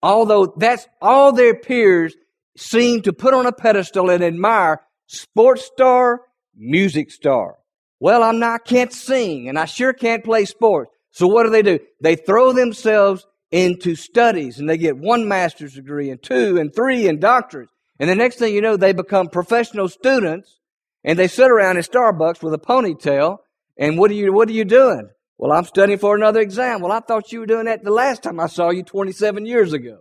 although 0.00 0.54
that's 0.56 0.86
all 1.02 1.32
their 1.32 1.56
peers 1.56 2.14
seem 2.56 3.02
to 3.02 3.12
put 3.12 3.34
on 3.34 3.46
a 3.46 3.52
pedestal 3.52 4.10
and 4.10 4.22
admire 4.22 4.80
sports 5.08 5.64
star, 5.64 6.20
music 6.54 7.10
star. 7.10 7.56
Well, 7.98 8.22
I'm 8.22 8.38
not, 8.38 8.60
I 8.60 8.68
can't 8.68 8.92
sing 8.92 9.48
and 9.48 9.58
I 9.58 9.64
sure 9.64 9.92
can't 9.92 10.24
play 10.24 10.44
sports. 10.44 10.90
So 11.10 11.26
what 11.26 11.44
do 11.44 11.50
they 11.50 11.62
do? 11.62 11.78
They 12.00 12.16
throw 12.16 12.52
themselves 12.52 13.26
into 13.50 13.94
studies 13.94 14.58
and 14.58 14.68
they 14.68 14.76
get 14.76 14.98
one 14.98 15.26
master's 15.28 15.74
degree 15.74 16.10
and 16.10 16.22
two 16.22 16.58
and 16.58 16.74
three 16.74 17.08
and 17.08 17.20
doctorates. 17.20 17.68
And 17.98 18.10
the 18.10 18.14
next 18.14 18.38
thing 18.38 18.54
you 18.54 18.60
know, 18.60 18.76
they 18.76 18.92
become 18.92 19.28
professional 19.28 19.88
students 19.88 20.60
and 21.04 21.18
they 21.18 21.28
sit 21.28 21.50
around 21.50 21.76
in 21.76 21.82
Starbucks 21.82 22.42
with 22.42 22.52
a 22.52 22.58
ponytail. 22.58 23.38
And 23.78 23.98
what 23.98 24.10
are 24.10 24.14
you, 24.14 24.32
what 24.32 24.48
are 24.48 24.52
you 24.52 24.64
doing? 24.64 25.08
Well, 25.38 25.52
I'm 25.52 25.64
studying 25.64 25.98
for 25.98 26.14
another 26.14 26.40
exam. 26.40 26.80
Well, 26.80 26.92
I 26.92 27.00
thought 27.00 27.32
you 27.32 27.40
were 27.40 27.46
doing 27.46 27.66
that 27.66 27.84
the 27.84 27.90
last 27.90 28.22
time 28.22 28.40
I 28.40 28.46
saw 28.46 28.70
you 28.70 28.82
27 28.82 29.46
years 29.46 29.72
ago. 29.72 30.00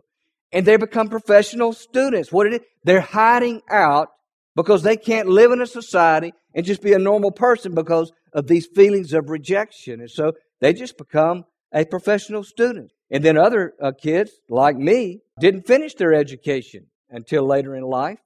And 0.51 0.65
they 0.65 0.77
become 0.77 1.09
professional 1.09 1.73
students. 1.73 2.31
What 2.31 2.47
it 2.47 2.53
is? 2.53 2.59
They're 2.83 3.01
hiding 3.01 3.61
out 3.69 4.09
because 4.55 4.83
they 4.83 4.97
can't 4.97 5.27
live 5.27 5.51
in 5.51 5.61
a 5.61 5.67
society 5.67 6.33
and 6.53 6.65
just 6.65 6.81
be 6.81 6.93
a 6.93 6.99
normal 6.99 7.31
person 7.31 7.75
because 7.75 8.11
of 8.33 8.47
these 8.47 8.67
feelings 8.67 9.13
of 9.13 9.29
rejection. 9.29 9.99
And 9.99 10.09
so 10.09 10.33
they 10.61 10.73
just 10.73 10.97
become 10.97 11.45
a 11.73 11.85
professional 11.85 12.43
student. 12.43 12.91
And 13.11 13.23
then 13.23 13.37
other 13.37 13.73
uh, 13.81 13.91
kids, 13.91 14.31
like 14.49 14.77
me, 14.77 15.21
didn't 15.39 15.67
finish 15.67 15.93
their 15.95 16.13
education 16.13 16.87
until 17.09 17.45
later 17.45 17.75
in 17.75 17.83
life. 17.83 18.19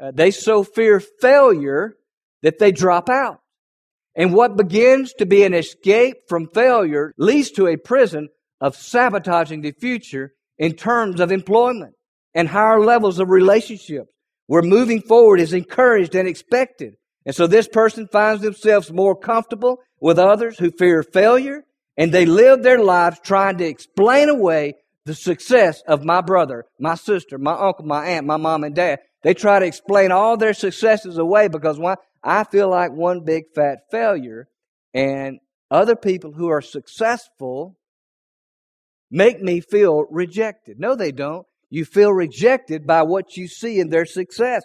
Uh, 0.00 0.10
they 0.12 0.30
so 0.30 0.64
fear 0.64 1.00
failure 1.00 1.96
that 2.42 2.58
they 2.58 2.72
drop 2.72 3.08
out. 3.08 3.38
And 4.14 4.34
what 4.34 4.56
begins 4.56 5.14
to 5.14 5.26
be 5.26 5.44
an 5.44 5.54
escape 5.54 6.16
from 6.28 6.48
failure 6.48 7.14
leads 7.16 7.50
to 7.52 7.68
a 7.68 7.76
prison 7.76 8.28
of 8.60 8.76
sabotaging 8.76 9.62
the 9.62 9.72
future 9.72 10.34
in 10.58 10.74
terms 10.74 11.20
of 11.20 11.32
employment 11.32 11.94
and 12.34 12.48
higher 12.48 12.80
levels 12.80 13.18
of 13.18 13.30
relationships 13.30 14.11
where 14.46 14.62
moving 14.62 15.00
forward 15.00 15.40
is 15.40 15.52
encouraged 15.52 16.14
and 16.14 16.28
expected. 16.28 16.96
And 17.24 17.34
so 17.34 17.46
this 17.46 17.68
person 17.68 18.08
finds 18.08 18.42
themselves 18.42 18.92
more 18.92 19.14
comfortable 19.14 19.78
with 20.00 20.18
others 20.18 20.58
who 20.58 20.70
fear 20.70 21.02
failure 21.02 21.64
and 21.96 22.12
they 22.12 22.26
live 22.26 22.62
their 22.62 22.82
lives 22.82 23.20
trying 23.22 23.58
to 23.58 23.66
explain 23.66 24.28
away 24.28 24.74
the 25.04 25.14
success 25.14 25.82
of 25.86 26.04
my 26.04 26.20
brother, 26.20 26.64
my 26.78 26.94
sister, 26.94 27.38
my 27.38 27.52
uncle, 27.52 27.84
my 27.84 28.06
aunt, 28.06 28.26
my 28.26 28.36
mom 28.36 28.64
and 28.64 28.74
dad. 28.74 29.00
They 29.22 29.34
try 29.34 29.58
to 29.58 29.66
explain 29.66 30.10
all 30.12 30.36
their 30.36 30.54
successes 30.54 31.18
away 31.18 31.48
because 31.48 31.78
why? 31.78 31.96
I 32.22 32.44
feel 32.44 32.68
like 32.70 32.92
one 32.92 33.24
big 33.24 33.44
fat 33.54 33.80
failure, 33.90 34.48
and 34.94 35.40
other 35.70 35.96
people 35.96 36.32
who 36.32 36.48
are 36.48 36.60
successful 36.60 37.76
make 39.10 39.42
me 39.42 39.60
feel 39.60 40.04
rejected. 40.10 40.78
No, 40.78 40.94
they 40.94 41.12
don't. 41.12 41.46
You 41.72 41.86
feel 41.86 42.12
rejected 42.12 42.86
by 42.86 43.00
what 43.00 43.38
you 43.38 43.48
see 43.48 43.80
in 43.80 43.88
their 43.88 44.04
success. 44.04 44.62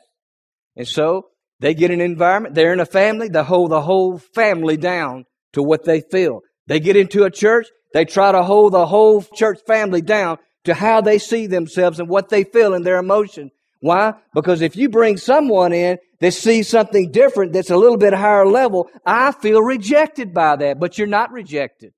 And 0.75 0.85
so 0.85 1.27
they 1.61 1.73
get 1.73 1.89
an 1.89 2.01
environment, 2.01 2.53
they're 2.53 2.73
in 2.73 2.81
a 2.81 2.85
family, 2.85 3.29
they 3.29 3.41
hold 3.41 3.71
the 3.71 3.79
whole 3.79 4.17
family 4.17 4.75
down 4.75 5.23
to 5.53 5.63
what 5.63 5.85
they 5.85 6.01
feel. 6.01 6.41
They 6.67 6.81
get 6.81 6.97
into 6.97 7.23
a 7.23 7.31
church, 7.31 7.67
they 7.93 8.03
try 8.03 8.33
to 8.33 8.43
hold 8.43 8.73
the 8.73 8.85
whole 8.85 9.21
church 9.21 9.59
family 9.65 10.01
down 10.01 10.39
to 10.65 10.73
how 10.73 10.99
they 10.99 11.17
see 11.17 11.47
themselves 11.47 12.01
and 12.01 12.09
what 12.09 12.27
they 12.27 12.43
feel 12.43 12.73
in 12.73 12.83
their 12.83 12.97
emotion. 12.97 13.51
Why? 13.79 14.15
Because 14.33 14.61
if 14.61 14.75
you 14.75 14.89
bring 14.89 15.15
someone 15.15 15.71
in 15.71 15.99
that 16.19 16.33
sees 16.33 16.67
something 16.67 17.09
different 17.13 17.53
that's 17.53 17.69
a 17.69 17.77
little 17.77 17.95
bit 17.95 18.13
higher 18.13 18.45
level, 18.45 18.89
I 19.05 19.31
feel 19.31 19.61
rejected 19.61 20.33
by 20.33 20.57
that. 20.57 20.77
But 20.77 20.97
you're 20.97 21.07
not 21.07 21.31
rejected. 21.31 21.93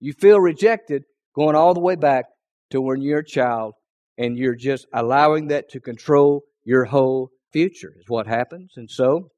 You 0.00 0.12
feel 0.12 0.38
rejected 0.38 1.04
going 1.34 1.56
all 1.56 1.72
the 1.72 1.80
way 1.80 1.96
back 1.96 2.26
to 2.72 2.82
when 2.82 3.00
you're 3.00 3.20
a 3.20 3.24
child 3.24 3.72
and 4.20 4.36
you're 4.36 4.54
just 4.54 4.86
allowing 4.92 5.48
that 5.48 5.70
to 5.70 5.80
control 5.80 6.42
your 6.62 6.84
whole 6.84 7.30
future, 7.54 7.94
is 7.98 8.04
what 8.06 8.26
happens. 8.26 8.74
And 8.76 8.90
so, 8.90 9.30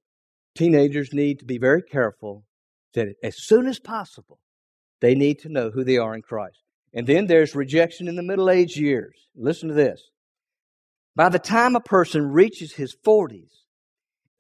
teenagers 0.57 1.13
need 1.13 1.39
to 1.39 1.45
be 1.45 1.57
very 1.57 1.83
careful 1.83 2.43
that 2.95 3.15
as 3.23 3.37
soon 3.39 3.69
as 3.69 3.79
possible, 3.79 4.41
they 5.01 5.15
need 5.15 5.39
to 5.41 5.49
know 5.49 5.71
who 5.71 5.85
they 5.85 5.99
are 5.99 6.17
in 6.17 6.23
Christ. 6.23 6.59
And 6.93 7.07
then 7.07 7.27
there's 7.27 7.55
rejection 7.55 8.09
in 8.09 8.17
the 8.17 8.25
middle 8.25 8.51
age 8.51 8.77
years. 8.77 9.15
Listen 9.37 9.69
to 9.69 9.75
this. 9.75 10.03
By 11.15 11.29
the 11.29 11.39
time 11.39 11.77
a 11.77 11.81
person 11.81 12.33
reaches 12.33 12.73
his 12.73 12.97
40s, 13.07 13.51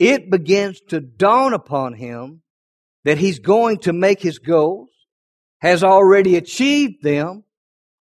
it 0.00 0.28
begins 0.28 0.80
to 0.88 1.00
dawn 1.00 1.54
upon 1.54 1.94
him 1.94 2.42
that 3.04 3.18
he's 3.18 3.38
going 3.38 3.78
to 3.78 3.92
make 3.92 4.20
his 4.20 4.40
goals, 4.40 4.88
has 5.60 5.84
already 5.84 6.36
achieved 6.36 7.04
them, 7.04 7.44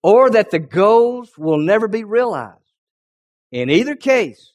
or 0.07 0.29
that 0.29 0.51
the 0.51 0.59
goals 0.59 1.37
will 1.37 1.57
never 1.57 1.89
be 1.89 2.05
realized. 2.05 2.71
In 3.51 3.69
either 3.69 3.93
case, 3.93 4.53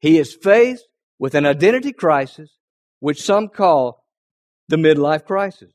he 0.00 0.18
is 0.18 0.34
faced 0.34 0.84
with 1.16 1.36
an 1.36 1.46
identity 1.46 1.92
crisis, 1.92 2.50
which 2.98 3.22
some 3.22 3.46
call 3.46 4.04
the 4.66 4.74
midlife 4.74 5.26
crisis. 5.26 5.72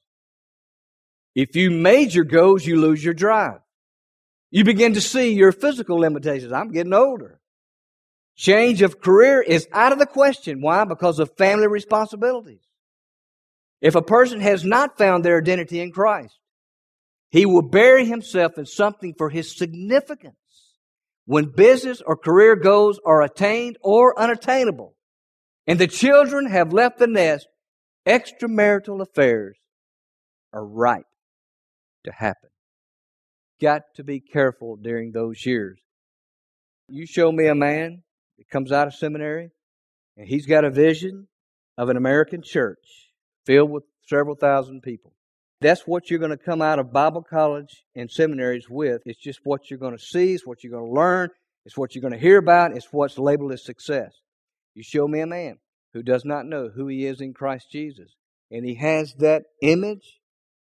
If 1.33 1.55
you 1.55 1.71
made 1.71 2.13
your 2.13 2.25
goals, 2.25 2.65
you 2.65 2.75
lose 2.75 3.01
your 3.01 3.13
drive. 3.13 3.61
You 4.51 4.65
begin 4.65 4.95
to 4.95 5.01
see 5.01 5.31
your 5.31 5.53
physical 5.53 5.97
limitations. 5.97 6.51
I'm 6.51 6.73
getting 6.73 6.93
older. 6.93 7.39
Change 8.35 8.81
of 8.81 8.99
career 8.99 9.41
is 9.41 9.65
out 9.71 9.93
of 9.93 9.99
the 9.99 10.05
question. 10.05 10.59
Why? 10.59 10.83
Because 10.83 11.19
of 11.19 11.37
family 11.37 11.67
responsibilities. 11.67 12.67
If 13.79 13.95
a 13.95 14.01
person 14.01 14.41
has 14.41 14.65
not 14.65 14.97
found 14.97 15.23
their 15.23 15.37
identity 15.37 15.79
in 15.79 15.93
Christ, 15.93 16.37
he 17.31 17.45
will 17.45 17.61
bury 17.61 18.05
himself 18.05 18.57
in 18.57 18.65
something 18.65 19.13
for 19.17 19.29
his 19.29 19.57
significance 19.57 20.35
when 21.25 21.45
business 21.45 22.01
or 22.05 22.15
career 22.15 22.55
goals 22.55 22.99
are 23.05 23.21
attained 23.21 23.77
or 23.81 24.17
unattainable, 24.19 24.95
and 25.67 25.79
the 25.79 25.87
children 25.87 26.47
have 26.47 26.71
left 26.71 26.99
the 26.99 27.07
nest, 27.07 27.47
extramarital 28.07 29.01
affairs 29.01 29.57
are 30.53 30.65
ripe 30.65 31.07
to 32.03 32.11
happen. 32.11 32.49
Got 33.59 33.81
to 33.95 34.03
be 34.03 34.19
careful 34.19 34.75
during 34.75 35.11
those 35.11 35.45
years. 35.45 35.79
You 36.87 37.07
show 37.07 37.31
me 37.31 37.47
a 37.47 37.55
man 37.55 38.03
that 38.37 38.49
comes 38.49 38.71
out 38.71 38.87
of 38.87 38.93
seminary 38.93 39.49
and 40.17 40.27
he's 40.27 40.45
got 40.45 40.65
a 40.65 40.69
vision 40.69 41.27
of 41.77 41.89
an 41.89 41.97
American 41.97 42.41
church 42.43 43.11
filled 43.45 43.71
with 43.71 43.83
several 44.07 44.35
thousand 44.35 44.81
people. 44.81 45.14
That's 45.61 45.83
what 45.87 46.09
you're 46.09 46.19
going 46.19 46.31
to 46.31 46.37
come 46.37 46.61
out 46.61 46.79
of 46.79 46.91
Bible 46.91 47.23
college 47.23 47.83
and 47.95 48.11
seminaries 48.11 48.69
with. 48.69 49.01
It's 49.05 49.21
just 49.21 49.39
what 49.43 49.69
you're 49.69 49.79
going 49.79 49.97
to 49.97 50.03
see, 50.03 50.33
it's 50.33 50.45
what 50.45 50.63
you're 50.63 50.71
going 50.71 50.85
to 50.85 50.99
learn, 50.99 51.29
it's 51.65 51.77
what 51.77 51.95
you're 51.95 52.01
going 52.01 52.13
to 52.13 52.19
hear 52.19 52.37
about, 52.37 52.75
it's 52.75 52.89
what's 52.91 53.17
labeled 53.17 53.53
as 53.53 53.63
success. 53.63 54.11
You 54.73 54.83
show 54.83 55.07
me 55.07 55.21
a 55.21 55.27
man 55.27 55.57
who 55.93 56.03
does 56.03 56.25
not 56.25 56.45
know 56.45 56.69
who 56.75 56.87
he 56.87 57.05
is 57.05 57.21
in 57.21 57.33
Christ 57.33 57.67
Jesus, 57.71 58.13
and 58.51 58.65
he 58.65 58.75
has 58.75 59.13
that 59.19 59.43
image 59.61 60.19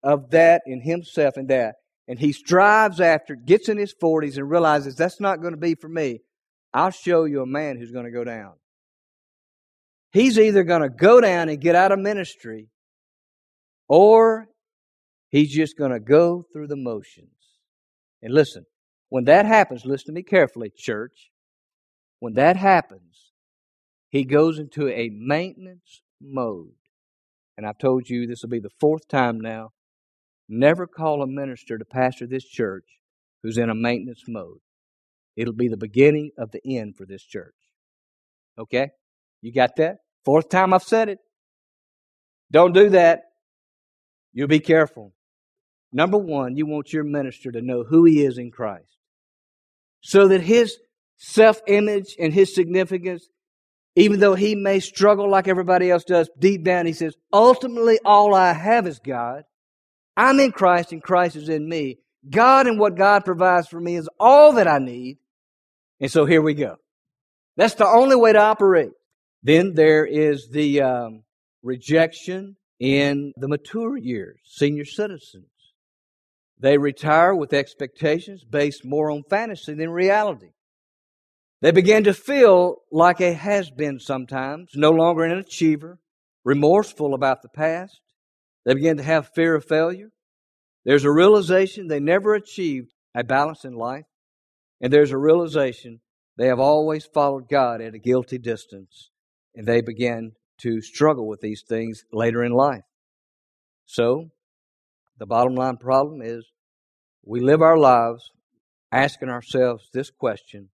of 0.02 0.30
that 0.30 0.62
in 0.66 0.80
himself 0.80 1.36
and 1.36 1.48
that, 1.48 1.74
and 2.08 2.18
he 2.18 2.32
strives 2.32 3.00
after, 3.00 3.36
gets 3.36 3.68
in 3.68 3.76
his 3.76 3.94
40s 4.02 4.38
and 4.38 4.50
realizes 4.50 4.96
that's 4.96 5.20
not 5.20 5.42
going 5.42 5.52
to 5.52 5.60
be 5.60 5.74
for 5.74 5.88
me. 5.88 6.20
I'll 6.72 6.90
show 6.90 7.24
you 7.24 7.42
a 7.42 7.46
man 7.46 7.76
who's 7.76 7.92
going 7.92 8.06
to 8.06 8.10
go 8.10 8.24
down. 8.24 8.54
He's 10.12 10.38
either 10.38 10.64
going 10.64 10.82
to 10.82 10.88
go 10.88 11.20
down 11.20 11.50
and 11.50 11.60
get 11.60 11.76
out 11.76 11.92
of 11.92 11.98
ministry, 11.98 12.68
or 13.86 14.46
He's 15.30 15.52
just 15.52 15.78
going 15.78 15.92
to 15.92 16.00
go 16.00 16.44
through 16.52 16.66
the 16.66 16.76
motions. 16.76 17.30
And 18.22 18.34
listen, 18.34 18.66
when 19.08 19.24
that 19.24 19.46
happens, 19.46 19.84
listen 19.84 20.06
to 20.06 20.12
me 20.12 20.22
carefully, 20.22 20.70
church. 20.76 21.30
When 22.18 22.34
that 22.34 22.56
happens, 22.56 23.32
he 24.08 24.24
goes 24.24 24.58
into 24.58 24.88
a 24.88 25.08
maintenance 25.12 26.02
mode. 26.20 26.74
And 27.56 27.66
I've 27.66 27.78
told 27.78 28.08
you 28.08 28.26
this 28.26 28.42
will 28.42 28.50
be 28.50 28.60
the 28.60 28.70
fourth 28.80 29.08
time 29.08 29.40
now. 29.40 29.70
Never 30.48 30.86
call 30.86 31.22
a 31.22 31.26
minister 31.26 31.78
to 31.78 31.84
pastor 31.84 32.26
this 32.26 32.44
church 32.44 32.84
who's 33.42 33.56
in 33.56 33.70
a 33.70 33.74
maintenance 33.74 34.24
mode. 34.26 34.58
It'll 35.36 35.54
be 35.54 35.68
the 35.68 35.76
beginning 35.76 36.32
of 36.36 36.50
the 36.50 36.60
end 36.64 36.96
for 36.96 37.06
this 37.06 37.22
church. 37.22 37.54
Okay? 38.58 38.90
You 39.40 39.52
got 39.52 39.76
that? 39.76 39.98
Fourth 40.24 40.48
time 40.48 40.74
I've 40.74 40.82
said 40.82 41.08
it. 41.08 41.18
Don't 42.50 42.74
do 42.74 42.90
that. 42.90 43.20
You'll 44.32 44.48
be 44.48 44.60
careful. 44.60 45.14
Number 45.92 46.18
one, 46.18 46.56
you 46.56 46.66
want 46.66 46.92
your 46.92 47.04
minister 47.04 47.50
to 47.50 47.60
know 47.60 47.82
who 47.82 48.04
he 48.04 48.24
is 48.24 48.38
in 48.38 48.50
Christ. 48.50 48.96
So 50.02 50.28
that 50.28 50.40
his 50.40 50.78
self 51.16 51.60
image 51.66 52.16
and 52.18 52.32
his 52.32 52.54
significance, 52.54 53.28
even 53.96 54.20
though 54.20 54.34
he 54.34 54.54
may 54.54 54.80
struggle 54.80 55.28
like 55.28 55.48
everybody 55.48 55.90
else 55.90 56.04
does, 56.04 56.30
deep 56.38 56.64
down 56.64 56.86
he 56.86 56.92
says, 56.92 57.14
ultimately 57.32 57.98
all 58.04 58.34
I 58.34 58.52
have 58.52 58.86
is 58.86 58.98
God. 58.98 59.44
I'm 60.16 60.40
in 60.40 60.52
Christ 60.52 60.92
and 60.92 61.02
Christ 61.02 61.36
is 61.36 61.48
in 61.48 61.68
me. 61.68 61.98
God 62.28 62.66
and 62.66 62.78
what 62.78 62.96
God 62.96 63.24
provides 63.24 63.68
for 63.68 63.80
me 63.80 63.96
is 63.96 64.08
all 64.18 64.52
that 64.54 64.68
I 64.68 64.78
need. 64.78 65.18
And 66.00 66.10
so 66.10 66.24
here 66.26 66.42
we 66.42 66.54
go. 66.54 66.76
That's 67.56 67.74
the 67.74 67.86
only 67.86 68.16
way 68.16 68.32
to 68.32 68.38
operate. 68.38 68.90
Then 69.42 69.74
there 69.74 70.04
is 70.04 70.48
the 70.50 70.82
um, 70.82 71.24
rejection 71.62 72.56
in 72.78 73.32
the 73.36 73.48
mature 73.48 73.96
years, 73.96 74.38
senior 74.44 74.84
citizens. 74.84 75.49
They 76.60 76.76
retire 76.76 77.34
with 77.34 77.54
expectations 77.54 78.44
based 78.44 78.84
more 78.84 79.10
on 79.10 79.22
fantasy 79.28 79.72
than 79.72 79.90
reality. 79.90 80.50
They 81.62 81.70
begin 81.70 82.04
to 82.04 82.14
feel 82.14 82.82
like 82.92 83.20
a 83.20 83.32
has 83.32 83.70
been 83.70 83.98
sometimes, 83.98 84.72
no 84.74 84.90
longer 84.90 85.24
an 85.24 85.38
achiever, 85.38 85.98
remorseful 86.44 87.14
about 87.14 87.42
the 87.42 87.48
past. 87.48 88.00
They 88.64 88.74
begin 88.74 88.98
to 88.98 89.02
have 89.02 89.32
fear 89.34 89.54
of 89.54 89.64
failure. 89.64 90.10
There's 90.84 91.04
a 91.04 91.10
realization 91.10 91.88
they 91.88 92.00
never 92.00 92.34
achieved 92.34 92.92
a 93.14 93.24
balance 93.24 93.64
in 93.64 93.74
life. 93.74 94.06
And 94.82 94.92
there's 94.92 95.12
a 95.12 95.18
realization 95.18 96.00
they 96.36 96.46
have 96.46 96.60
always 96.60 97.04
followed 97.04 97.48
God 97.50 97.80
at 97.80 97.94
a 97.94 97.98
guilty 97.98 98.38
distance. 98.38 99.10
And 99.54 99.66
they 99.66 99.80
begin 99.80 100.32
to 100.60 100.80
struggle 100.80 101.26
with 101.26 101.40
these 101.40 101.62
things 101.66 102.04
later 102.12 102.42
in 102.42 102.52
life. 102.52 102.84
So, 103.84 104.30
the 105.20 105.26
bottom 105.26 105.54
line 105.54 105.76
problem 105.76 106.22
is 106.22 106.50
we 107.22 107.40
live 107.40 107.60
our 107.60 107.76
lives 107.76 108.32
asking 108.90 109.28
ourselves 109.28 109.88
this 109.92 110.10
question 110.10 110.70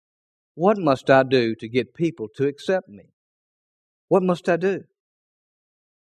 What 0.55 0.79
must 0.79 1.11
I 1.11 1.23
do 1.23 1.55
to 1.57 1.69
get 1.69 1.95
people 1.95 2.27
to 2.37 2.49
accept 2.49 2.89
me? 2.89 3.13
What 4.09 4.23
must 4.23 4.49
I 4.49 4.57
do? 4.57 4.85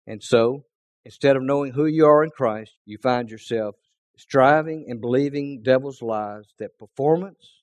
And 0.07 0.23
so, 0.23 0.65
instead 1.05 1.37
of 1.37 1.43
knowing 1.43 1.73
who 1.73 1.85
you 1.85 2.07
are 2.07 2.25
in 2.25 2.31
Christ, 2.31 2.73
you 2.87 2.97
find 3.01 3.31
yourself 3.31 3.77
striving 4.17 4.87
and 4.89 5.01
believing 5.01 5.61
devil's 5.63 6.03
lies 6.03 6.47
that 6.59 6.79
performance 6.79 7.61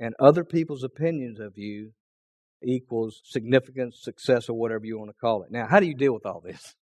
and 0.00 0.14
other 0.18 0.44
people's 0.44 0.82
opinions 0.82 1.38
of 1.38 1.56
you 1.56 1.92
equals 2.62 3.22
significance, 3.24 4.00
success, 4.02 4.48
or 4.48 4.58
whatever 4.58 4.84
you 4.84 4.98
want 4.98 5.10
to 5.10 5.20
call 5.20 5.44
it. 5.44 5.52
Now, 5.52 5.68
how 5.68 5.78
do 5.78 5.86
you 5.86 5.94
deal 5.94 6.12
with 6.12 6.26
all 6.26 6.40
this? 6.40 6.74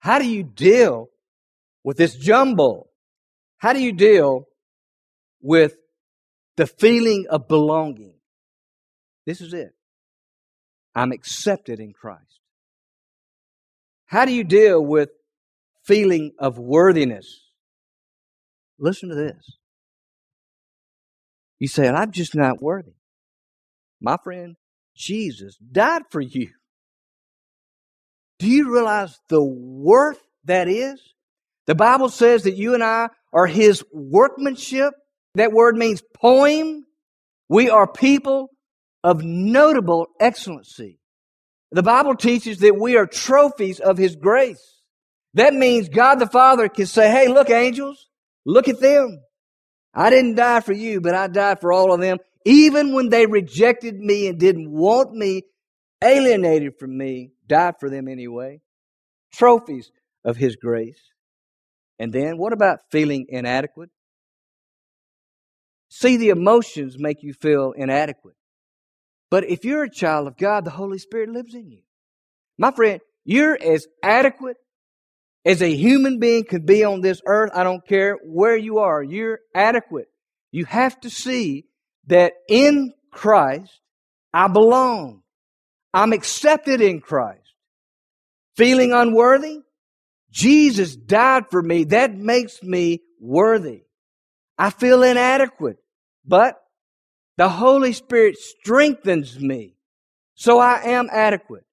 How 0.00 0.18
do 0.18 0.26
you 0.26 0.42
deal 0.42 1.10
with 1.84 1.96
this 1.96 2.14
jumble? 2.16 2.90
How 3.58 3.72
do 3.72 3.80
you 3.80 3.92
deal 3.92 4.46
with 5.40 5.76
the 6.56 6.66
feeling 6.66 7.26
of 7.30 7.48
belonging? 7.48 8.14
This 9.26 9.40
is 9.40 9.52
it. 9.52 9.72
I'm 10.94 11.12
accepted 11.12 11.80
in 11.80 11.92
Christ. 11.92 12.40
How 14.06 14.24
do 14.24 14.32
you 14.32 14.44
deal 14.44 14.84
with 14.84 15.10
feeling 15.84 16.32
of 16.38 16.58
worthiness? 16.58 17.26
Listen 18.78 19.08
to 19.10 19.14
this. 19.14 19.58
You 21.58 21.68
say, 21.68 21.88
I'm 21.88 22.12
just 22.12 22.34
not 22.34 22.62
worthy. 22.62 22.94
My 24.00 24.16
friend, 24.22 24.56
Jesus 24.94 25.56
died 25.56 26.02
for 26.10 26.20
you. 26.20 26.50
Do 28.38 28.48
you 28.48 28.72
realize 28.72 29.18
the 29.28 29.42
worth 29.42 30.22
that 30.44 30.68
is? 30.68 31.00
The 31.68 31.74
Bible 31.74 32.08
says 32.08 32.44
that 32.44 32.56
you 32.56 32.72
and 32.72 32.82
I 32.82 33.10
are 33.32 33.46
His 33.46 33.84
workmanship. 33.92 34.94
That 35.34 35.52
word 35.52 35.76
means 35.76 36.02
poem. 36.14 36.86
We 37.50 37.68
are 37.68 37.86
people 37.86 38.48
of 39.04 39.22
notable 39.22 40.06
excellency. 40.18 40.98
The 41.70 41.82
Bible 41.82 42.16
teaches 42.16 42.60
that 42.60 42.78
we 42.80 42.96
are 42.96 43.06
trophies 43.06 43.80
of 43.80 43.98
His 43.98 44.16
grace. 44.16 44.80
That 45.34 45.52
means 45.52 45.90
God 45.90 46.16
the 46.16 46.26
Father 46.26 46.70
can 46.70 46.86
say, 46.86 47.10
hey, 47.10 47.28
look, 47.28 47.50
angels, 47.50 48.08
look 48.46 48.66
at 48.66 48.80
them. 48.80 49.20
I 49.92 50.08
didn't 50.08 50.36
die 50.36 50.60
for 50.60 50.72
you, 50.72 51.02
but 51.02 51.14
I 51.14 51.26
died 51.26 51.60
for 51.60 51.70
all 51.70 51.92
of 51.92 52.00
them. 52.00 52.16
Even 52.46 52.94
when 52.94 53.10
they 53.10 53.26
rejected 53.26 53.94
me 53.98 54.26
and 54.26 54.40
didn't 54.40 54.70
want 54.70 55.12
me, 55.12 55.42
alienated 56.02 56.78
from 56.78 56.96
me, 56.96 57.32
died 57.46 57.74
for 57.78 57.90
them 57.90 58.08
anyway. 58.08 58.62
Trophies 59.34 59.90
of 60.24 60.38
His 60.38 60.56
grace. 60.56 61.00
And 61.98 62.12
then 62.12 62.38
what 62.38 62.52
about 62.52 62.80
feeling 62.90 63.26
inadequate? 63.28 63.90
See, 65.90 66.16
the 66.16 66.28
emotions 66.30 66.96
make 66.98 67.22
you 67.22 67.32
feel 67.32 67.72
inadequate. 67.76 68.34
But 69.30 69.44
if 69.44 69.64
you're 69.64 69.84
a 69.84 69.90
child 69.90 70.26
of 70.26 70.36
God, 70.36 70.64
the 70.64 70.70
Holy 70.70 70.98
Spirit 70.98 71.30
lives 71.30 71.54
in 71.54 71.70
you. 71.70 71.82
My 72.58 72.70
friend, 72.70 73.00
you're 73.24 73.58
as 73.60 73.86
adequate 74.02 74.56
as 75.44 75.62
a 75.62 75.74
human 75.74 76.18
being 76.18 76.44
could 76.44 76.66
be 76.66 76.84
on 76.84 77.00
this 77.00 77.20
earth. 77.26 77.50
I 77.54 77.64
don't 77.64 77.86
care 77.86 78.18
where 78.22 78.56
you 78.56 78.78
are. 78.78 79.02
You're 79.02 79.40
adequate. 79.54 80.08
You 80.50 80.64
have 80.66 80.98
to 81.00 81.10
see 81.10 81.66
that 82.06 82.32
in 82.48 82.92
Christ, 83.10 83.80
I 84.32 84.48
belong. 84.48 85.22
I'm 85.92 86.12
accepted 86.12 86.80
in 86.80 87.00
Christ. 87.00 87.54
Feeling 88.56 88.92
unworthy? 88.92 89.60
Jesus 90.30 90.94
died 90.94 91.44
for 91.50 91.62
me. 91.62 91.84
That 91.84 92.14
makes 92.14 92.62
me 92.62 93.02
worthy. 93.20 93.82
I 94.56 94.70
feel 94.70 95.02
inadequate, 95.02 95.78
but 96.26 96.60
the 97.36 97.48
Holy 97.48 97.92
Spirit 97.92 98.36
strengthens 98.36 99.38
me. 99.38 99.76
So 100.34 100.58
I 100.58 100.82
am 100.82 101.08
adequate. 101.10 101.64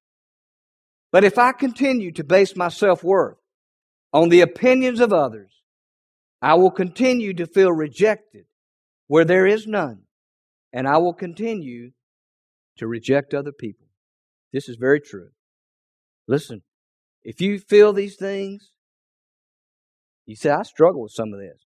But 1.11 1.23
if 1.23 1.37
I 1.37 1.51
continue 1.51 2.11
to 2.13 2.23
base 2.23 2.55
my 2.55 2.69
self 2.69 3.03
worth 3.03 3.37
on 4.11 4.29
the 4.29 4.41
opinions 4.41 4.99
of 4.99 5.13
others, 5.13 5.51
I 6.41 6.55
will 6.55 6.71
continue 6.71 7.33
to 7.35 7.47
feel 7.47 7.71
rejected 7.71 8.45
where 9.07 9.25
there 9.25 9.45
is 9.47 9.65
none. 9.65 10.01
And 10.73 10.87
I 10.87 10.97
will 10.97 11.13
continue 11.13 11.91
to 12.77 12.87
reject 12.87 13.33
other 13.33 13.51
people. 13.51 13.87
This 14.51 14.67
is 14.67 14.75
very 14.75 14.99
true. 14.99 15.29
Listen, 16.27 16.61
if 17.25 17.41
you 17.41 17.57
feel 17.57 17.91
these 17.91 18.15
things, 18.15 18.69
you 20.27 20.35
say, 20.35 20.51
I 20.51 20.61
struggle 20.61 21.01
with 21.01 21.11
some 21.11 21.33
of 21.33 21.39
this. 21.39 21.59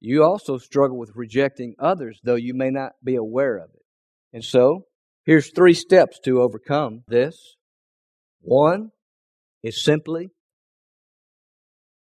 You 0.00 0.22
also 0.22 0.58
struggle 0.58 0.98
with 0.98 1.12
rejecting 1.16 1.74
others, 1.78 2.20
though 2.22 2.36
you 2.36 2.54
may 2.54 2.70
not 2.70 2.92
be 3.02 3.16
aware 3.16 3.56
of 3.56 3.70
it. 3.74 3.82
And 4.34 4.44
so, 4.44 4.84
here's 5.24 5.50
three 5.50 5.72
steps 5.72 6.20
to 6.24 6.42
overcome 6.42 7.04
this. 7.08 7.56
One 8.42 8.90
is 9.62 9.82
simply 9.82 10.28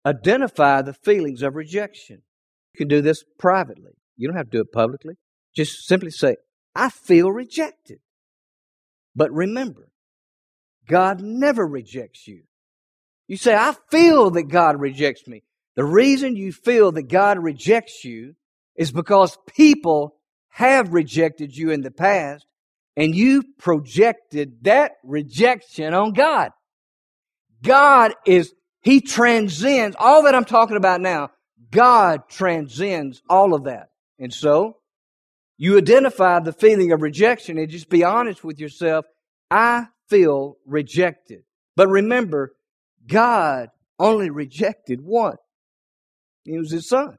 identify 0.04 0.82
the 0.82 0.92
feelings 0.92 1.42
of 1.42 1.54
rejection. 1.54 2.22
You 2.74 2.78
can 2.78 2.88
do 2.88 3.00
this 3.00 3.24
privately. 3.38 3.92
You 4.16 4.28
don't 4.28 4.36
have 4.36 4.50
to 4.50 4.58
do 4.58 4.62
it 4.62 4.72
publicly. 4.72 5.14
Just 5.54 5.86
simply 5.86 6.10
say, 6.10 6.36
I 6.74 6.90
feel 6.90 7.30
rejected. 7.30 8.00
But 9.14 9.32
remember, 9.32 9.88
God 10.88 11.20
never 11.22 11.66
rejects 11.66 12.26
you. 12.26 12.42
You 13.28 13.36
say, 13.36 13.54
I 13.54 13.74
feel 13.90 14.30
that 14.30 14.44
God 14.44 14.80
rejects 14.80 15.26
me. 15.26 15.42
The 15.74 15.84
reason 15.84 16.36
you 16.36 16.52
feel 16.52 16.92
that 16.92 17.08
God 17.08 17.38
rejects 17.38 18.04
you 18.04 18.34
is 18.76 18.92
because 18.92 19.36
people 19.46 20.16
have 20.48 20.92
rejected 20.92 21.56
you 21.56 21.70
in 21.70 21.82
the 21.82 21.90
past 21.90 22.46
and 22.96 23.14
you 23.14 23.42
projected 23.58 24.64
that 24.64 24.92
rejection 25.04 25.92
on 25.92 26.12
God. 26.12 26.50
God 27.62 28.14
is, 28.26 28.54
He 28.80 29.00
transcends 29.00 29.96
all 29.98 30.22
that 30.22 30.34
I'm 30.34 30.44
talking 30.44 30.76
about 30.76 31.00
now. 31.00 31.30
God 31.70 32.28
transcends 32.28 33.22
all 33.28 33.54
of 33.54 33.64
that. 33.64 33.90
And 34.18 34.32
so, 34.32 34.78
you 35.58 35.78
identify 35.78 36.40
the 36.40 36.52
feeling 36.52 36.92
of 36.92 37.02
rejection 37.02 37.58
and 37.58 37.68
just 37.68 37.88
be 37.88 38.04
honest 38.04 38.44
with 38.44 38.58
yourself. 38.58 39.06
I 39.50 39.86
feel 40.08 40.56
rejected. 40.66 41.42
But 41.76 41.88
remember, 41.88 42.54
God 43.06 43.68
only 43.98 44.30
rejected 44.30 45.00
one. 45.00 45.36
It 46.44 46.58
was 46.58 46.70
his 46.70 46.88
son. 46.88 47.16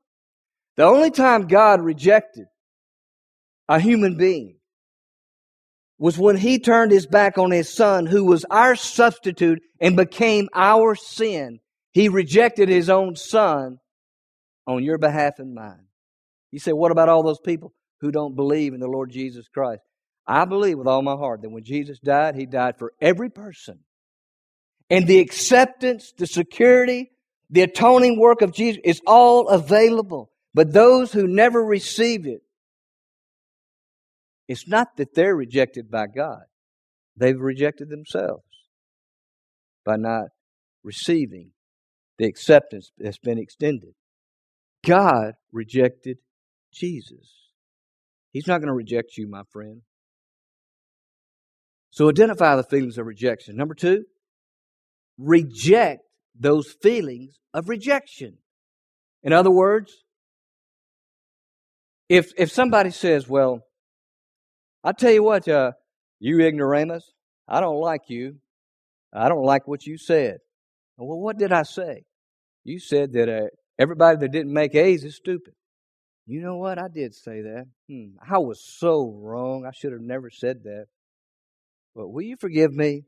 The 0.76 0.84
only 0.84 1.12
time 1.12 1.48
God 1.48 1.82
rejected 1.82 2.46
a 3.68 3.80
human 3.80 4.18
being 4.18 4.58
was 6.00 6.18
when 6.18 6.38
he 6.38 6.60
turned 6.60 6.92
his 6.92 7.08
back 7.08 7.38
on 7.38 7.52
his 7.52 7.74
son, 7.74 8.06
who 8.06 8.24
was 8.26 8.46
our 8.52 8.76
substitute 8.76 9.60
and 9.82 9.98
became 9.98 10.48
our 10.54 10.94
sin. 10.96 11.60
He 11.92 12.10
rejected 12.10 12.70
his 12.70 12.90
own 12.90 13.16
son 13.16 13.80
on 14.68 14.84
your 14.84 15.00
behalf 15.00 15.40
and 15.40 15.56
mine. 15.56 15.88
You 16.52 16.60
say, 16.60 16.72
what 16.72 16.92
about 16.92 17.10
all 17.10 17.24
those 17.24 17.40
people 17.40 17.74
who 18.02 18.12
don't 18.12 18.36
believe 18.36 18.74
in 18.74 18.80
the 18.80 18.88
Lord 18.88 19.10
Jesus 19.10 19.48
Christ? 19.48 19.82
I 20.28 20.46
believe 20.46 20.78
with 20.78 20.88
all 20.88 21.02
my 21.02 21.16
heart 21.16 21.42
that 21.42 21.50
when 21.50 21.64
Jesus 21.64 22.00
died, 22.00 22.36
he 22.36 22.46
died 22.46 22.78
for 22.78 22.94
every 23.02 23.30
person. 23.30 23.80
And 24.90 25.08
the 25.08 25.20
acceptance, 25.20 26.14
the 26.18 26.28
security, 26.28 27.12
the 27.50 27.62
atoning 27.62 28.20
work 28.20 28.42
of 28.42 28.54
Jesus 28.54 28.82
is 28.84 29.02
all 29.06 29.50
available. 29.50 30.32
But 30.54 30.74
those 30.74 31.12
who 31.12 31.28
never 31.28 31.64
receive 31.64 32.26
it, 32.26 32.42
it's 34.48 34.68
not 34.68 34.96
that 34.98 35.14
they're 35.14 35.36
rejected 35.36 35.92
by 35.92 36.08
God. 36.08 36.44
They've 37.18 37.40
rejected 37.40 37.90
themselves 37.90 38.44
by 39.84 39.98
not 39.98 40.28
receiving 40.84 41.52
the 42.18 42.26
acceptance 42.26 42.92
that's 42.98 43.18
been 43.18 43.38
extended. 43.38 43.94
God 44.86 45.34
rejected 45.52 46.18
Jesus. 46.74 47.34
He's 48.32 48.48
not 48.48 48.60
going 48.60 48.68
to 48.68 48.74
reject 48.74 49.18
you, 49.18 49.28
my 49.28 49.44
friend. 49.52 49.82
So 51.92 52.10
identify 52.10 52.56
the 52.56 52.64
feelings 52.64 52.98
of 52.98 53.06
rejection. 53.06 53.56
Number 53.56 53.74
two, 53.74 54.06
reject 55.18 56.02
those 56.40 56.76
feelings 56.82 57.40
of 57.54 57.70
rejection. 57.70 58.38
In 59.24 59.34
other 59.34 59.52
words, 59.52 59.94
if 62.10 62.32
if 62.38 62.52
somebody 62.52 62.92
says, 62.92 63.28
"Well, 63.28 63.62
I 64.84 64.92
tell 64.94 65.12
you 65.12 65.24
what, 65.24 65.48
uh, 65.48 65.72
you 66.20 66.40
ignoramus, 66.42 67.12
I 67.48 67.60
don't 67.60 67.80
like 67.80 68.10
you. 68.10 68.38
I 69.14 69.30
don't 69.30 69.44
like 69.44 69.68
what 69.68 69.86
you 69.86 69.98
said." 69.98 70.38
Well, 70.98 71.20
what 71.20 71.38
did 71.38 71.52
I 71.52 71.64
say? 71.64 72.06
You 72.64 72.80
said 72.80 73.14
that 73.14 73.30
uh, 73.30 73.48
everybody 73.78 74.18
that 74.20 74.32
didn't 74.32 74.54
make 74.54 74.76
A's 74.76 75.04
is 75.04 75.16
stupid. 75.16 75.54
You 76.26 76.42
know 76.42 76.58
what? 76.58 76.78
I 76.78 76.88
did 76.94 77.16
say 77.16 77.42
that. 77.42 77.66
Hmm, 77.90 78.18
I 78.22 78.38
was 78.40 78.62
so 78.62 79.18
wrong. 79.22 79.66
I 79.66 79.72
should 79.72 79.94
have 79.94 80.02
never 80.02 80.30
said 80.30 80.64
that. 80.64 80.88
But 81.96 82.10
will 82.10 82.24
you 82.24 82.36
forgive 82.36 82.74
me? 82.74 83.04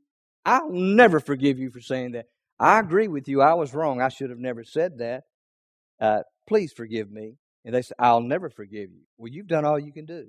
I'll 0.45 0.71
never 0.71 1.19
forgive 1.19 1.59
you 1.59 1.69
for 1.69 1.81
saying 1.81 2.13
that. 2.13 2.25
I 2.59 2.79
agree 2.79 3.07
with 3.07 3.27
you. 3.27 3.41
I 3.41 3.53
was 3.53 3.73
wrong. 3.73 4.01
I 4.01 4.09
should 4.09 4.29
have 4.29 4.39
never 4.39 4.63
said 4.63 4.97
that. 4.97 5.23
Uh, 5.99 6.21
please 6.47 6.73
forgive 6.73 7.11
me. 7.11 7.35
And 7.65 7.73
they 7.73 7.81
say, 7.81 7.93
I'll 7.99 8.21
never 8.21 8.49
forgive 8.49 8.89
you. 8.91 9.01
Well, 9.17 9.31
you've 9.31 9.47
done 9.47 9.65
all 9.65 9.79
you 9.79 9.93
can 9.93 10.05
do. 10.05 10.27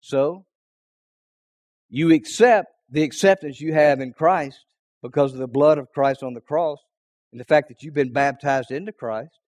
So, 0.00 0.44
you 1.88 2.12
accept 2.12 2.68
the 2.90 3.02
acceptance 3.02 3.60
you 3.60 3.72
have 3.74 4.00
in 4.00 4.12
Christ 4.12 4.58
because 5.02 5.32
of 5.32 5.38
the 5.38 5.46
blood 5.46 5.78
of 5.78 5.92
Christ 5.92 6.22
on 6.22 6.34
the 6.34 6.40
cross 6.40 6.78
and 7.32 7.40
the 7.40 7.44
fact 7.44 7.68
that 7.68 7.82
you've 7.82 7.94
been 7.94 8.12
baptized 8.12 8.70
into 8.70 8.92
Christ. 8.92 9.38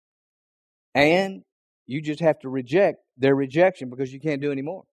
And 0.94 1.42
you 1.86 2.00
just 2.00 2.20
have 2.20 2.38
to 2.40 2.48
reject 2.48 2.98
their 3.16 3.34
rejection 3.34 3.90
because 3.90 4.12
you 4.12 4.20
can't 4.20 4.40
do 4.40 4.52
any 4.52 4.62
more. 4.62 4.84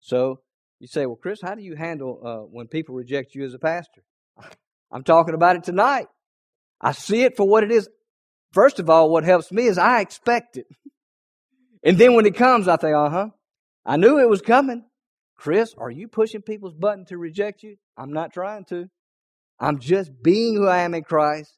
So, 0.00 0.40
you 0.78 0.86
say, 0.86 1.06
well, 1.06 1.16
Chris, 1.16 1.40
how 1.42 1.54
do 1.54 1.62
you 1.62 1.74
handle 1.74 2.20
uh, 2.24 2.46
when 2.46 2.66
people 2.66 2.94
reject 2.94 3.34
you 3.34 3.44
as 3.44 3.54
a 3.54 3.58
pastor? 3.58 4.02
I'm 4.92 5.04
talking 5.04 5.34
about 5.34 5.56
it 5.56 5.64
tonight. 5.64 6.06
I 6.80 6.92
see 6.92 7.22
it 7.22 7.36
for 7.36 7.48
what 7.48 7.64
it 7.64 7.72
is. 7.72 7.88
First 8.52 8.78
of 8.78 8.88
all, 8.88 9.10
what 9.10 9.24
helps 9.24 9.50
me 9.50 9.66
is 9.66 9.78
I 9.78 10.00
expect 10.00 10.56
it. 10.56 10.66
And 11.82 11.98
then 11.98 12.14
when 12.14 12.26
it 12.26 12.36
comes, 12.36 12.68
I 12.68 12.76
think, 12.76 12.94
uh 12.94 13.10
huh, 13.10 13.28
I 13.84 13.96
knew 13.96 14.18
it 14.18 14.28
was 14.28 14.40
coming. 14.40 14.84
Chris, 15.36 15.74
are 15.78 15.90
you 15.90 16.08
pushing 16.08 16.42
people's 16.42 16.74
button 16.74 17.04
to 17.06 17.18
reject 17.18 17.62
you? 17.62 17.76
I'm 17.96 18.12
not 18.12 18.32
trying 18.32 18.64
to. 18.66 18.88
I'm 19.60 19.78
just 19.78 20.10
being 20.22 20.56
who 20.56 20.66
I 20.66 20.78
am 20.78 20.94
in 20.94 21.04
Christ, 21.04 21.56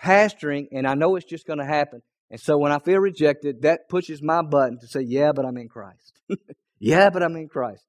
pastoring, 0.00 0.66
and 0.72 0.86
I 0.86 0.94
know 0.94 1.16
it's 1.16 1.26
just 1.26 1.46
going 1.46 1.58
to 1.58 1.64
happen. 1.64 2.02
And 2.30 2.40
so 2.40 2.56
when 2.58 2.72
I 2.72 2.78
feel 2.78 2.98
rejected, 2.98 3.62
that 3.62 3.88
pushes 3.88 4.22
my 4.22 4.42
button 4.42 4.78
to 4.80 4.86
say, 4.86 5.02
yeah, 5.02 5.32
but 5.32 5.44
I'm 5.44 5.56
in 5.58 5.68
Christ. 5.68 6.20
yeah, 6.78 7.10
but 7.10 7.22
I'm 7.22 7.36
in 7.36 7.48
Christ. 7.48 7.84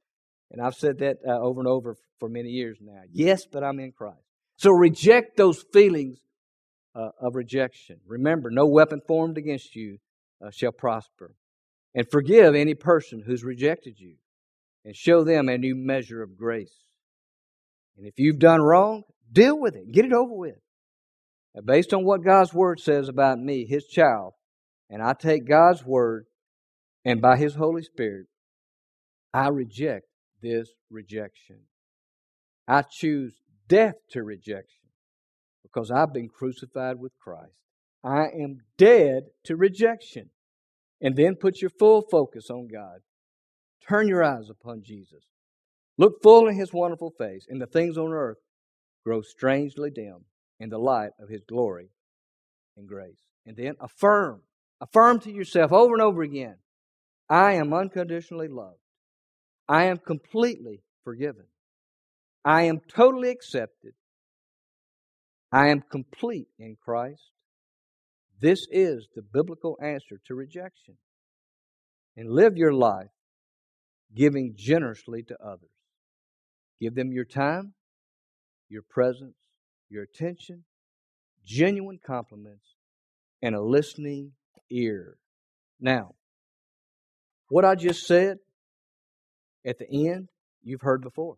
And 0.55 0.65
I've 0.65 0.75
said 0.75 0.99
that 0.99 1.17
uh, 1.27 1.37
over 1.37 1.59
and 1.59 1.67
over 1.67 1.97
for 2.17 2.29
many 2.29 2.47
years 2.47 2.77
now. 2.81 3.01
Yes, 3.11 3.45
but 3.45 3.61
I'm 3.61 3.77
in 3.77 3.91
Christ. 3.91 4.21
So 4.55 4.71
reject 4.71 5.35
those 5.35 5.65
feelings 5.73 6.17
uh, 6.95 7.09
of 7.19 7.35
rejection. 7.35 7.97
Remember, 8.07 8.49
no 8.49 8.65
weapon 8.65 9.01
formed 9.05 9.37
against 9.37 9.75
you 9.75 9.97
uh, 10.41 10.51
shall 10.51 10.71
prosper. 10.71 11.35
And 11.93 12.09
forgive 12.09 12.55
any 12.55 12.73
person 12.73 13.21
who's 13.25 13.43
rejected 13.43 13.99
you 13.99 14.15
and 14.85 14.95
show 14.95 15.25
them 15.25 15.49
a 15.49 15.57
new 15.57 15.75
measure 15.75 16.23
of 16.23 16.37
grace. 16.37 16.73
And 17.97 18.07
if 18.07 18.13
you've 18.17 18.39
done 18.39 18.61
wrong, 18.61 19.03
deal 19.29 19.59
with 19.59 19.75
it. 19.75 19.91
Get 19.91 20.05
it 20.05 20.13
over 20.13 20.33
with. 20.33 20.55
Based 21.65 21.93
on 21.93 22.05
what 22.05 22.23
God's 22.23 22.53
Word 22.53 22.79
says 22.79 23.09
about 23.09 23.39
me, 23.39 23.65
His 23.65 23.85
child, 23.87 24.35
and 24.89 25.01
I 25.01 25.15
take 25.19 25.45
God's 25.49 25.83
Word 25.83 26.27
and 27.03 27.21
by 27.21 27.35
His 27.35 27.55
Holy 27.55 27.83
Spirit, 27.83 28.27
I 29.33 29.49
reject 29.49 30.05
this 30.41 30.69
rejection. 30.89 31.59
I 32.67 32.83
choose 32.83 33.35
death 33.67 33.95
to 34.11 34.23
rejection 34.23 34.89
because 35.63 35.91
I've 35.91 36.13
been 36.13 36.29
crucified 36.29 36.99
with 36.99 37.17
Christ. 37.19 37.59
I 38.03 38.25
am 38.41 38.59
dead 38.77 39.23
to 39.45 39.55
rejection. 39.55 40.29
And 41.01 41.15
then 41.15 41.35
put 41.35 41.61
your 41.61 41.71
full 41.71 42.03
focus 42.09 42.49
on 42.49 42.67
God. 42.67 42.99
Turn 43.87 44.07
your 44.07 44.23
eyes 44.23 44.49
upon 44.49 44.81
Jesus. 44.83 45.23
Look 45.97 46.21
full 46.23 46.47
in 46.47 46.57
his 46.57 46.73
wonderful 46.73 47.11
face, 47.17 47.45
and 47.49 47.61
the 47.61 47.67
things 47.67 47.97
on 47.97 48.11
earth 48.11 48.37
grow 49.05 49.21
strangely 49.21 49.91
dim 49.91 50.25
in 50.59 50.69
the 50.69 50.77
light 50.77 51.11
of 51.19 51.29
his 51.29 51.43
glory 51.47 51.89
and 52.77 52.87
grace. 52.87 53.19
And 53.45 53.55
then 53.55 53.75
affirm, 53.79 54.41
affirm 54.81 55.19
to 55.21 55.31
yourself 55.31 55.71
over 55.71 55.93
and 55.93 56.01
over 56.01 56.21
again 56.21 56.55
I 57.29 57.53
am 57.53 57.73
unconditionally 57.73 58.47
loved. 58.47 58.79
I 59.67 59.85
am 59.85 59.97
completely 59.97 60.81
forgiven. 61.03 61.45
I 62.43 62.63
am 62.63 62.79
totally 62.93 63.29
accepted. 63.29 63.93
I 65.51 65.69
am 65.69 65.81
complete 65.81 66.47
in 66.59 66.77
Christ. 66.83 67.31
This 68.39 68.67
is 68.69 69.07
the 69.15 69.21
biblical 69.21 69.77
answer 69.81 70.19
to 70.27 70.35
rejection. 70.35 70.97
And 72.17 72.29
live 72.29 72.57
your 72.57 72.73
life 72.73 73.09
giving 74.13 74.53
generously 74.55 75.23
to 75.23 75.37
others. 75.43 75.69
Give 76.79 76.95
them 76.95 77.11
your 77.11 77.25
time, 77.25 77.73
your 78.69 78.83
presence, 78.83 79.35
your 79.89 80.03
attention, 80.03 80.63
genuine 81.45 81.99
compliments, 82.05 82.75
and 83.41 83.55
a 83.55 83.61
listening 83.61 84.31
ear. 84.69 85.17
Now, 85.79 86.15
what 87.49 87.65
I 87.65 87.75
just 87.75 88.07
said 88.07 88.37
at 89.65 89.79
the 89.79 90.09
end, 90.09 90.29
you've 90.63 90.81
heard 90.81 91.01
before. 91.01 91.37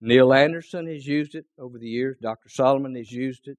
Neil 0.00 0.32
Anderson 0.32 0.86
has 0.86 1.06
used 1.06 1.34
it 1.34 1.46
over 1.58 1.78
the 1.78 1.88
years. 1.88 2.16
Dr. 2.20 2.48
Solomon 2.48 2.94
has 2.94 3.10
used 3.10 3.48
it. 3.48 3.56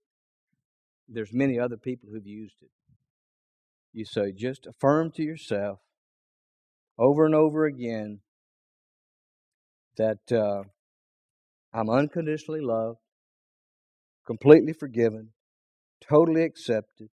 There's 1.08 1.34
many 1.34 1.60
other 1.60 1.78
people 1.78 2.10
who've 2.12 2.26
used 2.26 2.58
it. 2.62 2.70
You 3.94 4.06
say, 4.06 4.32
just 4.32 4.68
affirm 4.68 5.12
to 5.16 5.24
yourself 5.24 5.80
over 6.98 7.26
and 7.26 7.36
over 7.36 7.66
again 7.66 8.20
that 9.98 10.32
uh, 10.32 10.64
I'm 11.74 11.90
unconditionally 11.90 12.62
loved, 12.62 13.00
completely 14.26 14.74
forgiven, 14.74 15.30
totally 16.08 16.44
accepted, 16.44 17.10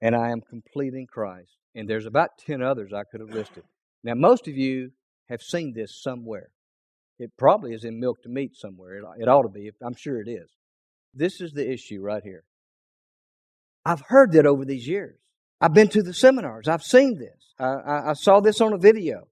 and 0.00 0.14
I 0.14 0.30
am 0.30 0.40
complete 0.40 0.94
in 0.94 1.06
Christ. 1.06 1.56
And 1.74 1.88
there's 1.88 2.06
about 2.06 2.38
10 2.46 2.62
others 2.62 2.92
I 2.92 3.04
could 3.10 3.20
have 3.20 3.30
listed. 3.30 3.64
Now, 4.06 4.14
most 4.14 4.46
of 4.46 4.56
you 4.56 4.92
have 5.28 5.42
seen 5.42 5.72
this 5.74 6.00
somewhere. 6.00 6.50
It 7.18 7.32
probably 7.36 7.74
is 7.74 7.82
in 7.82 7.98
Milk 7.98 8.22
to 8.22 8.28
Meat 8.28 8.54
somewhere. 8.54 8.98
It, 9.18 9.28
ought 9.28 9.42
to 9.42 9.48
be. 9.48 9.68
I'm 9.82 9.96
sure 9.96 10.20
it 10.20 10.28
is. 10.28 10.48
This 11.12 11.40
is 11.40 11.50
the 11.50 11.68
issue 11.68 12.00
right 12.00 12.22
here. 12.22 12.44
I've 13.84 14.04
heard 14.06 14.30
that 14.32 14.46
over 14.46 14.64
these 14.64 14.86
years. 14.86 15.18
I've 15.60 15.74
been 15.74 15.88
to 15.88 16.04
the 16.04 16.14
seminars. 16.14 16.68
I've 16.68 16.84
seen 16.84 17.18
this. 17.18 17.54
I, 17.58 17.64
I, 17.64 18.10
I 18.10 18.12
saw 18.12 18.38
this 18.38 18.60
on 18.60 18.72
a 18.72 18.78
video. 18.78 19.26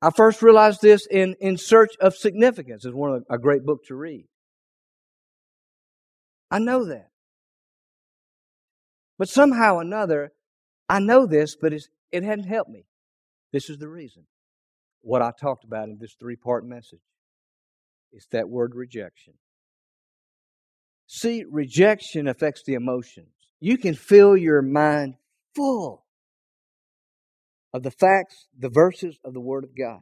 I 0.00 0.08
first 0.10 0.40
realized 0.40 0.80
this 0.80 1.06
in 1.10 1.36
In 1.38 1.58
Search 1.58 1.90
of 2.00 2.14
Significance. 2.14 2.86
It's 2.86 2.94
one 2.94 3.12
of 3.12 3.24
a 3.28 3.36
great 3.36 3.62
book 3.62 3.84
to 3.88 3.94
read. 3.94 4.24
I 6.50 6.60
know 6.60 6.86
that. 6.86 7.10
But 9.18 9.28
somehow 9.28 9.74
or 9.74 9.82
another, 9.82 10.32
I 10.88 10.98
know 10.98 11.26
this, 11.26 11.56
but 11.60 11.74
it 11.74 12.24
hadn't 12.24 12.48
helped 12.48 12.70
me. 12.70 12.86
This 13.52 13.68
is 13.68 13.78
the 13.78 13.88
reason. 13.88 14.24
What 15.02 15.22
I 15.22 15.32
talked 15.38 15.64
about 15.64 15.88
in 15.88 15.98
this 16.00 16.14
three 16.18 16.36
part 16.36 16.64
message. 16.64 17.00
is 18.12 18.26
that 18.32 18.48
word 18.48 18.74
rejection. 18.74 19.34
See, 21.06 21.44
rejection 21.50 22.26
affects 22.26 22.62
the 22.64 22.74
emotions. 22.74 23.28
You 23.60 23.76
can 23.76 23.94
fill 23.94 24.36
your 24.36 24.62
mind 24.62 25.14
full 25.54 26.04
of 27.72 27.82
the 27.82 27.90
facts, 27.90 28.46
the 28.58 28.68
verses 28.68 29.18
of 29.24 29.34
the 29.34 29.40
Word 29.40 29.64
of 29.64 29.76
God. 29.76 30.00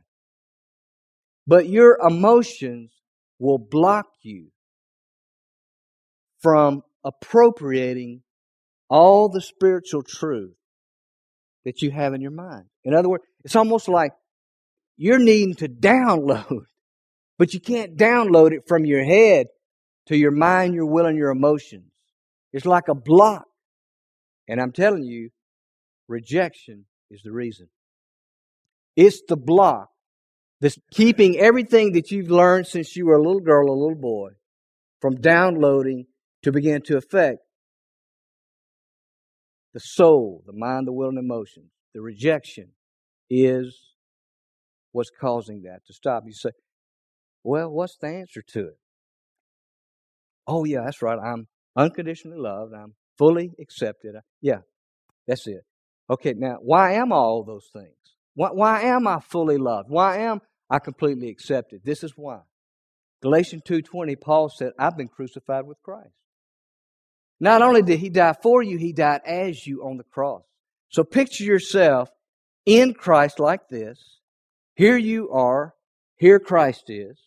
But 1.46 1.68
your 1.68 1.98
emotions 2.00 2.92
will 3.38 3.58
block 3.58 4.06
you 4.22 4.52
from 6.40 6.82
appropriating 7.04 8.22
all 8.88 9.28
the 9.28 9.40
spiritual 9.40 10.02
truth 10.02 10.54
that 11.64 11.82
you 11.82 11.90
have 11.90 12.14
in 12.14 12.20
your 12.20 12.30
mind. 12.30 12.69
In 12.84 12.94
other 12.94 13.08
words, 13.08 13.24
it's 13.44 13.56
almost 13.56 13.88
like 13.88 14.12
you're 14.96 15.18
needing 15.18 15.54
to 15.56 15.68
download, 15.68 16.64
but 17.38 17.54
you 17.54 17.60
can't 17.60 17.96
download 17.96 18.52
it 18.52 18.66
from 18.66 18.84
your 18.84 19.04
head 19.04 19.46
to 20.06 20.16
your 20.16 20.30
mind, 20.30 20.74
your 20.74 20.86
will, 20.86 21.06
and 21.06 21.16
your 21.16 21.30
emotions. 21.30 21.90
It's 22.52 22.66
like 22.66 22.88
a 22.88 22.94
block. 22.94 23.44
And 24.48 24.60
I'm 24.60 24.72
telling 24.72 25.04
you, 25.04 25.30
rejection 26.08 26.86
is 27.10 27.22
the 27.22 27.32
reason. 27.32 27.68
It's 28.96 29.22
the 29.28 29.36
block 29.36 29.88
that's 30.60 30.78
keeping 30.90 31.38
everything 31.38 31.92
that 31.92 32.10
you've 32.10 32.30
learned 32.30 32.66
since 32.66 32.96
you 32.96 33.06
were 33.06 33.14
a 33.16 33.22
little 33.22 33.40
girl, 33.40 33.70
a 33.70 33.72
little 33.72 33.94
boy, 33.94 34.30
from 35.00 35.20
downloading 35.20 36.06
to 36.42 36.52
begin 36.52 36.82
to 36.82 36.96
affect 36.96 37.38
the 39.72 39.80
soul, 39.80 40.42
the 40.46 40.52
mind, 40.52 40.86
the 40.86 40.92
will, 40.92 41.08
and 41.08 41.18
emotions. 41.18 41.70
The 41.94 42.00
rejection 42.00 42.68
is 43.28 43.78
what's 44.92 45.10
causing 45.10 45.62
that 45.62 45.84
to 45.86 45.92
stop. 45.92 46.24
You 46.26 46.32
say, 46.32 46.50
well, 47.42 47.70
what's 47.70 47.96
the 47.96 48.08
answer 48.08 48.42
to 48.48 48.60
it? 48.60 48.78
Oh, 50.46 50.64
yeah, 50.64 50.82
that's 50.84 51.02
right. 51.02 51.18
I'm 51.18 51.46
unconditionally 51.76 52.38
loved. 52.38 52.74
I'm 52.74 52.94
fully 53.18 53.52
accepted. 53.60 54.14
Yeah, 54.40 54.60
that's 55.26 55.46
it. 55.46 55.64
Okay, 56.08 56.34
now, 56.36 56.56
why 56.60 56.94
am 56.94 57.12
I 57.12 57.16
all 57.16 57.44
those 57.44 57.68
things? 57.72 57.94
Why, 58.34 58.48
why 58.50 58.82
am 58.82 59.06
I 59.06 59.20
fully 59.20 59.58
loved? 59.58 59.88
Why 59.88 60.18
am 60.18 60.40
I 60.68 60.78
completely 60.78 61.28
accepted? 61.28 61.82
This 61.84 62.02
is 62.02 62.12
why. 62.16 62.40
Galatians 63.22 63.62
2.20, 63.68 64.20
Paul 64.20 64.48
said, 64.48 64.72
I've 64.78 64.96
been 64.96 65.08
crucified 65.08 65.66
with 65.66 65.80
Christ. 65.82 66.14
Not 67.38 67.62
only 67.62 67.82
did 67.82 67.98
he 68.00 68.10
die 68.10 68.34
for 68.42 68.62
you, 68.62 68.76
he 68.76 68.92
died 68.92 69.20
as 69.24 69.66
you 69.66 69.82
on 69.82 69.96
the 69.96 70.04
cross. 70.04 70.42
So 70.90 71.04
picture 71.04 71.44
yourself 71.44 72.10
in 72.66 72.94
Christ 72.94 73.40
like 73.40 73.68
this. 73.68 74.18
Here 74.74 74.96
you 74.96 75.30
are. 75.30 75.74
Here 76.16 76.38
Christ 76.38 76.84
is. 76.88 77.18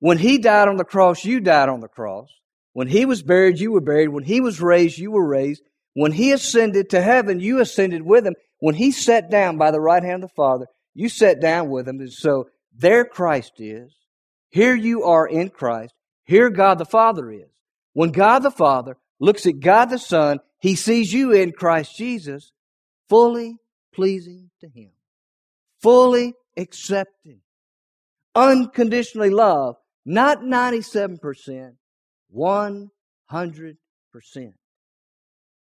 When 0.00 0.18
he 0.18 0.38
died 0.38 0.68
on 0.68 0.76
the 0.76 0.84
cross, 0.84 1.24
you 1.24 1.40
died 1.40 1.68
on 1.68 1.80
the 1.80 1.88
cross. 1.88 2.28
When 2.72 2.88
he 2.88 3.06
was 3.06 3.22
buried, 3.22 3.58
you 3.58 3.72
were 3.72 3.80
buried. 3.80 4.08
When 4.08 4.24
he 4.24 4.40
was 4.40 4.60
raised, 4.60 4.98
you 4.98 5.10
were 5.10 5.26
raised. 5.26 5.62
When 5.94 6.12
he 6.12 6.32
ascended 6.32 6.90
to 6.90 7.00
heaven, 7.00 7.40
you 7.40 7.60
ascended 7.60 8.02
with 8.02 8.26
him. 8.26 8.34
When 8.58 8.74
he 8.74 8.90
sat 8.90 9.30
down 9.30 9.56
by 9.56 9.70
the 9.70 9.80
right 9.80 10.02
hand 10.02 10.22
of 10.22 10.30
the 10.30 10.34
Father, 10.34 10.66
you 10.94 11.08
sat 11.08 11.40
down 11.40 11.70
with 11.70 11.88
him. 11.88 12.00
And 12.00 12.12
so 12.12 12.48
there 12.74 13.04
Christ 13.04 13.52
is. 13.58 13.94
Here 14.50 14.74
you 14.74 15.04
are 15.04 15.26
in 15.26 15.50
Christ. 15.50 15.94
Here 16.24 16.50
God 16.50 16.78
the 16.78 16.84
Father 16.84 17.30
is. 17.30 17.50
When 17.92 18.10
God 18.10 18.40
the 18.40 18.50
Father 18.50 18.98
looks 19.20 19.46
at 19.46 19.60
God 19.60 19.86
the 19.86 19.98
Son, 19.98 20.40
he 20.58 20.74
sees 20.74 21.12
you 21.12 21.32
in 21.32 21.52
Christ 21.52 21.96
Jesus, 21.96 22.52
fully 23.08 23.56
pleasing 23.92 24.50
to 24.60 24.68
him, 24.68 24.90
fully 25.80 26.34
accepting, 26.56 27.40
unconditionally 28.34 29.30
loved, 29.30 29.78
not 30.04 30.40
97%, 30.40 31.76
100%. 32.34 32.88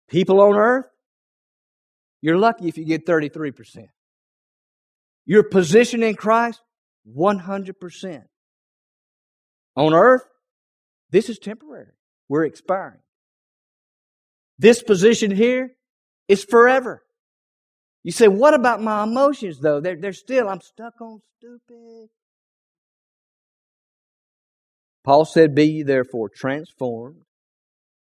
People 0.09 0.41
on 0.41 0.57
earth, 0.57 0.87
you're 2.21 2.39
lucky 2.39 2.69
if 2.69 2.79
you 2.79 2.85
get 2.85 3.07
33%. 3.07 3.89
Your 5.25 5.43
position 5.43 6.03
in 6.03 6.15
Christ, 6.15 6.61
100%. 7.17 8.25
On 9.77 9.95
earth, 9.95 10.23
this 11.11 11.29
is 11.29 11.39
temporary. 11.39 11.93
We're 12.29 12.45
expiring. 12.45 13.01
This 14.59 14.83
position 14.83 15.31
here 15.31 15.73
is 16.29 16.45
forever. 16.45 17.02
You 18.03 18.13
say, 18.13 18.29
what 18.29 18.55
about 18.55 18.83
my 18.83 19.05
emotions 19.05 19.61
though? 19.61 19.81
They're, 19.81 19.97
they're 19.97 20.13
still, 20.13 20.49
I'm 20.49 20.61
stuck 20.61 21.01
on 21.01 21.21
stupid. 21.39 22.09
Paul 25.05 25.25
said, 25.25 25.55
Be 25.55 25.65
ye 25.65 25.83
therefore 25.83 26.29
transformed 26.29 27.23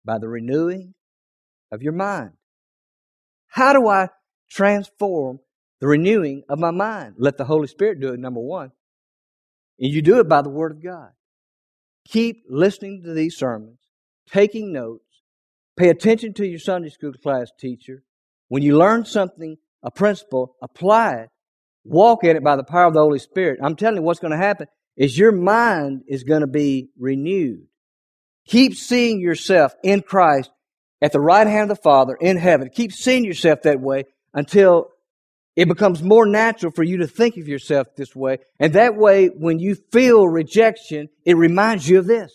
by 0.05 0.19
the 0.19 0.29
renewing 0.29 0.95
of 1.71 1.83
your 1.83 1.93
mind. 1.93 2.33
How 3.49 3.73
do 3.73 3.89
I 3.89 4.09
transform 4.51 5.41
the 5.81 5.89
renewing 5.89 6.43
of 6.49 6.59
my 6.59 6.71
mind? 6.71 7.15
Let 7.19 7.37
the 7.37 7.45
Holy 7.45 7.67
Spirit 7.67 8.01
do 8.01 8.13
it, 8.13 8.21
number 8.21 8.41
one. 8.41 8.73
And 9.79 9.93
you 9.93 10.03
do 10.03 10.21
it 10.21 10.29
by 10.29 10.43
the 10.43 10.51
Word 10.51 10.73
of 10.73 10.83
God. 10.83 11.11
Keep 12.09 12.45
listening 12.49 13.03
to 13.05 13.15
these 13.15 13.37
sermons, 13.37 13.79
taking 14.31 14.73
notes, 14.73 15.23
pay 15.77 15.89
attention 15.89 16.35
to 16.35 16.47
your 16.47 16.59
Sunday 16.59 16.89
school 16.89 17.13
class 17.13 17.51
teacher. 17.59 18.03
When 18.49 18.63
you 18.63 18.77
learn 18.77 19.05
something, 19.05 19.57
a 19.83 19.91
principle, 19.91 20.57
apply 20.62 21.14
it, 21.14 21.28
walk 21.85 22.24
in 22.24 22.37
it 22.37 22.45
by 22.45 22.57
the 22.57 22.64
power 22.64 22.87
of 22.87 22.95
the 22.95 23.01
Holy 23.01 23.18
Spirit. 23.18 23.61
I'm 23.62 23.76
telling 23.76 23.97
you 23.97 24.03
what's 24.03 24.20
going 24.20 24.33
to 24.33 24.37
happen 24.37 24.68
is 24.97 25.16
your 25.16 25.33
mind 25.33 26.03
is 26.07 26.24
going 26.24 26.43
to 26.43 26.47
be 26.47 26.91
renewed. 26.99 27.66
Keep 28.47 28.74
seeing 28.74 29.20
yourself 29.20 29.74
in 29.83 30.03
Christ 30.03 30.51
at 31.01 31.12
the 31.12 31.20
right 31.20 31.47
hand 31.47 31.70
of 31.70 31.76
the 31.76 31.83
Father 31.83 32.14
in 32.14 32.37
heaven. 32.37 32.70
Keep 32.72 32.93
seeing 32.93 33.24
yourself 33.24 33.62
that 33.62 33.80
way 33.80 34.05
until 34.35 34.89
it 35.57 35.68
becomes 35.68 36.03
more 36.03 36.26
natural 36.26 36.72
for 36.72 36.83
you 36.83 36.99
to 36.99 37.07
think 37.07 37.37
of 37.37 37.49
yourself 37.49 37.89
this 37.97 38.16
way. 38.16 38.39
And 38.59 38.72
that 38.72 38.97
way, 38.97 39.26
when 39.26 39.59
you 39.59 39.76
feel 39.93 40.26
rejection, 40.26 41.09
it 41.24 41.37
reminds 41.37 41.89
you 41.89 41.99
of 41.99 42.07
this. 42.07 42.33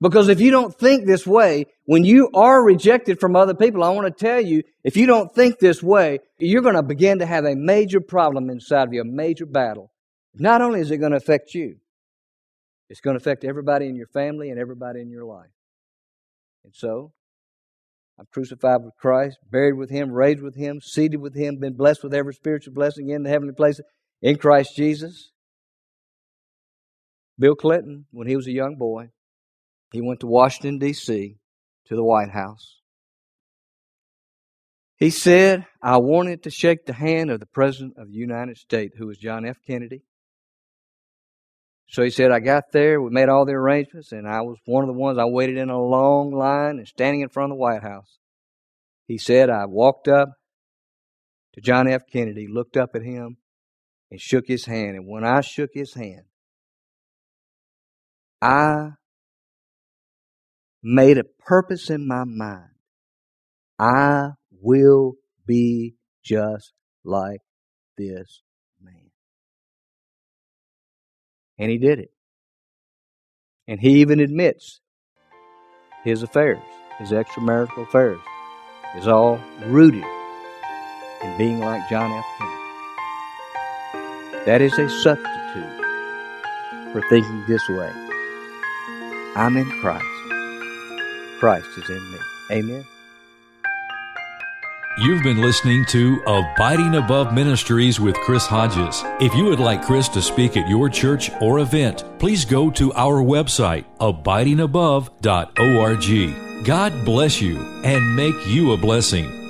Because 0.00 0.28
if 0.28 0.40
you 0.40 0.50
don't 0.50 0.74
think 0.74 1.06
this 1.06 1.26
way, 1.26 1.64
when 1.86 2.04
you 2.04 2.28
are 2.34 2.62
rejected 2.62 3.18
from 3.18 3.34
other 3.34 3.54
people, 3.54 3.82
I 3.82 3.90
want 3.90 4.06
to 4.06 4.24
tell 4.24 4.40
you, 4.40 4.62
if 4.84 4.96
you 4.96 5.06
don't 5.06 5.34
think 5.34 5.58
this 5.58 5.82
way, 5.82 6.18
you're 6.38 6.62
going 6.62 6.74
to 6.74 6.82
begin 6.82 7.20
to 7.20 7.26
have 7.26 7.46
a 7.46 7.54
major 7.54 8.00
problem 8.00 8.50
inside 8.50 8.88
of 8.88 8.92
you, 8.92 9.00
a 9.00 9.04
major 9.04 9.46
battle. 9.46 9.90
Not 10.34 10.60
only 10.60 10.80
is 10.80 10.90
it 10.90 10.98
going 10.98 11.12
to 11.12 11.16
affect 11.16 11.54
you, 11.54 11.76
it's 12.90 13.00
going 13.00 13.14
to 13.14 13.22
affect 13.22 13.44
everybody 13.44 13.86
in 13.86 13.96
your 13.96 14.06
family 14.08 14.50
and 14.50 14.60
everybody 14.60 15.00
in 15.00 15.10
your 15.10 15.24
life. 15.24 15.50
And 16.64 16.74
so, 16.74 17.12
I'm 18.18 18.26
crucified 18.32 18.82
with 18.82 18.94
Christ, 18.98 19.38
buried 19.50 19.76
with 19.76 19.90
Him, 19.90 20.12
raised 20.12 20.42
with 20.42 20.56
Him, 20.56 20.80
seated 20.80 21.20
with 21.20 21.34
Him, 21.34 21.58
been 21.58 21.74
blessed 21.74 22.02
with 22.02 22.14
every 22.14 22.34
spiritual 22.34 22.74
blessing 22.74 23.08
in 23.08 23.22
the 23.22 23.30
heavenly 23.30 23.54
places 23.54 23.84
in 24.20 24.36
Christ 24.36 24.76
Jesus. 24.76 25.32
Bill 27.38 27.54
Clinton, 27.54 28.06
when 28.12 28.26
he 28.26 28.36
was 28.36 28.46
a 28.46 28.52
young 28.52 28.76
boy, 28.76 29.10
he 29.92 30.00
went 30.00 30.20
to 30.20 30.26
Washington, 30.26 30.78
D.C., 30.78 31.36
to 31.86 31.96
the 31.96 32.04
White 32.04 32.30
House. 32.30 32.80
He 34.96 35.10
said, 35.10 35.66
I 35.82 35.98
wanted 35.98 36.42
to 36.44 36.50
shake 36.50 36.86
the 36.86 36.94
hand 36.94 37.30
of 37.30 37.38
the 37.38 37.46
President 37.46 37.94
of 37.98 38.08
the 38.08 38.16
United 38.16 38.56
States, 38.56 38.96
who 38.96 39.06
was 39.06 39.18
John 39.18 39.46
F. 39.46 39.58
Kennedy. 39.66 40.02
So 41.88 42.02
he 42.02 42.10
said, 42.10 42.32
I 42.32 42.40
got 42.40 42.72
there, 42.72 43.00
we 43.00 43.10
made 43.10 43.28
all 43.28 43.44
the 43.44 43.52
arrangements, 43.52 44.10
and 44.10 44.26
I 44.26 44.40
was 44.40 44.58
one 44.64 44.82
of 44.82 44.88
the 44.88 44.98
ones 44.98 45.18
I 45.18 45.26
waited 45.26 45.58
in 45.58 45.70
a 45.70 45.80
long 45.80 46.32
line 46.32 46.78
and 46.78 46.88
standing 46.88 47.20
in 47.20 47.28
front 47.28 47.52
of 47.52 47.56
the 47.56 47.60
White 47.60 47.82
House. 47.82 48.18
He 49.06 49.18
said, 49.18 49.50
I 49.50 49.66
walked 49.66 50.08
up 50.08 50.30
to 51.54 51.60
John 51.60 51.86
F. 51.86 52.02
Kennedy, 52.10 52.48
looked 52.48 52.76
up 52.76 52.90
at 52.94 53.02
him, 53.02 53.36
and 54.10 54.20
shook 54.20 54.46
his 54.48 54.64
hand. 54.64 54.96
And 54.96 55.06
when 55.06 55.24
I 55.24 55.42
shook 55.42 55.70
his 55.74 55.94
hand, 55.94 56.24
I 58.42 58.90
made 60.86 61.18
a 61.18 61.24
purpose 61.24 61.90
in 61.90 62.06
my 62.06 62.22
mind. 62.24 62.70
I 63.76 64.30
will 64.62 65.14
be 65.44 65.96
just 66.24 66.72
like 67.04 67.40
this 67.98 68.42
man. 68.80 69.10
And 71.58 71.70
he 71.70 71.78
did 71.78 71.98
it. 71.98 72.10
And 73.66 73.80
he 73.80 74.00
even 74.00 74.20
admits 74.20 74.80
his 76.04 76.22
affairs, 76.22 76.62
his 76.98 77.10
extramarital 77.10 77.82
affairs, 77.82 78.20
is 78.96 79.08
all 79.08 79.40
rooted 79.64 80.04
in 81.24 81.36
being 81.36 81.58
like 81.58 81.88
John 81.90 82.12
F. 82.12 82.24
Kennedy. 82.38 82.56
That 84.46 84.60
is 84.60 84.78
a 84.78 84.88
substitute 84.88 85.82
for 86.92 87.02
thinking 87.08 87.44
this 87.48 87.68
way. 87.68 87.90
I'm 89.34 89.56
in 89.56 89.68
Christ. 89.80 90.15
Christ 91.38 91.68
is 91.76 91.90
in 91.90 92.12
me. 92.12 92.18
Amen. 92.50 92.86
You've 94.98 95.22
been 95.22 95.42
listening 95.42 95.84
to 95.86 96.22
Abiding 96.26 96.94
Above 96.94 97.34
Ministries 97.34 98.00
with 98.00 98.16
Chris 98.16 98.46
Hodges. 98.46 99.02
If 99.20 99.34
you 99.34 99.44
would 99.44 99.60
like 99.60 99.84
Chris 99.84 100.08
to 100.08 100.22
speak 100.22 100.56
at 100.56 100.70
your 100.70 100.88
church 100.88 101.30
or 101.42 101.58
event, 101.58 102.02
please 102.18 102.46
go 102.46 102.70
to 102.70 102.94
our 102.94 103.22
website, 103.22 103.84
abidingabove.org. 104.00 106.64
God 106.64 107.04
bless 107.04 107.42
you 107.42 107.58
and 107.84 108.16
make 108.16 108.46
you 108.46 108.72
a 108.72 108.78
blessing. 108.78 109.45